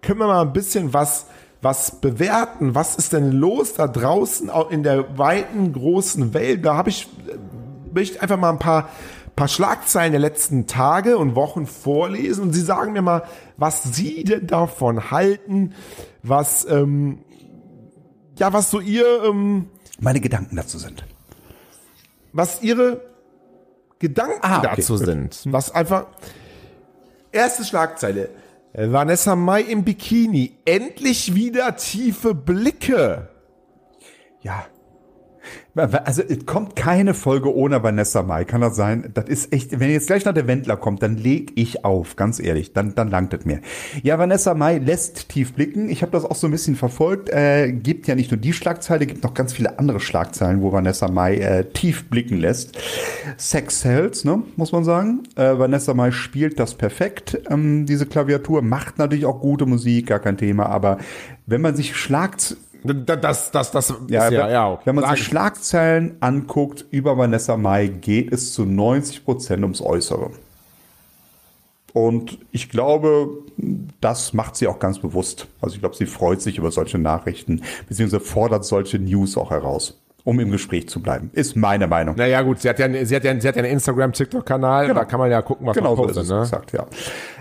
können 0.00 0.18
wir 0.20 0.26
mal 0.28 0.42
ein 0.42 0.52
bisschen 0.52 0.92
was 0.94 1.26
was 1.60 2.00
bewerten. 2.00 2.74
Was 2.76 2.94
ist 2.96 3.12
denn 3.12 3.32
los 3.32 3.74
da 3.74 3.88
draußen 3.88 4.48
auch 4.48 4.70
in 4.70 4.82
der 4.84 5.18
weiten 5.18 5.72
großen 5.72 6.32
Welt? 6.32 6.64
Da 6.64 6.76
habe 6.76 6.90
ich 6.90 7.08
äh, 7.28 7.34
möchte 7.92 8.22
einfach 8.22 8.36
mal 8.36 8.50
ein 8.50 8.58
paar 8.60 8.88
paar 9.38 9.48
Schlagzeilen 9.48 10.12
der 10.12 10.20
letzten 10.20 10.66
Tage 10.66 11.16
und 11.16 11.36
Wochen 11.36 11.66
vorlesen 11.66 12.42
und 12.42 12.52
Sie 12.52 12.60
sagen 12.60 12.92
mir 12.92 13.02
mal, 13.02 13.22
was 13.56 13.84
Sie 13.84 14.24
denn 14.24 14.48
davon 14.48 15.10
halten, 15.12 15.74
was 16.22 16.66
ähm, 16.68 17.20
ja, 18.36 18.52
was 18.52 18.70
so 18.70 18.80
Ihr 18.80 19.22
ähm, 19.24 19.70
Meine 20.00 20.20
Gedanken 20.20 20.56
dazu 20.56 20.78
sind. 20.78 21.04
was 22.32 22.62
Ihre 22.62 23.00
Gedanken 24.00 24.40
Ah, 24.42 24.58
okay, 24.58 24.74
dazu 24.76 24.96
sind. 24.96 25.40
Was 25.46 25.72
einfach 25.72 26.06
erste 27.32 27.64
Schlagzeile. 27.64 28.30
Vanessa 28.72 29.34
Mai 29.34 29.62
im 29.62 29.84
Bikini. 29.84 30.56
Endlich 30.64 31.34
wieder 31.34 31.76
tiefe 31.76 32.34
Blicke. 32.34 33.28
Ja. 34.40 34.66
Also 35.74 36.22
es 36.22 36.44
kommt 36.44 36.74
keine 36.74 37.14
Folge 37.14 37.54
ohne 37.54 37.82
Vanessa 37.82 38.22
Mai, 38.22 38.44
kann 38.44 38.60
das 38.60 38.74
sein? 38.74 39.10
Das 39.14 39.26
ist 39.26 39.52
echt, 39.52 39.78
wenn 39.78 39.90
jetzt 39.90 40.08
gleich 40.08 40.24
noch 40.24 40.34
der 40.34 40.48
Wendler 40.48 40.76
kommt, 40.76 41.02
dann 41.02 41.16
leg 41.16 41.52
ich 41.54 41.84
auf, 41.84 42.16
ganz 42.16 42.40
ehrlich, 42.40 42.72
dann, 42.72 42.94
dann 42.96 43.10
langt 43.10 43.32
es 43.32 43.44
mir. 43.44 43.60
Ja, 44.02 44.18
Vanessa 44.18 44.54
Mai 44.54 44.78
lässt 44.78 45.28
tief 45.28 45.52
blicken. 45.52 45.88
Ich 45.88 46.02
habe 46.02 46.10
das 46.10 46.24
auch 46.24 46.34
so 46.34 46.48
ein 46.48 46.50
bisschen 46.50 46.74
verfolgt. 46.74 47.28
Äh, 47.28 47.72
gibt 47.72 48.08
ja 48.08 48.16
nicht 48.16 48.30
nur 48.30 48.38
die 48.38 48.52
Schlagzeile, 48.52 49.06
gibt 49.06 49.22
noch 49.22 49.34
ganz 49.34 49.52
viele 49.52 49.78
andere 49.78 50.00
Schlagzeilen, 50.00 50.62
wo 50.62 50.72
Vanessa 50.72 51.08
Mai 51.08 51.36
äh, 51.36 51.64
tief 51.64 52.10
blicken 52.10 52.38
lässt. 52.38 52.76
Sex 53.36 53.80
sells, 53.80 54.24
ne, 54.24 54.42
muss 54.56 54.72
man 54.72 54.84
sagen. 54.84 55.22
Äh, 55.36 55.58
Vanessa 55.58 55.94
Mai 55.94 56.10
spielt 56.10 56.58
das 56.58 56.74
perfekt, 56.74 57.40
ähm, 57.50 57.86
diese 57.86 58.06
Klaviatur, 58.06 58.62
macht 58.62 58.98
natürlich 58.98 59.26
auch 59.26 59.40
gute 59.40 59.66
Musik, 59.66 60.06
gar 60.08 60.18
kein 60.18 60.36
Thema, 60.36 60.66
aber 60.66 60.98
wenn 61.46 61.60
man 61.60 61.76
sich 61.76 61.96
Schlagzeilen 61.96 62.67
Das, 62.84 63.50
das, 63.50 63.70
das, 63.70 63.94
ja, 64.08 64.30
ja, 64.30 64.30
wenn, 64.30 64.52
ja. 64.52 64.64
auch. 64.64 64.86
wenn 64.86 64.94
man 64.94 65.08
sich 65.10 65.20
ich. 65.20 65.26
Schlagzeilen 65.26 66.16
anguckt 66.20 66.84
über 66.90 67.18
Vanessa 67.18 67.56
Mai, 67.56 67.88
geht 67.88 68.32
es 68.32 68.52
zu 68.52 68.64
90 68.64 69.24
Prozent 69.24 69.62
ums 69.62 69.80
Äußere. 69.80 70.30
Und 71.92 72.38
ich 72.52 72.68
glaube, 72.68 73.28
das 74.00 74.32
macht 74.32 74.56
sie 74.56 74.68
auch 74.68 74.78
ganz 74.78 74.98
bewusst. 74.98 75.48
Also 75.60 75.74
ich 75.74 75.80
glaube, 75.80 75.96
sie 75.96 76.06
freut 76.06 76.40
sich 76.40 76.58
über 76.58 76.70
solche 76.70 76.98
Nachrichten, 76.98 77.62
beziehungsweise 77.88 78.24
fordert 78.24 78.64
solche 78.64 78.98
News 78.98 79.36
auch 79.36 79.50
heraus, 79.50 80.00
um 80.28 80.38
im 80.40 80.50
Gespräch 80.50 80.90
zu 80.90 81.00
bleiben. 81.00 81.30
Ist 81.32 81.56
meine 81.56 81.86
Meinung. 81.86 82.14
Naja, 82.14 82.42
gut, 82.42 82.60
sie 82.60 82.68
hat 82.68 82.78
ja, 82.78 82.86
sie 83.06 83.16
hat 83.16 83.24
ja, 83.24 83.40
sie 83.40 83.48
hat 83.48 83.56
ja 83.56 83.62
einen 83.62 83.72
Instagram-TikTok-Kanal, 83.72 84.92
da 84.92 85.06
kann 85.06 85.18
man 85.18 85.30
ja 85.30 85.40
gucken, 85.40 85.66
was 85.66 85.74
Genau 85.74 85.96
so 85.96 86.02
man 86.02 86.10
ist 86.10 86.16
postet, 86.16 86.24
es 86.24 86.30
ne? 86.30 86.42
exakt, 86.42 86.72
ja. 86.72 86.86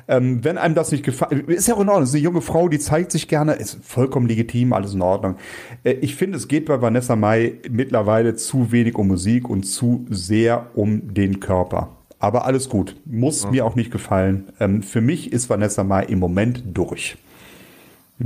Ähm, 0.07 0.41
wenn 0.45 0.57
einem 0.57 0.73
das 0.73 0.93
nicht 0.93 1.03
gefällt, 1.03 1.49
ist 1.49 1.67
ja 1.67 1.75
auch 1.75 1.81
in 1.81 1.89
Ordnung. 1.89 2.03
Es 2.03 2.09
ist 2.11 2.15
eine 2.15 2.23
junge 2.23 2.39
Frau, 2.39 2.69
die 2.69 2.79
zeigt 2.79 3.11
sich 3.11 3.27
gerne, 3.27 3.55
ist 3.55 3.79
vollkommen 3.83 4.25
legitim, 4.25 4.71
alles 4.71 4.93
in 4.93 5.01
Ordnung. 5.01 5.35
Äh, 5.83 5.95
ich 5.99 6.15
finde, 6.15 6.37
es 6.37 6.47
geht 6.47 6.67
bei 6.67 6.81
Vanessa 6.81 7.17
Mai 7.17 7.55
mittlerweile 7.69 8.35
zu 8.35 8.71
wenig 8.71 8.95
um 8.95 9.09
Musik 9.09 9.49
und 9.49 9.63
zu 9.63 10.05
sehr 10.09 10.67
um 10.75 11.13
den 11.13 11.41
Körper. 11.41 11.89
Aber 12.19 12.45
alles 12.45 12.69
gut. 12.69 12.95
Muss 13.03 13.51
mir 13.51 13.65
auch 13.65 13.75
nicht 13.75 13.91
gefallen. 13.91 14.47
Ähm, 14.61 14.81
für 14.81 15.01
mich 15.01 15.33
ist 15.33 15.49
Vanessa 15.49 15.83
Mai 15.83 16.05
im 16.05 16.19
Moment 16.19 16.63
durch. 16.73 17.17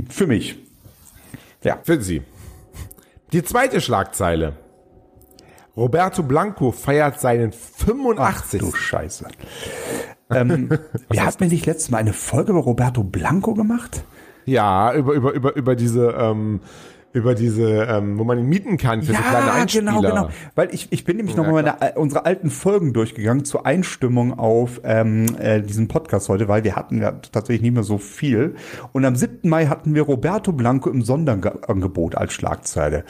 Für 0.08 0.28
mich. 0.28 0.56
Ja. 1.64 1.80
Für 1.82 2.00
sie. 2.00 2.22
Die 3.32 3.42
zweite 3.42 3.80
Schlagzeile. 3.80 4.52
Roberto 5.74 6.22
Blanco 6.22 6.70
feiert 6.70 7.18
seinen 7.18 7.52
85. 7.52 8.60
Du 8.60 8.72
Scheiße. 8.72 9.26
ähm, 10.30 10.68
wir 11.10 11.24
hatten 11.24 11.48
nicht 11.48 11.64
letztes 11.64 11.90
Mal 11.90 11.98
eine 11.98 12.12
Folge 12.12 12.50
über 12.52 12.60
Roberto 12.60 13.02
Blanco 13.02 13.54
gemacht? 13.54 14.04
Ja, 14.44 14.92
über, 14.92 15.14
über, 15.14 15.32
über, 15.32 15.56
über 15.56 15.76
diese, 15.76 16.08
ähm, 16.10 16.60
über 17.12 17.34
diese, 17.34 17.84
ähm, 17.84 18.18
wo 18.18 18.24
man 18.24 18.38
ihn 18.38 18.46
mieten 18.46 18.76
kann 18.78 19.02
für 19.02 19.12
so 19.12 19.18
kleine 19.22 19.52
Einspieler. 19.52 19.92
genau, 19.92 20.00
genau. 20.08 20.28
Weil 20.54 20.74
ich, 20.74 20.88
ich 20.90 21.04
bin 21.04 21.16
nämlich 21.18 21.36
noch 21.36 21.44
mal 21.44 21.52
meine, 21.52 21.76
äh, 21.80 21.92
unsere 21.98 22.24
alten 22.24 22.50
Folgen 22.50 22.92
durchgegangen 22.92 23.44
zur 23.44 23.66
Einstimmung 23.66 24.38
auf 24.38 24.80
ähm, 24.84 25.26
äh, 25.38 25.60
diesen 25.60 25.88
Podcast 25.88 26.28
heute, 26.28 26.48
weil 26.48 26.64
wir 26.64 26.74
hatten 26.76 27.00
ja 27.02 27.12
tatsächlich 27.12 27.62
nicht 27.62 27.74
mehr 27.74 27.82
so 27.82 27.98
viel. 27.98 28.54
Und 28.92 29.04
am 29.04 29.14
7. 29.16 29.48
Mai 29.48 29.66
hatten 29.66 29.94
wir 29.94 30.02
Roberto 30.02 30.52
Blanco 30.52 30.88
im 30.90 31.02
Sonderangebot 31.02 32.14
als 32.16 32.32
Schlagzeile. 32.32 33.04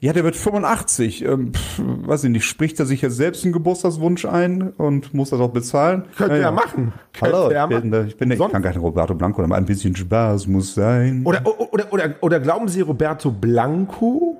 Ja, 0.00 0.12
der 0.12 0.24
wird 0.24 0.36
85. 0.36 1.24
Ähm, 1.24 1.52
pff, 1.52 1.80
weiß 2.06 2.24
ich 2.24 2.30
nicht, 2.30 2.44
spricht 2.46 2.80
er 2.80 2.86
sich 2.86 3.02
jetzt 3.02 3.16
selbst 3.16 3.44
einen 3.44 3.52
Geburtstagswunsch 3.52 4.24
ein 4.24 4.70
und 4.70 5.12
muss 5.14 5.30
das 5.30 5.40
auch 5.40 5.50
bezahlen? 5.50 6.04
Könnte 6.16 6.34
Ja, 6.36 6.40
er 6.40 6.42
ja. 6.46 6.50
machen. 6.52 6.92
Hallo, 7.20 7.50
ich 7.50 7.68
bin, 7.68 7.90
machen. 7.90 8.06
ich 8.08 8.16
bin, 8.16 8.30
ich 8.30 8.38
Sonst- 8.38 8.52
kann 8.52 8.62
gar 8.62 8.70
nicht 8.70 8.80
Roberto 8.80 9.14
Blanco, 9.14 9.42
aber 9.42 9.56
ein 9.56 9.66
bisschen 9.66 9.94
Spaß 9.94 10.46
muss 10.46 10.74
sein. 10.74 11.22
Oder, 11.24 11.42
oder, 11.70 11.92
oder, 11.92 12.14
oder 12.20 12.40
glauben 12.40 12.68
Sie, 12.68 12.80
Roberto 12.80 13.30
Blanco, 13.42 14.38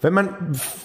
wenn 0.00 0.12
man 0.12 0.28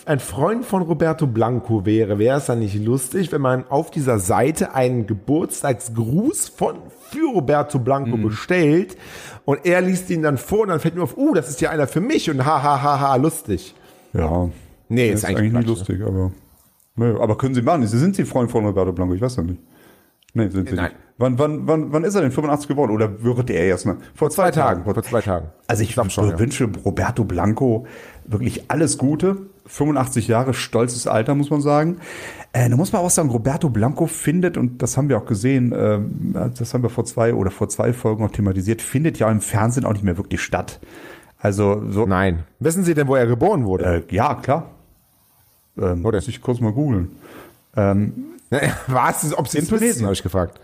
ein 0.05 0.19
Freund 0.19 0.63
von 0.65 0.83
Roberto 0.83 1.25
Blanco 1.25 1.85
wäre, 1.85 2.19
wäre 2.19 2.37
es 2.37 2.45
dann 2.45 2.59
nicht 2.59 2.75
lustig, 2.83 3.31
wenn 3.31 3.41
man 3.41 3.65
auf 3.69 3.89
dieser 3.89 4.19
Seite 4.19 4.75
einen 4.75 5.07
Geburtstagsgruß 5.07 6.49
von, 6.49 6.75
für 7.09 7.33
Roberto 7.33 7.79
Blanco 7.79 8.17
Mhm. 8.17 8.21
bestellt 8.23 8.97
und 9.45 9.65
er 9.65 9.81
liest 9.81 10.09
ihn 10.11 10.21
dann 10.21 10.37
vor 10.37 10.61
und 10.61 10.67
dann 10.69 10.79
fällt 10.79 10.95
mir 10.95 11.03
auf, 11.03 11.17
uh, 11.17 11.33
das 11.33 11.49
ist 11.49 11.59
ja 11.61 11.71
einer 11.71 11.87
für 11.87 12.01
mich 12.01 12.29
und 12.29 12.45
ha, 12.45 12.61
ha, 12.61 12.81
ha, 12.81 12.99
ha, 12.99 13.15
lustig. 13.15 13.73
Ja. 14.13 14.49
Nee, 14.87 15.09
ist 15.09 15.25
eigentlich 15.25 15.51
nicht 15.51 15.53
Quatsch, 15.53 15.65
ne? 15.65 15.69
lustig, 15.71 16.01
aber. 16.05 16.31
Nö, 16.97 17.19
aber 17.21 17.37
können 17.37 17.55
Sie 17.55 17.61
machen. 17.61 17.87
Sie 17.87 17.97
sind 17.97 18.15
Sie 18.15 18.25
Freund 18.25 18.51
von 18.51 18.65
Roberto 18.65 18.91
Blanco, 18.91 19.13
ich 19.13 19.21
weiß 19.21 19.37
ja 19.37 19.43
nicht. 19.43 19.59
Nee, 20.33 20.47
sind 20.49 20.69
Sie 20.69 20.75
Nein. 20.75 20.85
nicht. 20.85 20.95
Wann, 21.17 21.37
wann, 21.37 21.67
wann, 21.67 21.93
wann 21.93 22.03
ist 22.03 22.15
er 22.15 22.21
denn 22.21 22.31
85 22.31 22.67
geworden? 22.67 22.91
Oder 22.91 23.23
wird 23.23 23.49
er 23.51 23.65
erst 23.65 23.85
mal? 23.85 23.97
Vor 24.15 24.31
Zwei 24.31 24.49
Tagen, 24.49 24.83
vor 24.85 25.03
zwei 25.03 25.21
Tagen. 25.21 25.49
Also 25.67 25.83
ich 25.83 25.93
glaub 25.93 26.11
schon, 26.11 26.29
ja. 26.29 26.39
wünsche 26.39 26.67
Roberto 26.83 27.23
Blanco 27.23 27.85
wirklich 28.25 28.71
alles 28.71 28.97
Gute. 28.97 29.37
85 29.67 30.27
Jahre, 30.27 30.55
stolzes 30.55 31.05
Alter, 31.05 31.35
muss 31.35 31.51
man 31.51 31.61
sagen. 31.61 31.97
Äh, 32.53 32.69
da 32.69 32.75
muss 32.75 32.91
man 32.91 33.03
auch 33.03 33.09
sagen, 33.11 33.29
Roberto 33.29 33.69
Blanco 33.69 34.07
findet, 34.07 34.57
und 34.57 34.81
das 34.81 34.97
haben 34.97 35.09
wir 35.09 35.17
auch 35.17 35.25
gesehen, 35.25 35.73
ähm, 35.77 36.35
das 36.57 36.73
haben 36.73 36.81
wir 36.81 36.89
vor 36.89 37.05
zwei 37.05 37.35
oder 37.35 37.51
vor 37.51 37.69
zwei 37.69 37.93
Folgen 37.93 38.25
auch 38.25 38.31
thematisiert, 38.31 38.81
findet 38.81 39.19
ja 39.19 39.29
im 39.29 39.41
Fernsehen 39.41 39.85
auch 39.85 39.93
nicht 39.93 40.03
mehr 40.03 40.17
wirklich 40.17 40.41
statt. 40.41 40.79
Also 41.37 41.83
so, 41.89 42.05
Nein. 42.05 42.43
Wissen 42.59 42.83
Sie 42.83 42.93
denn, 42.93 43.07
wo 43.07 43.15
er 43.15 43.27
geboren 43.27 43.65
wurde? 43.65 43.85
äh, 43.85 44.15
ja, 44.15 44.35
klar. 44.35 44.71
Ähm, 45.77 46.03
Wo 46.03 46.11
denn? 46.11 46.17
muss 46.17 46.27
ich 46.27 46.41
kurz 46.41 46.59
mal 46.59 46.73
googeln. 46.73 47.11
Ähm, 47.75 48.13
Was? 48.87 49.33
Ob 49.33 49.39
In 49.39 49.45
es 49.45 49.53
wissen, 49.55 49.67
Tunesien. 49.69 50.05
habe 50.05 50.13
ich 50.13 50.23
gefragt. 50.23 50.59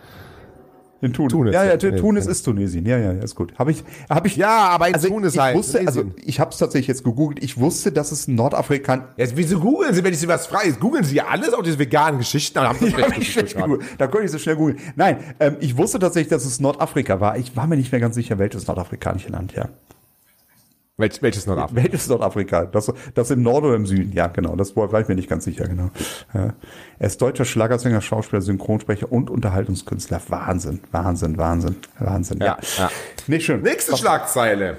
in 0.99 1.13
Tunis. 1.13 1.31
Tunis, 1.31 1.53
ja, 1.53 1.63
ja. 1.63 1.77
Tunis, 1.77 2.25
ist 2.25 2.41
Tunesien. 2.43 2.85
Ja, 2.85 2.97
ja, 2.97 3.13
ja, 3.13 3.21
ist 3.23 3.35
gut. 3.35 3.53
Habe 3.57 3.71
ich, 3.71 3.83
habe 4.09 4.27
ich. 4.27 4.35
Ja, 4.35 4.67
aber 4.69 4.87
in 4.89 4.95
also 4.95 5.07
Tunis 5.07 5.35
ich 5.35 5.39
halt. 5.39 5.55
wusste, 5.55 5.79
also 5.85 6.05
ich 6.25 6.39
habe 6.39 6.51
es 6.51 6.57
tatsächlich 6.57 6.87
jetzt 6.87 7.03
gegoogelt. 7.03 7.41
Ich 7.43 7.57
wusste, 7.59 7.91
dass 7.91 8.11
es 8.11 8.27
ein 8.27 8.35
Nordafrikan. 8.35 9.05
Jetzt, 9.15 9.37
wieso 9.37 9.59
googeln 9.59 9.93
Sie, 9.93 10.03
wenn 10.03 10.11
ich 10.11 10.19
Sie 10.19 10.27
was 10.27 10.47
frage? 10.47 10.67
Jetzt 10.67 10.79
googeln 10.79 11.03
Sie 11.03 11.15
ja 11.15 11.27
alles, 11.27 11.53
auch 11.53 11.61
diese 11.63 11.79
veganen 11.79 12.17
Geschichten. 12.19 12.55
Dann 12.55 12.67
haben 12.67 12.79
Sie 12.79 12.87
Ja, 12.97 13.03
hab 13.09 13.17
ich 13.17 13.31
schlecht 13.31 13.55
gegoogelt. 13.55 13.83
da 13.97 14.07
konnte 14.07 14.25
ich 14.25 14.31
so 14.31 14.37
schnell 14.39 14.55
googeln. 14.55 14.79
Nein, 14.95 15.17
ähm, 15.39 15.55
ich 15.59 15.77
wusste 15.77 15.99
tatsächlich, 15.99 16.29
dass 16.29 16.45
es 16.45 16.59
Nordafrika 16.59 17.19
war. 17.21 17.37
Ich 17.37 17.55
war 17.55 17.67
mir 17.67 17.77
nicht 17.77 17.91
mehr 17.91 18.01
ganz 18.01 18.15
sicher, 18.15 18.37
welches 18.39 18.67
nordafrikanische 18.67 19.29
Land, 19.29 19.53
ja. 19.53 19.69
Welch, 20.99 21.21
welches 21.21 21.45
Nordafrika? 21.45 21.75
Welches 21.83 22.07
Nordafrika? 22.09 22.65
Das, 22.65 22.91
das 23.13 23.29
im 23.29 23.43
Norden 23.43 23.67
oder 23.67 23.75
im 23.75 23.85
Süden? 23.85 24.11
Ja, 24.13 24.27
genau. 24.27 24.55
Das 24.55 24.75
war 24.75 24.99
ich 24.99 25.07
mir 25.07 25.13
nicht 25.15 25.29
ganz 25.29 25.45
sicher, 25.45 25.67
genau. 25.67 25.91
Ja. 26.33 26.53
Er 26.97 27.07
ist 27.07 27.21
deutscher 27.21 27.45
Schlagersänger, 27.45 28.01
Schauspieler, 28.01 28.41
Synchronsprecher 28.41 29.11
und 29.11 29.29
Unterhaltungskünstler. 29.29 30.19
Wahnsinn, 30.27 30.79
Wahnsinn, 30.91 31.37
Wahnsinn, 31.37 31.75
Wahnsinn. 31.99 32.39
Ja, 32.39 32.57
ja. 32.79 32.89
Nicht 33.27 33.45
schön. 33.45 33.61
Nächste 33.61 33.95
Schlagzeile. 33.95 34.77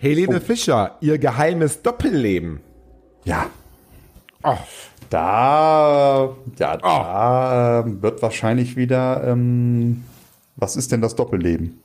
Helene 0.00 0.40
Fischer, 0.40 0.96
ihr 1.00 1.18
geheimes 1.18 1.82
Doppelleben. 1.82 2.60
Ja. 3.24 3.46
Oh, 4.42 4.56
Da, 5.10 6.36
ja, 6.58 6.76
da 6.76 7.84
wird 7.86 8.22
wahrscheinlich 8.22 8.76
wieder, 8.76 9.24
ähm, 9.24 10.04
was 10.56 10.76
ist 10.76 10.92
denn 10.92 11.00
das 11.00 11.14
Doppelleben? 11.16 11.80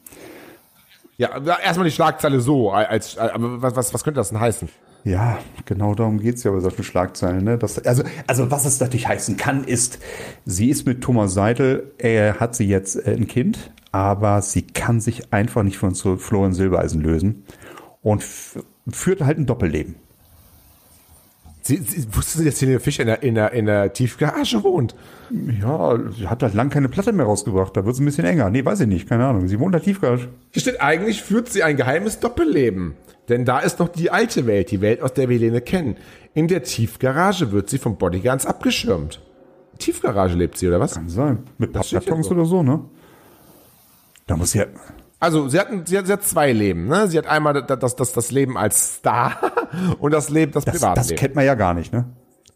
Ja, 1.29 1.59
erstmal 1.59 1.85
die 1.85 1.93
Schlagzeile 1.93 2.39
so. 2.39 2.71
Als, 2.71 3.17
aber 3.17 3.61
was, 3.61 3.93
was, 3.93 4.03
könnte 4.03 4.19
das 4.19 4.29
denn 4.29 4.39
heißen? 4.39 4.69
Ja, 5.03 5.39
genau 5.65 5.95
darum 5.95 6.19
geht's 6.19 6.43
ja 6.43 6.51
bei 6.51 6.59
solchen 6.59 6.83
Schlagzeilen. 6.83 7.43
Ne? 7.43 7.57
Das, 7.57 7.77
also, 7.85 8.03
also 8.27 8.51
was 8.51 8.65
es 8.65 8.79
natürlich 8.79 9.07
heißen 9.07 9.37
kann, 9.37 9.63
ist, 9.63 9.99
sie 10.45 10.69
ist 10.69 10.85
mit 10.85 11.01
Thomas 11.01 11.33
Seidel, 11.33 11.91
er 11.97 12.39
hat 12.39 12.55
sie 12.55 12.67
jetzt 12.67 12.95
äh, 13.05 13.11
ein 13.11 13.27
Kind, 13.27 13.71
aber 13.91 14.41
sie 14.41 14.61
kann 14.61 15.01
sich 15.01 15.33
einfach 15.33 15.63
nicht 15.63 15.77
von 15.77 15.93
Florian 15.93 16.53
Silbereisen 16.53 17.01
lösen 17.01 17.43
und 18.01 18.23
führt 18.87 19.21
halt 19.21 19.37
ein 19.37 19.45
Doppelleben. 19.45 19.95
Sie, 21.65 21.77
sie, 21.77 22.05
wussten 22.13 22.39
Sie, 22.39 22.45
dass 22.45 22.61
Helene 22.61 22.81
Fischer 22.81 23.03
in 23.03 23.07
der, 23.07 23.23
in 23.23 23.35
der, 23.35 23.51
in 23.53 23.65
der 23.65 23.93
Tiefgarage 23.93 24.63
wohnt? 24.63 24.95
Ja, 25.61 25.97
sie 26.11 26.27
hat 26.27 26.43
halt 26.43 26.53
lang 26.53 26.69
keine 26.69 26.89
Platte 26.89 27.13
mehr 27.13 27.25
rausgebracht, 27.25 27.75
da 27.77 27.85
wird's 27.85 27.99
ein 27.99 28.05
bisschen 28.05 28.25
enger. 28.25 28.49
Nee, 28.49 28.65
weiß 28.65 28.81
ich 28.81 28.87
nicht, 28.87 29.07
keine 29.07 29.25
Ahnung. 29.25 29.47
Sie 29.47 29.59
wohnt 29.59 29.73
halt 29.73 29.85
Tiefgarage. 29.85 30.27
Hier 30.51 30.61
steht, 30.61 30.81
eigentlich 30.81 31.23
führt 31.23 31.47
sie 31.47 31.63
ein 31.63 31.77
geheimes 31.77 32.19
Doppelleben. 32.19 32.95
Denn 33.29 33.45
da 33.45 33.59
ist 33.59 33.79
noch 33.79 33.87
die 33.87 34.11
alte 34.11 34.45
Welt, 34.45 34.71
die 34.71 34.81
Welt, 34.81 35.01
aus 35.01 35.13
der 35.13 35.29
wir 35.29 35.37
Helene 35.37 35.61
kennen. 35.61 35.95
In 36.33 36.49
der 36.49 36.63
Tiefgarage 36.63 37.53
wird 37.53 37.69
sie 37.69 37.77
vom 37.77 37.97
Bodyguards 37.97 38.45
abgeschirmt. 38.45 39.21
Tiefgarage 39.79 40.35
lebt 40.35 40.57
sie, 40.57 40.67
oder 40.67 40.81
was? 40.81 40.95
Kann 40.95 41.07
sein. 41.07 41.43
Mit 41.57 41.71
Pappkartons 41.71 42.27
so. 42.27 42.33
oder 42.33 42.45
so, 42.45 42.61
ne? 42.61 42.81
Da 44.27 44.35
muss 44.35 44.53
ja. 44.53 44.65
Also 45.23 45.47
sie 45.47 45.57
hat, 45.57 45.67
sie 45.85 45.97
hat, 45.97 46.05
sie 46.05 46.11
hat 46.11 46.23
zwei 46.23 46.51
Leben. 46.51 46.87
Ne? 46.87 47.07
Sie 47.07 47.17
hat 47.17 47.27
einmal 47.27 47.53
das, 47.63 47.95
das, 47.95 48.11
das, 48.11 48.31
Leben 48.31 48.57
als 48.57 48.95
Star 48.95 49.37
und 49.99 50.11
das 50.11 50.29
Leben, 50.29 50.51
das, 50.51 50.65
Das, 50.65 50.75
Privatleben. 50.75 51.07
das 51.09 51.17
kennt 51.17 51.35
man 51.35 51.45
ja 51.45 51.55
gar 51.55 51.73
nicht, 51.73 51.93
ne? 51.93 52.05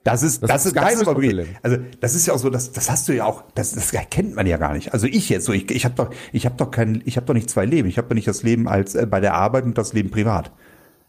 Das 0.04 0.22
ist, 0.22 0.44
das, 0.44 0.50
Das 0.50 0.62
ist 0.62 0.68
ist 0.68 0.74
geheimes 0.74 0.94
das 1.00 1.02
ist 1.02 1.08
wirklich- 1.08 1.32
Doppelleben. 1.32 1.58
Also, 1.64 1.78
das 2.02 2.16
ist 2.16 2.28
ja 2.28 2.34
auch 2.34 2.38
so, 2.40 2.50
das, 2.50 2.74
das 2.74 2.90
hast 2.92 3.08
du 3.08 3.14
ja 3.16 3.24
auch, 3.24 3.44
das, 3.56 3.72
das 3.72 3.92
kennt 4.10 4.36
man 4.36 4.46
ja 4.48 4.58
gar 4.58 4.74
nicht. 4.74 4.94
Also 4.94 5.08
ich 5.08 5.30
jetzt 5.30 5.46
so, 5.46 5.54
ich, 5.54 5.72
ich 5.72 5.86
habe 5.86 5.96
doch, 5.96 6.10
ich 6.34 6.46
habe 6.46 6.56
doch 6.58 6.70
kein, 6.70 7.02
ich 7.06 7.16
habe 7.16 7.26
doch 7.26 7.34
nicht 7.34 7.50
zwei 7.50 7.66
Leben. 7.66 7.88
Ich 7.88 7.98
habe 7.98 8.10
doch 8.10 8.16
nicht 8.16 8.28
das 8.28 8.44
Leben 8.44 8.68
als 8.68 8.96
äh, 8.96 9.06
bei 9.06 9.22
der 9.22 9.34
Arbeit 9.36 9.64
und 9.64 9.78
das 9.78 9.94
Leben 9.94 10.10
privat. 10.12 10.52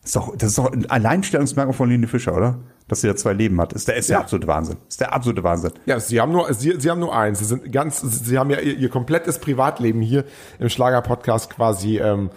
Das 0.03 0.11
ist 0.11 0.17
doch, 0.17 0.37
das 0.37 0.49
ist 0.51 0.59
doch 0.59 0.73
ein 0.73 0.89
Alleinstellungsmerkmal 0.91 1.75
von 1.75 1.89
Lene 1.91 2.07
Fischer, 2.07 2.35
oder? 2.37 2.59
Dass 2.87 3.03
sie 3.03 3.09
da 3.09 3.17
zwei 3.17 3.35
Leben 3.35 3.61
hat. 3.61 3.73
Ist 3.75 3.89
der, 3.89 3.97
ist 3.97 4.09
der 4.09 4.17
Ja. 4.17 4.21
absolute 4.23 4.47
Wahnsinn. 4.47 4.77
Ist 4.89 5.01
der 5.01 5.13
absolute 5.13 5.43
Wahnsinn. 5.45 5.73
Ja, 5.87 6.01
sie 6.01 6.21
haben 6.21 6.33
nur, 6.33 6.53
sie, 6.55 6.75
sie 6.79 6.91
haben 6.91 7.01
nur 7.01 7.15
eins. 7.15 7.41
Sie 7.41 7.45
sind 7.45 7.71
ganz, 7.73 8.01
sie 8.01 8.39
haben 8.39 8.49
ja 8.51 8.59
ihr, 8.61 8.77
ihr 8.79 8.89
komplettes 8.89 9.39
Privatleben 9.39 10.01
hier 10.01 10.25
im 10.59 10.69
Schlager-Podcast 10.71 11.51
quasi 11.51 11.99
ähm, 11.99 12.31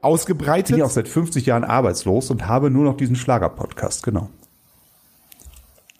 ausgebreitet. 0.00 0.70
Ich 0.70 0.74
bin 0.76 0.78
ja 0.80 0.84
auch 0.86 0.90
seit 0.90 1.08
50 1.08 1.44
Jahren 1.44 1.64
arbeitslos 1.64 2.30
und 2.30 2.46
habe 2.46 2.70
nur 2.70 2.84
noch 2.84 2.96
diesen 2.96 3.16
Schlager-Podcast, 3.16 4.02
genau. 4.02 4.30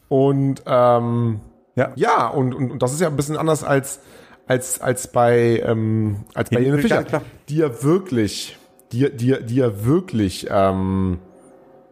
Und 0.07 0.63
ähm, 0.65 1.39
Ja. 1.75 1.91
ja, 1.95 2.27
und, 2.27 2.53
und, 2.55 2.71
und 2.71 2.81
das 2.81 2.93
ist 2.93 3.01
ja 3.01 3.07
ein 3.07 3.15
bisschen 3.15 3.37
anders 3.37 3.63
als, 3.63 3.99
als, 4.47 4.81
als 4.81 5.11
bei, 5.11 5.61
ähm, 5.65 6.23
als 6.33 6.49
bei 6.49 6.57
Helene 6.57 6.79
Fischer, 6.79 7.03
klar. 7.03 7.21
die 7.49 7.57
ja 7.57 7.83
wirklich, 7.83 8.57
die, 8.91 9.09
die, 9.15 9.45
die 9.45 9.55
ja 9.55 9.85
wirklich, 9.85 10.47
ähm, 10.49 11.19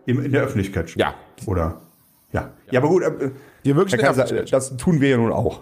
Im, 0.05 0.23
in 0.23 0.31
der 0.31 0.43
Öffentlichkeit 0.43 0.89
steht. 0.89 1.01
ja, 1.01 1.15
Oder? 1.45 1.81
Ja. 2.31 2.51
Ja, 2.71 2.79
aber 2.79 2.89
gut, 2.89 3.03
äh, 3.03 3.31
die 3.63 3.75
wirklich 3.75 3.99
in 3.99 4.05
Kaiser, 4.05 4.25
das 4.43 4.77
tun 4.77 5.01
wir 5.01 5.10
ja 5.10 5.17
nun 5.17 5.31
auch. 5.31 5.62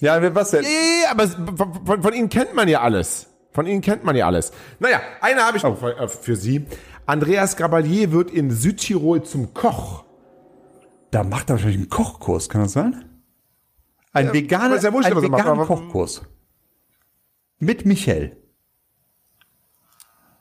Ja, 0.00 0.34
was 0.34 0.50
denn? 0.50 0.62
Nee, 0.62 1.06
aber 1.10 1.26
von, 1.26 1.86
von, 1.86 2.02
von 2.02 2.14
Ihnen 2.14 2.28
kennt 2.28 2.54
man 2.54 2.68
ja 2.68 2.80
alles. 2.80 3.26
Von 3.52 3.66
Ihnen 3.66 3.80
kennt 3.80 4.04
man 4.04 4.14
ja 4.14 4.26
alles. 4.26 4.52
Naja, 4.78 5.00
eine 5.20 5.42
habe 5.42 5.56
ich 5.56 5.62
noch 5.62 5.76
für, 5.78 5.96
äh, 5.96 6.08
für 6.08 6.36
Sie. 6.36 6.66
Andreas 7.06 7.56
Gabalier 7.56 8.12
wird 8.12 8.30
in 8.30 8.50
Südtirol 8.50 9.22
zum 9.24 9.54
Koch. 9.54 10.04
Da 11.10 11.24
macht 11.24 11.50
er 11.50 11.54
wahrscheinlich 11.54 11.78
einen 11.78 11.88
Kochkurs, 11.88 12.48
kann 12.48 12.62
das 12.62 12.72
sein? 12.72 13.04
Ein 14.12 14.32
veganer, 14.32 14.76
ist 14.76 14.84
ja 14.84 14.92
wurscht, 14.92 15.10
ein 15.10 15.16
er 15.16 15.22
veganer 15.22 15.64
Kochkurs. 15.64 16.22
Mit 17.58 17.86
Michael. 17.86 18.36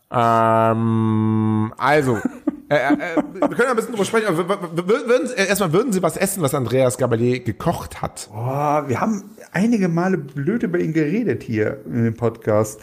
Ähm, 0.10 1.74
also, 1.78 2.18
äh, 2.70 2.76
äh, 2.76 2.78
äh, 2.94 3.16
wir 3.16 3.48
können 3.50 3.60
ja 3.60 3.70
ein 3.72 3.76
bisschen 3.76 3.92
drüber 3.94 4.06
sprechen. 4.06 4.28
Aber 4.28 4.48
würden, 4.88 5.28
Sie- 5.28 5.34
äh, 5.36 5.48
erstmal 5.48 5.74
würden 5.74 5.92
Sie 5.94 6.02
was 6.02 6.18
essen, 6.18 6.42
was 6.42 6.54
Andreas 6.54 6.98
Gabalier 6.98 7.40
gekocht 7.42 8.02
hat? 8.02 8.30
Oh, 8.34 8.38
wir 8.88 9.00
haben 9.02 9.32
einige 9.52 9.88
Male 9.90 10.18
blöd 10.18 10.64
über 10.64 10.80
ihn 10.80 10.94
geredet 10.94 11.44
hier 11.44 11.80
in 11.86 12.04
dem 12.06 12.16
Podcast. 12.16 12.80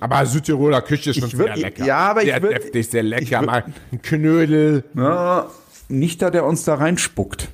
Aber 0.00 0.24
Südtiroler 0.26 0.82
Küche 0.82 1.10
ist 1.10 1.20
schon 1.20 1.28
Ich 1.28 1.34
würd- 1.36 1.54
sehr 1.54 1.56
lecker. 1.56 1.84
ja, 1.84 1.98
aber 1.98 2.22
ich 2.22 2.28
sehr 2.28 2.42
würd- 2.42 2.50
deftig, 2.50 2.88
sehr 2.90 3.04
ich 3.04 3.10
lecker. 3.10 3.40
würd- 3.40 3.46
Mal 3.46 3.64
ein 3.92 4.02
Knödel. 4.02 4.84
Na, 4.94 5.46
nicht 5.88 6.20
da, 6.22 6.30
der 6.30 6.44
uns 6.44 6.64
da 6.64 6.74
reinspuckt. 6.74 7.48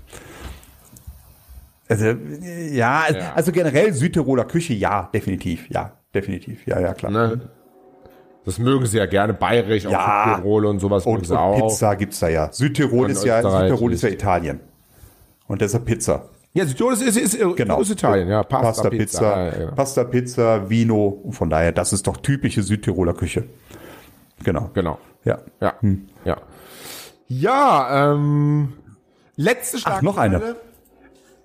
Also, 1.88 2.04
äh, 2.06 2.68
ja, 2.74 3.04
Ja. 3.10 3.32
also 3.34 3.50
generell 3.52 3.92
Südtiroler 3.94 4.44
Küche, 4.44 4.74
ja, 4.74 5.08
definitiv, 5.12 5.68
ja, 5.70 5.92
definitiv, 6.14 6.66
ja, 6.66 6.78
ja, 6.80 6.92
klar. 6.94 7.10
Ne? 7.12 7.40
Das 8.48 8.58
mögen 8.58 8.86
Sie 8.86 8.96
ja 8.96 9.04
gerne. 9.04 9.34
Bayerisch, 9.34 9.86
auch 9.86 9.90
Ja. 9.90 10.24
Südtirol 10.36 10.64
und 10.64 10.78
sowas 10.78 11.04
Und, 11.04 11.28
und 11.30 11.36
auch. 11.36 11.68
Pizza 11.68 11.94
gibt's 11.96 12.18
da 12.20 12.28
ja. 12.28 12.50
Südtirol 12.50 13.04
Und 13.04 13.10
ist 13.10 13.22
ja, 13.22 13.36
Österreich 13.40 13.68
Südtirol 13.68 13.92
ist 13.92 14.02
ja 14.02 14.08
Italien. 14.08 14.60
Und 15.48 15.60
deshalb 15.60 15.84
Pizza. 15.84 16.30
Ja, 16.54 16.64
Südtirol 16.64 16.94
ist, 16.94 17.02
ist, 17.02 17.16
ist, 17.34 17.56
Genau. 17.56 17.78
ist 17.82 17.90
Italien. 17.90 18.26
Ja, 18.26 18.42
Pasta, 18.42 18.66
Pasta, 18.68 18.88
Pizza. 18.88 19.18
Pizza, 19.50 19.60
Ja. 19.64 19.70
Pasta, 19.72 20.04
Pizza, 20.04 20.70
Vino. 20.70 21.08
Und 21.08 21.32
von 21.32 21.50
daher, 21.50 21.72
das 21.72 21.92
ist 21.92 22.06
doch 22.06 22.16
typische 22.16 22.62
Südtiroler 22.62 23.12
Küche. 23.12 23.44
Genau. 24.44 24.70
Genau. 24.72 24.98
Ja. 25.26 25.40
Ja, 25.60 25.74
ja. 26.24 26.36
Ja, 27.26 28.12
ähm, 28.14 28.72
letzte 29.36 29.76
Schlagzeile. 29.76 30.04
noch 30.06 30.16
eine. 30.16 30.38
Ja. 30.38 30.54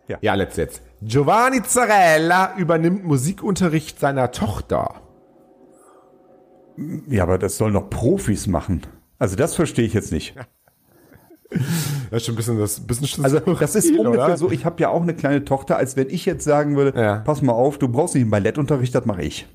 Ja. 0.08 0.18
ja, 0.22 0.34
letzte 0.36 0.62
jetzt. 0.62 0.82
Giovanni 1.02 1.62
Zarella 1.64 2.54
übernimmt 2.58 3.04
Musikunterricht 3.04 4.00
seiner 4.00 4.32
Tochter. 4.32 5.02
Ja, 7.10 7.24
aber 7.24 7.38
das 7.38 7.58
sollen 7.58 7.74
doch 7.74 7.90
Profis 7.90 8.48
machen. 8.48 8.82
Also 9.20 9.36
das 9.36 9.56
verstehe 9.56 9.86
ich 9.86 9.94
jetzt 9.94 10.12
nicht. 10.12 10.36
Das 12.10 12.18
ist 12.22 12.26
schon 12.26 12.34
ein 12.34 12.38
bisschen 12.38 12.58
das 12.60 12.80
bisschen 12.80 13.24
Also 13.24 13.40
das 13.40 13.76
ist 13.76 13.92
ungefähr 13.98 14.26
oder? 14.26 14.38
so, 14.38 14.50
ich 14.52 14.66
habe 14.66 14.82
ja 14.82 14.90
auch 14.90 15.02
eine 15.04 15.14
kleine 15.14 15.46
Tochter, 15.46 15.78
als 15.78 15.96
wenn 15.96 16.10
ich 16.10 16.26
jetzt 16.26 16.44
sagen 16.44 16.76
würde, 16.76 17.00
Ja. 17.00 17.18
pass 17.20 17.42
mal 17.42 17.54
auf, 17.54 17.78
du 17.78 17.88
brauchst 17.88 18.16
nicht 18.16 18.24
einen 18.24 18.32
Ballettunterricht, 18.32 18.94
das 18.96 19.06
mache 19.06 19.22
ich. 19.22 19.48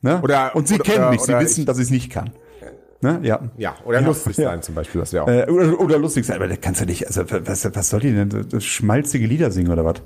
Ne? 0.00 0.20
Oder- 0.22 0.54
Und 0.56 0.66
sie 0.68 0.76
oder- 0.76 0.84
kennen 0.84 1.10
mich, 1.10 1.20
sie 1.20 1.38
wissen, 1.38 1.60
ich- 1.60 1.66
dass 1.66 1.78
ich 1.78 1.84
es 1.84 1.90
nicht 1.90 2.10
kann. 2.10 2.30
Ne? 3.00 3.20
Ja. 3.22 3.40
Ja, 3.58 3.76
oder 3.84 4.00
Ja. 4.00 4.06
lustig 4.06 4.36
Ja. 4.38 4.48
sein 4.50 4.62
zum 4.62 4.74
Beispiel, 4.74 5.00
das 5.00 5.12
wäre 5.12 5.24
auch. 5.24 5.28
Äh, 5.28 5.46
oder, 5.50 5.78
oder 5.80 5.98
lustig 5.98 6.24
sein, 6.26 6.36
aber 6.36 6.48
das 6.48 6.60
kannst 6.60 6.80
du 6.80 6.84
nicht. 6.86 7.06
Also 7.06 7.22
was, 7.28 7.64
was 7.74 7.88
soll 7.90 8.00
die 8.00 8.12
denn? 8.12 8.28
Das 8.48 8.64
schmalzige 8.64 9.26
Lieder 9.26 9.50
singen 9.50 9.70
oder 9.70 9.84
was? 9.84 9.96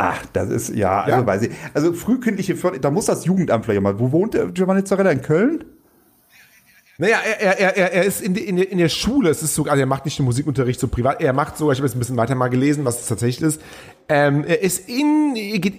Ach, 0.00 0.24
das 0.32 0.48
ist, 0.50 0.74
ja, 0.74 1.00
also 1.02 1.18
Ja. 1.20 1.26
weiß 1.26 1.42
ich. 1.42 1.50
Also 1.74 1.92
frühkindliche 1.92 2.54
Förderung, 2.56 2.82
da 2.82 2.90
muss 2.90 3.06
das 3.06 3.24
Jugendamt 3.24 3.64
vielleicht 3.64 3.82
mal. 3.82 3.98
Wo 3.98 4.12
wohnt 4.12 4.34
der 4.34 4.46
Giovanni 4.46 4.84
Zarella? 4.84 5.10
In 5.10 5.22
Köln? 5.22 5.64
Naja, 7.00 7.18
er, 7.18 7.58
er, 7.60 7.76
er, 7.76 7.92
er 7.92 8.04
ist 8.04 8.20
in, 8.20 8.34
in, 8.34 8.56
der, 8.56 8.72
in 8.72 8.78
der 8.78 8.88
Schule, 8.88 9.30
es 9.30 9.42
ist 9.42 9.54
so, 9.54 9.64
also 9.64 9.78
er 9.78 9.86
macht 9.86 10.04
nicht 10.04 10.18
den 10.18 10.24
Musikunterricht 10.24 10.80
so 10.80 10.88
privat, 10.88 11.20
er 11.20 11.32
macht 11.32 11.56
sogar, 11.56 11.72
ich 11.72 11.78
habe 11.78 11.86
jetzt 11.86 11.94
ein 11.94 12.00
bisschen 12.00 12.16
weiter 12.16 12.34
mal 12.34 12.48
gelesen, 12.48 12.84
was 12.84 13.00
es 13.00 13.06
tatsächlich 13.06 13.46
ist, 13.46 13.60
ähm, 14.08 14.44
er 14.44 14.62
ist 14.62 14.88
in, 14.88 15.34
er 15.36 15.58
geht 15.58 15.74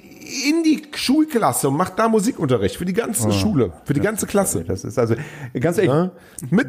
in 0.47 0.63
die 0.63 0.83
Schulklasse 0.95 1.69
und 1.69 1.77
macht 1.77 1.97
da 1.97 2.07
Musikunterricht 2.07 2.75
für 2.77 2.85
die 2.85 2.93
ganze 2.93 3.31
Schule, 3.31 3.73
für 3.83 3.93
die 3.93 3.99
ganze 3.99 4.27
Klasse. 4.27 4.63
Das 4.63 4.83
ist 4.83 4.99
also, 4.99 5.15
ganz 5.59 5.77
ehrlich, 5.77 5.91
Ja? 5.91 6.11
Mit, 6.51 6.67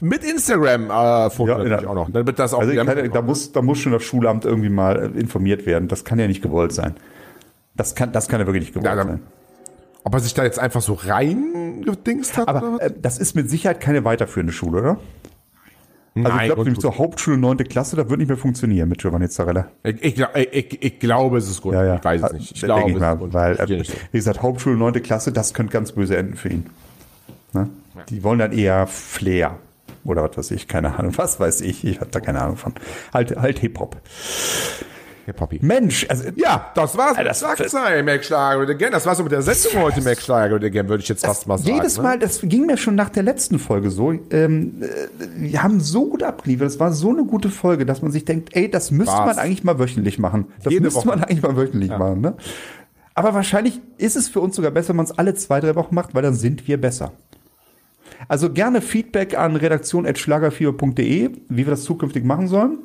mit 0.00 0.24
Instagram-Foto 0.24 1.48
Ja, 1.50 1.58
natürlich 1.58 1.82
ja. 1.82 1.88
auch 1.88 1.94
noch. 1.94 2.10
Dann 2.10 2.26
wird 2.26 2.38
das 2.38 2.54
auch 2.54 2.60
also 2.60 2.74
kann, 2.74 3.10
da, 3.12 3.22
muss, 3.22 3.52
da 3.52 3.60
muss 3.60 3.78
schon 3.78 3.92
das 3.92 4.02
Schulamt 4.02 4.44
irgendwie 4.46 4.70
mal 4.70 5.12
äh, 5.14 5.20
informiert 5.20 5.66
werden. 5.66 5.88
Das 5.88 6.04
kann 6.04 6.18
ja 6.18 6.26
nicht 6.26 6.42
gewollt 6.42 6.72
sein. 6.72 6.94
Das 7.76 7.94
kann, 7.94 8.12
das 8.12 8.28
kann 8.28 8.40
ja 8.40 8.46
wirklich 8.46 8.62
nicht 8.64 8.74
gewollt 8.74 8.96
dann- 8.98 9.06
sein. 9.08 9.20
Ob 10.04 10.14
er 10.14 10.20
sich 10.20 10.32
da 10.32 10.44
jetzt 10.44 10.58
einfach 10.58 10.80
so 10.80 10.94
reingedingst 10.94 12.38
hat? 12.38 12.48
Aber 12.48 12.80
äh, 12.80 12.90
das 13.02 13.18
ist 13.18 13.34
mit 13.36 13.50
Sicherheit 13.50 13.80
keine 13.80 14.04
weiterführende 14.04 14.52
Schule, 14.54 14.78
oder? 14.80 14.98
Also 16.26 16.38
ich 16.38 16.44
glaube 16.46 16.62
nämlich 16.64 16.80
zur 16.80 16.98
Hauptschule 16.98 17.38
9. 17.38 17.58
Klasse, 17.58 17.96
das 17.96 18.08
wird 18.08 18.18
nicht 18.18 18.28
mehr 18.28 18.36
funktionieren 18.36 18.88
mit 18.88 18.98
Giovanni 18.98 19.28
Zarella. 19.28 19.68
ich, 19.82 20.02
ich, 20.02 20.24
ich, 20.52 20.82
ich, 20.82 20.98
glaube, 20.98 21.38
es 21.38 21.48
ist 21.48 21.60
gut. 21.60 21.74
Ja, 21.74 21.84
ja. 21.84 21.96
Ich 21.96 22.04
weiß 22.04 22.22
es 22.22 22.32
nicht. 22.32 22.52
Ich 22.56 22.62
glaube, 22.62 22.90
ich 22.90 22.96
es 22.96 23.00
mal, 23.00 23.12
ist 23.14 23.18
gut. 23.18 23.34
weil, 23.34 23.56
äh, 23.56 23.68
wie 24.12 24.18
gesagt, 24.18 24.42
Hauptschule 24.42 24.76
9. 24.76 25.02
Klasse, 25.02 25.32
das 25.32 25.54
könnte 25.54 25.72
ganz 25.72 25.92
böse 25.92 26.16
enden 26.16 26.36
für 26.36 26.48
ihn. 26.48 26.66
Ne? 27.52 27.68
Die 28.08 28.22
wollen 28.22 28.38
dann 28.38 28.52
eher 28.52 28.86
Flair 28.86 29.58
oder 30.04 30.22
was 30.22 30.36
weiß 30.36 30.50
ich, 30.52 30.68
keine 30.68 30.98
Ahnung, 30.98 31.12
was 31.16 31.38
weiß 31.38 31.60
ich, 31.60 31.84
ich 31.84 32.00
habe 32.00 32.10
da 32.10 32.20
keine 32.20 32.40
Ahnung 32.40 32.56
von. 32.56 32.74
Halt, 33.12 33.36
halt 33.36 33.58
Hip-Hop. 33.58 33.96
Herr 35.28 35.34
Poppy. 35.34 35.58
Mensch, 35.60 36.06
also 36.08 36.24
Ja, 36.36 36.72
das 36.74 36.96
war's 36.96 37.18
mit 37.18 37.26
das- 37.26 37.42
Mac 37.42 38.24
Schlager 38.24 38.62
oder 38.62 38.70
again. 38.70 38.90
Das 38.92 39.04
war's 39.04 39.18
so 39.18 39.24
mit 39.24 39.32
der 39.32 39.42
Sendung 39.42 39.82
heute, 39.82 40.00
Mac 40.00 40.18
Schlager 40.22 40.54
oder 40.54 40.66
again, 40.68 40.88
würde 40.88 41.02
ich 41.02 41.08
jetzt 41.10 41.22
fast 41.26 41.46
mal 41.46 41.58
sagen. 41.58 41.76
jedes 41.76 41.98
ne? 41.98 42.02
Mal, 42.02 42.18
das 42.18 42.40
ging 42.42 42.64
mir 42.64 42.78
schon 42.78 42.94
nach 42.94 43.10
der 43.10 43.24
letzten 43.24 43.58
Folge 43.58 43.90
so, 43.90 44.10
ähm, 44.30 44.82
äh, 44.82 44.86
wir 45.36 45.62
haben 45.62 45.80
so 45.80 46.08
gut 46.08 46.22
abgeliefert, 46.22 46.68
es 46.68 46.80
war 46.80 46.92
so 46.92 47.10
eine 47.10 47.24
gute 47.26 47.50
Folge, 47.50 47.84
dass 47.84 48.00
man 48.00 48.10
sich 48.10 48.24
denkt, 48.24 48.56
ey, 48.56 48.70
das 48.70 48.90
müsste 48.90 49.12
War's. 49.12 49.36
man 49.36 49.44
eigentlich 49.44 49.64
mal 49.64 49.78
wöchentlich 49.78 50.18
machen. 50.18 50.46
Das 50.64 50.72
Jede 50.72 50.84
müsste 50.84 51.00
Woche. 51.00 51.08
man 51.08 51.24
eigentlich 51.24 51.42
mal 51.42 51.56
wöchentlich 51.58 51.90
machen. 51.90 52.22
Ne? 52.22 52.34
Aber 53.14 53.34
wahrscheinlich 53.34 53.82
ist 53.98 54.16
es 54.16 54.28
für 54.28 54.40
uns 54.40 54.56
sogar 54.56 54.70
besser, 54.70 54.88
wenn 54.90 54.96
man 54.96 55.04
es 55.06 55.12
alle 55.18 55.34
zwei, 55.34 55.60
drei 55.60 55.74
Wochen 55.74 55.94
macht, 55.94 56.14
weil 56.14 56.22
dann 56.22 56.34
sind 56.34 56.66
wir 56.66 56.80
besser. 56.80 57.12
Also 58.28 58.50
gerne 58.50 58.80
Feedback 58.80 59.36
an 59.36 59.56
redaktion.schlagerfieber.de, 59.56 61.30
wie 61.50 61.66
wir 61.66 61.70
das 61.70 61.84
zukünftig 61.84 62.24
machen 62.24 62.48
sollen. 62.48 62.78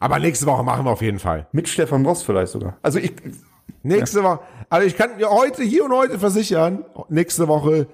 Aber 0.00 0.18
nächste 0.18 0.46
Woche 0.46 0.62
machen 0.62 0.84
wir 0.84 0.90
auf 0.90 1.02
jeden 1.02 1.18
Fall. 1.18 1.46
Mit 1.52 1.68
Stefan 1.68 2.04
Ross 2.06 2.22
vielleicht 2.22 2.52
sogar. 2.52 2.76
Also 2.82 2.98
ich, 2.98 3.12
Nächste 3.82 4.22
Woche. 4.22 4.40
Also 4.70 4.86
ich 4.86 4.96
kann 4.96 5.18
dir 5.18 5.30
heute, 5.30 5.62
hier 5.62 5.84
und 5.84 5.92
heute 5.92 6.18
versichern, 6.18 6.84
nächste 7.08 7.48
Woche 7.48 7.86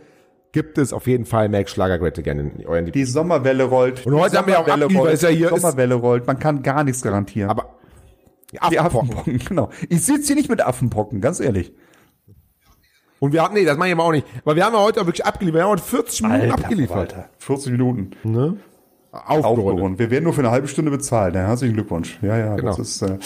gibt 0.52 0.78
es 0.78 0.92
auf 0.92 1.06
jeden 1.06 1.24
Fall 1.26 1.48
Mac 1.48 1.68
Schlager 1.68 1.98
Great 1.98 2.18
Again 2.18 2.38
in 2.58 2.66
euren 2.66 2.90
die 2.90 3.04
Sommerwelle 3.04 3.64
rollt. 3.64 4.06
Und 4.06 4.14
heute 4.14 4.38
haben 4.38 4.46
wir 4.46 4.60
auch 4.60 4.66
rollt, 4.68 5.14
ist 5.14 5.22
ja 5.22 5.28
hier- 5.28 5.50
die 5.50 5.58
Sommerwelle 5.60 5.94
rollt. 5.94 6.26
Man 6.26 6.38
kann 6.38 6.62
gar 6.62 6.84
nichts 6.84 7.02
garantieren. 7.02 7.50
Aber 7.50 7.74
die 8.50 8.58
die 8.70 8.78
Affenpocken. 8.78 9.10
Affenpocken, 9.10 9.38
genau. 9.38 9.70
Ich 9.88 10.04
sitze 10.04 10.28
hier 10.28 10.36
nicht 10.36 10.48
mit 10.48 10.64
Affenpocken, 10.64 11.20
ganz 11.20 11.40
ehrlich. 11.40 11.72
Und 13.18 13.32
wir 13.32 13.42
haben, 13.42 13.54
nee, 13.54 13.64
das 13.64 13.76
mache 13.76 13.88
ich 13.88 13.94
aber 13.94 14.04
auch 14.04 14.12
nicht. 14.12 14.26
Aber 14.44 14.54
wir 14.56 14.64
haben 14.64 14.74
ja 14.74 14.80
heute 14.80 15.00
auch 15.00 15.06
wirklich 15.06 15.24
abgeliefert. 15.24 15.58
Wir 15.60 15.64
haben 15.64 15.70
heute 15.72 15.82
40 15.82 16.22
Minuten 16.22 16.50
abgeliefert. 16.52 16.98
Alter, 17.14 17.30
40 17.38 17.72
Minuten. 17.72 18.10
Aufgerundet. 19.14 19.44
Aufgerundet. 19.44 19.98
Wir 20.00 20.10
werden 20.10 20.24
nur 20.24 20.32
für 20.32 20.40
eine 20.40 20.50
halbe 20.50 20.68
Stunde 20.68 20.90
bezahlt. 20.90 21.34
Ja, 21.34 21.42
herzlichen 21.42 21.74
Glückwunsch. 21.74 22.18
Ja, 22.22 22.36
ja, 22.36 22.56
Genau. 22.56 22.70
das 22.76 22.78
ist. 22.78 23.02
Äh, 23.02 23.18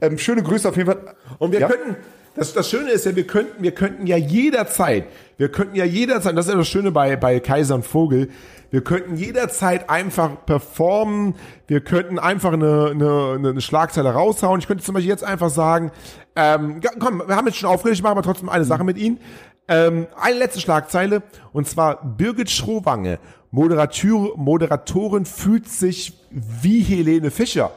ähm, 0.00 0.18
schöne 0.18 0.42
Grüße 0.42 0.68
auf 0.68 0.76
jeden 0.76 0.90
Fall. 0.90 1.14
Und 1.38 1.52
wir 1.52 1.60
ja? 1.60 1.68
könnten, 1.68 1.96
das, 2.34 2.52
das 2.52 2.68
Schöne 2.68 2.90
ist 2.90 3.04
ja, 3.06 3.14
wir 3.14 3.26
könnten, 3.26 3.62
wir 3.62 3.72
könnten 3.72 4.06
ja 4.06 4.16
jederzeit, 4.16 5.06
wir 5.36 5.50
könnten 5.50 5.76
ja 5.76 5.84
jederzeit, 5.84 6.36
das 6.36 6.46
ist 6.46 6.52
ja 6.52 6.58
das 6.58 6.68
Schöne 6.68 6.90
bei, 6.90 7.16
bei 7.16 7.38
Kaiser 7.40 7.76
und 7.76 7.86
Vogel, 7.86 8.28
wir 8.70 8.82
könnten 8.82 9.14
jederzeit 9.16 9.88
einfach 9.88 10.44
performen, 10.46 11.36
wir 11.68 11.80
könnten 11.80 12.18
einfach 12.18 12.52
eine, 12.52 12.90
eine, 12.90 13.48
eine 13.50 13.60
Schlagzeile 13.60 14.12
raushauen. 14.12 14.58
Ich 14.58 14.66
könnte 14.66 14.82
zum 14.82 14.94
Beispiel 14.94 15.10
jetzt 15.10 15.22
einfach 15.22 15.50
sagen, 15.50 15.92
ähm, 16.34 16.80
komm, 16.98 17.22
wir 17.24 17.36
haben 17.36 17.46
jetzt 17.46 17.58
schon 17.58 17.70
aufgeregt, 17.70 17.98
ich 17.98 18.02
mache 18.02 18.12
aber 18.12 18.22
trotzdem 18.22 18.48
eine 18.48 18.64
Sache 18.64 18.82
mit 18.82 18.98
Ihnen. 18.98 19.20
Ähm, 19.68 20.08
eine 20.20 20.38
letzte 20.38 20.60
Schlagzeile, 20.60 21.22
und 21.52 21.68
zwar 21.68 22.04
Birgit 22.04 22.50
Schrowange, 22.50 23.20
Moderator, 23.54 24.36
Moderatorin 24.36 25.26
fühlt 25.26 25.68
sich 25.68 26.18
wie 26.32 26.80
Helene 26.80 27.30
Fischer. 27.30 27.70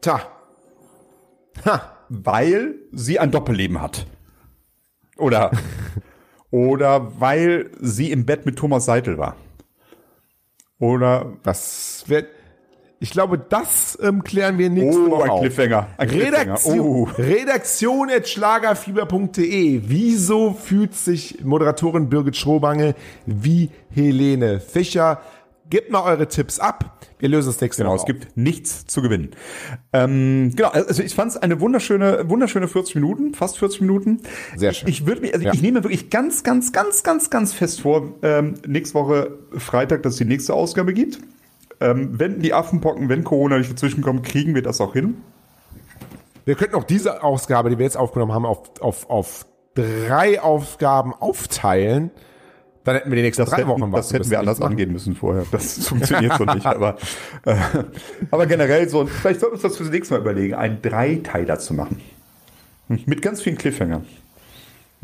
Tja. 0.00 0.20
Ha. 1.64 1.96
Weil 2.08 2.76
sie 2.92 3.18
ein 3.18 3.32
Doppelleben 3.32 3.82
hat. 3.82 4.06
Oder. 5.16 5.50
oder 6.52 7.20
weil 7.20 7.72
sie 7.80 8.12
im 8.12 8.26
Bett 8.26 8.46
mit 8.46 8.56
Thomas 8.56 8.84
Seitel 8.84 9.18
war. 9.18 9.34
Oder. 10.78 11.32
Das 11.42 12.04
wird. 12.06 12.28
Ich 13.04 13.10
glaube, 13.10 13.36
das 13.38 13.98
ähm, 14.02 14.24
klären 14.24 14.56
wir 14.56 14.70
nächste 14.70 14.98
Oh, 15.02 15.10
Woche. 15.10 15.30
ein. 15.30 15.40
Cliffhanger. 15.40 15.88
Ein 15.98 16.08
Cliffhanger. 16.08 16.38
Redaktion, 16.40 16.80
Oh. 16.80 17.04
Redaktion 17.18 18.10
at 18.10 18.26
schlagerfieber.de. 18.26 19.82
Wieso 19.84 20.54
fühlt 20.54 20.94
sich 20.94 21.44
Moderatorin 21.44 22.08
Birgit 22.08 22.34
Schrobange 22.34 22.94
wie 23.26 23.68
Helene 23.90 24.58
Fischer? 24.58 25.20
gebt 25.70 25.90
mal 25.90 26.02
eure 26.02 26.28
Tipps 26.28 26.58
ab. 26.60 27.06
Wir 27.18 27.28
lösen 27.30 27.48
das 27.48 27.60
nächste 27.60 27.82
Genau, 27.82 27.94
Woche 27.94 28.00
es 28.00 28.06
gibt 28.06 28.36
nichts 28.36 28.86
zu 28.86 29.00
gewinnen. 29.02 29.30
Ähm, 29.92 30.52
genau, 30.54 30.68
also 30.68 31.02
ich 31.02 31.14
fand 31.14 31.32
es 31.32 31.36
eine 31.38 31.58
wunderschöne, 31.60 32.28
wunderschöne 32.28 32.68
40 32.68 32.94
Minuten, 32.96 33.34
fast 33.34 33.58
40 33.58 33.80
Minuten. 33.80 34.20
Sehr 34.56 34.72
schön. 34.74 34.88
Ich, 34.88 35.00
ich 35.00 35.06
würde 35.06 35.22
mich, 35.22 35.32
also 35.34 35.44
Ja. 35.46 35.52
ich 35.54 35.62
nehme 35.62 35.82
wirklich 35.82 36.10
ganz, 36.10 36.42
ganz, 36.42 36.72
ganz, 36.72 37.02
ganz, 37.02 37.28
ganz 37.30 37.52
fest 37.54 37.80
vor, 37.80 38.12
ähm, 38.22 38.54
nächste 38.66 38.94
Woche 38.94 39.38
Freitag, 39.56 40.02
dass 40.02 40.12
es 40.14 40.18
die 40.18 40.26
nächste 40.26 40.52
Ausgabe 40.54 40.92
gibt. 40.92 41.18
Ähm, 41.80 42.18
wenn 42.18 42.40
die 42.40 42.54
Affenpocken, 42.54 43.08
wenn 43.08 43.24
Corona 43.24 43.58
nicht 43.58 43.70
dazwischen 43.70 44.02
kommt, 44.02 44.24
kriegen 44.24 44.54
wir 44.54 44.62
das 44.62 44.80
auch 44.80 44.92
hin. 44.92 45.16
Wir 46.44 46.54
könnten 46.54 46.74
auch 46.76 46.84
diese 46.84 47.22
Ausgabe, 47.22 47.70
die 47.70 47.78
wir 47.78 47.84
jetzt 47.84 47.96
aufgenommen 47.96 48.32
haben, 48.32 48.46
auf, 48.46 48.80
auf, 48.80 49.08
auf 49.08 49.46
drei 49.74 50.40
Aufgaben 50.40 51.14
aufteilen. 51.14 52.10
Dann 52.84 52.96
hätten 52.96 53.10
wir 53.10 53.16
die 53.16 53.22
nächsten 53.22 53.44
drei 53.46 53.58
hätten, 53.58 53.68
Wochen 53.68 53.92
was. 53.92 54.08
das 54.08 54.12
hätten 54.12 54.30
wir 54.30 54.38
anders 54.38 54.60
angehen 54.60 54.92
müssen 54.92 55.16
vorher. 55.16 55.46
Das 55.50 55.88
funktioniert 55.88 56.36
so 56.36 56.44
nicht. 56.44 56.66
Aber, 56.66 56.96
äh, 57.46 57.56
aber 58.30 58.46
generell 58.46 58.88
so, 58.88 59.06
vielleicht 59.06 59.40
sollten 59.40 59.52
wir 59.52 59.54
uns 59.54 59.62
das 59.62 59.76
fürs 59.78 59.90
nächste 59.90 60.14
Mal 60.14 60.20
überlegen, 60.20 60.54
einen 60.54 60.82
Dreiteiler 60.82 61.58
zu 61.58 61.72
machen. 61.72 62.00
Mit 62.88 63.22
ganz 63.22 63.40
vielen 63.40 63.56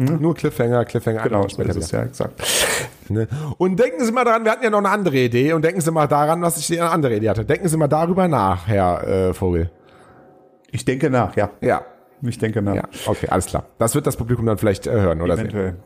Cliffhangern. 0.01 0.23
Nur 0.23 0.35
Cliffhanger, 0.35 0.85
Cliffhanger. 0.85 1.23
Genau, 1.23 1.49
so 1.49 1.63
ist 1.63 1.77
es 1.77 1.91
ja 1.91 2.03
exakt. 2.03 2.43
Ne? 3.09 3.27
Und 3.59 3.79
denken 3.79 4.05
Sie 4.05 4.13
mal 4.13 4.25
daran, 4.25 4.45
wir 4.45 4.53
hatten 4.53 4.65
ja 4.65 4.71
noch 4.71 4.79
eine 4.79 4.89
andere 4.91 5.17
Idee 5.17 5.53
und 5.53 5.65
denken 5.65 5.81
Sie 5.81 5.91
mal 5.91 6.07
daran, 6.07 6.43
was 6.43 6.59
ich 6.59 6.81
eine 6.81 6.91
andere 6.91 7.17
Idee 7.17 7.29
hatte. 7.31 7.45
Denken 7.45 7.69
Sie 7.69 7.77
mal 7.77 7.89
darüber 7.89 8.29
nach, 8.29 8.67
Herr 8.69 9.07
äh, 9.31 9.35
Vogel. 9.35 9.71
Ich 10.71 10.85
denke 10.85 11.11
nach, 11.11 11.37
ja. 11.37 11.51
Ja. 11.61 11.83
Ich 12.23 12.39
denke 12.39 12.63
nach. 12.63 12.75
Ja, 12.75 12.85
okay, 13.07 13.29
alles 13.29 13.47
klar. 13.47 13.65
Das 13.79 13.95
wird 13.95 14.07
das 14.07 14.17
Publikum 14.17 14.47
dann 14.47 14.59
vielleicht 14.59 14.87
äh, 14.87 14.93
hören 14.93 15.23
oder 15.23 15.37
sehen. 15.37 15.47
Eventuell. 15.47 15.77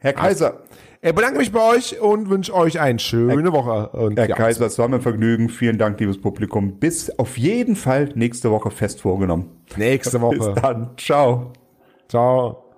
Herr 0.00 0.14
Kaiser, 0.14 0.54
Ich 1.02 1.14
bedanke 1.14 1.38
mich 1.38 1.52
bei 1.52 1.60
euch 1.76 2.00
und 2.00 2.30
wünsche 2.30 2.54
euch 2.54 2.80
eine 2.80 2.98
schöne 2.98 3.52
Woche. 3.52 3.90
Und 3.90 4.18
Herr 4.18 4.28
ja, 4.28 4.34
Kaiser, 4.34 4.64
es 4.66 4.78
war 4.78 4.88
mir 4.88 4.96
ein 4.96 5.02
Vergnügen. 5.02 5.48
Vielen 5.50 5.76
Dank, 5.78 6.00
liebes 6.00 6.20
Publikum. 6.20 6.78
Bis 6.78 7.16
auf 7.18 7.36
jeden 7.36 7.76
Fall 7.76 8.08
nächste 8.14 8.50
Woche 8.50 8.70
fest 8.70 9.02
vorgenommen. 9.02 9.50
nächste 9.76 10.18
Bis 10.30 10.40
Woche. 10.40 10.54
dann. 10.60 10.90
Ciao. 10.96 11.52
Ciao. 12.08 12.69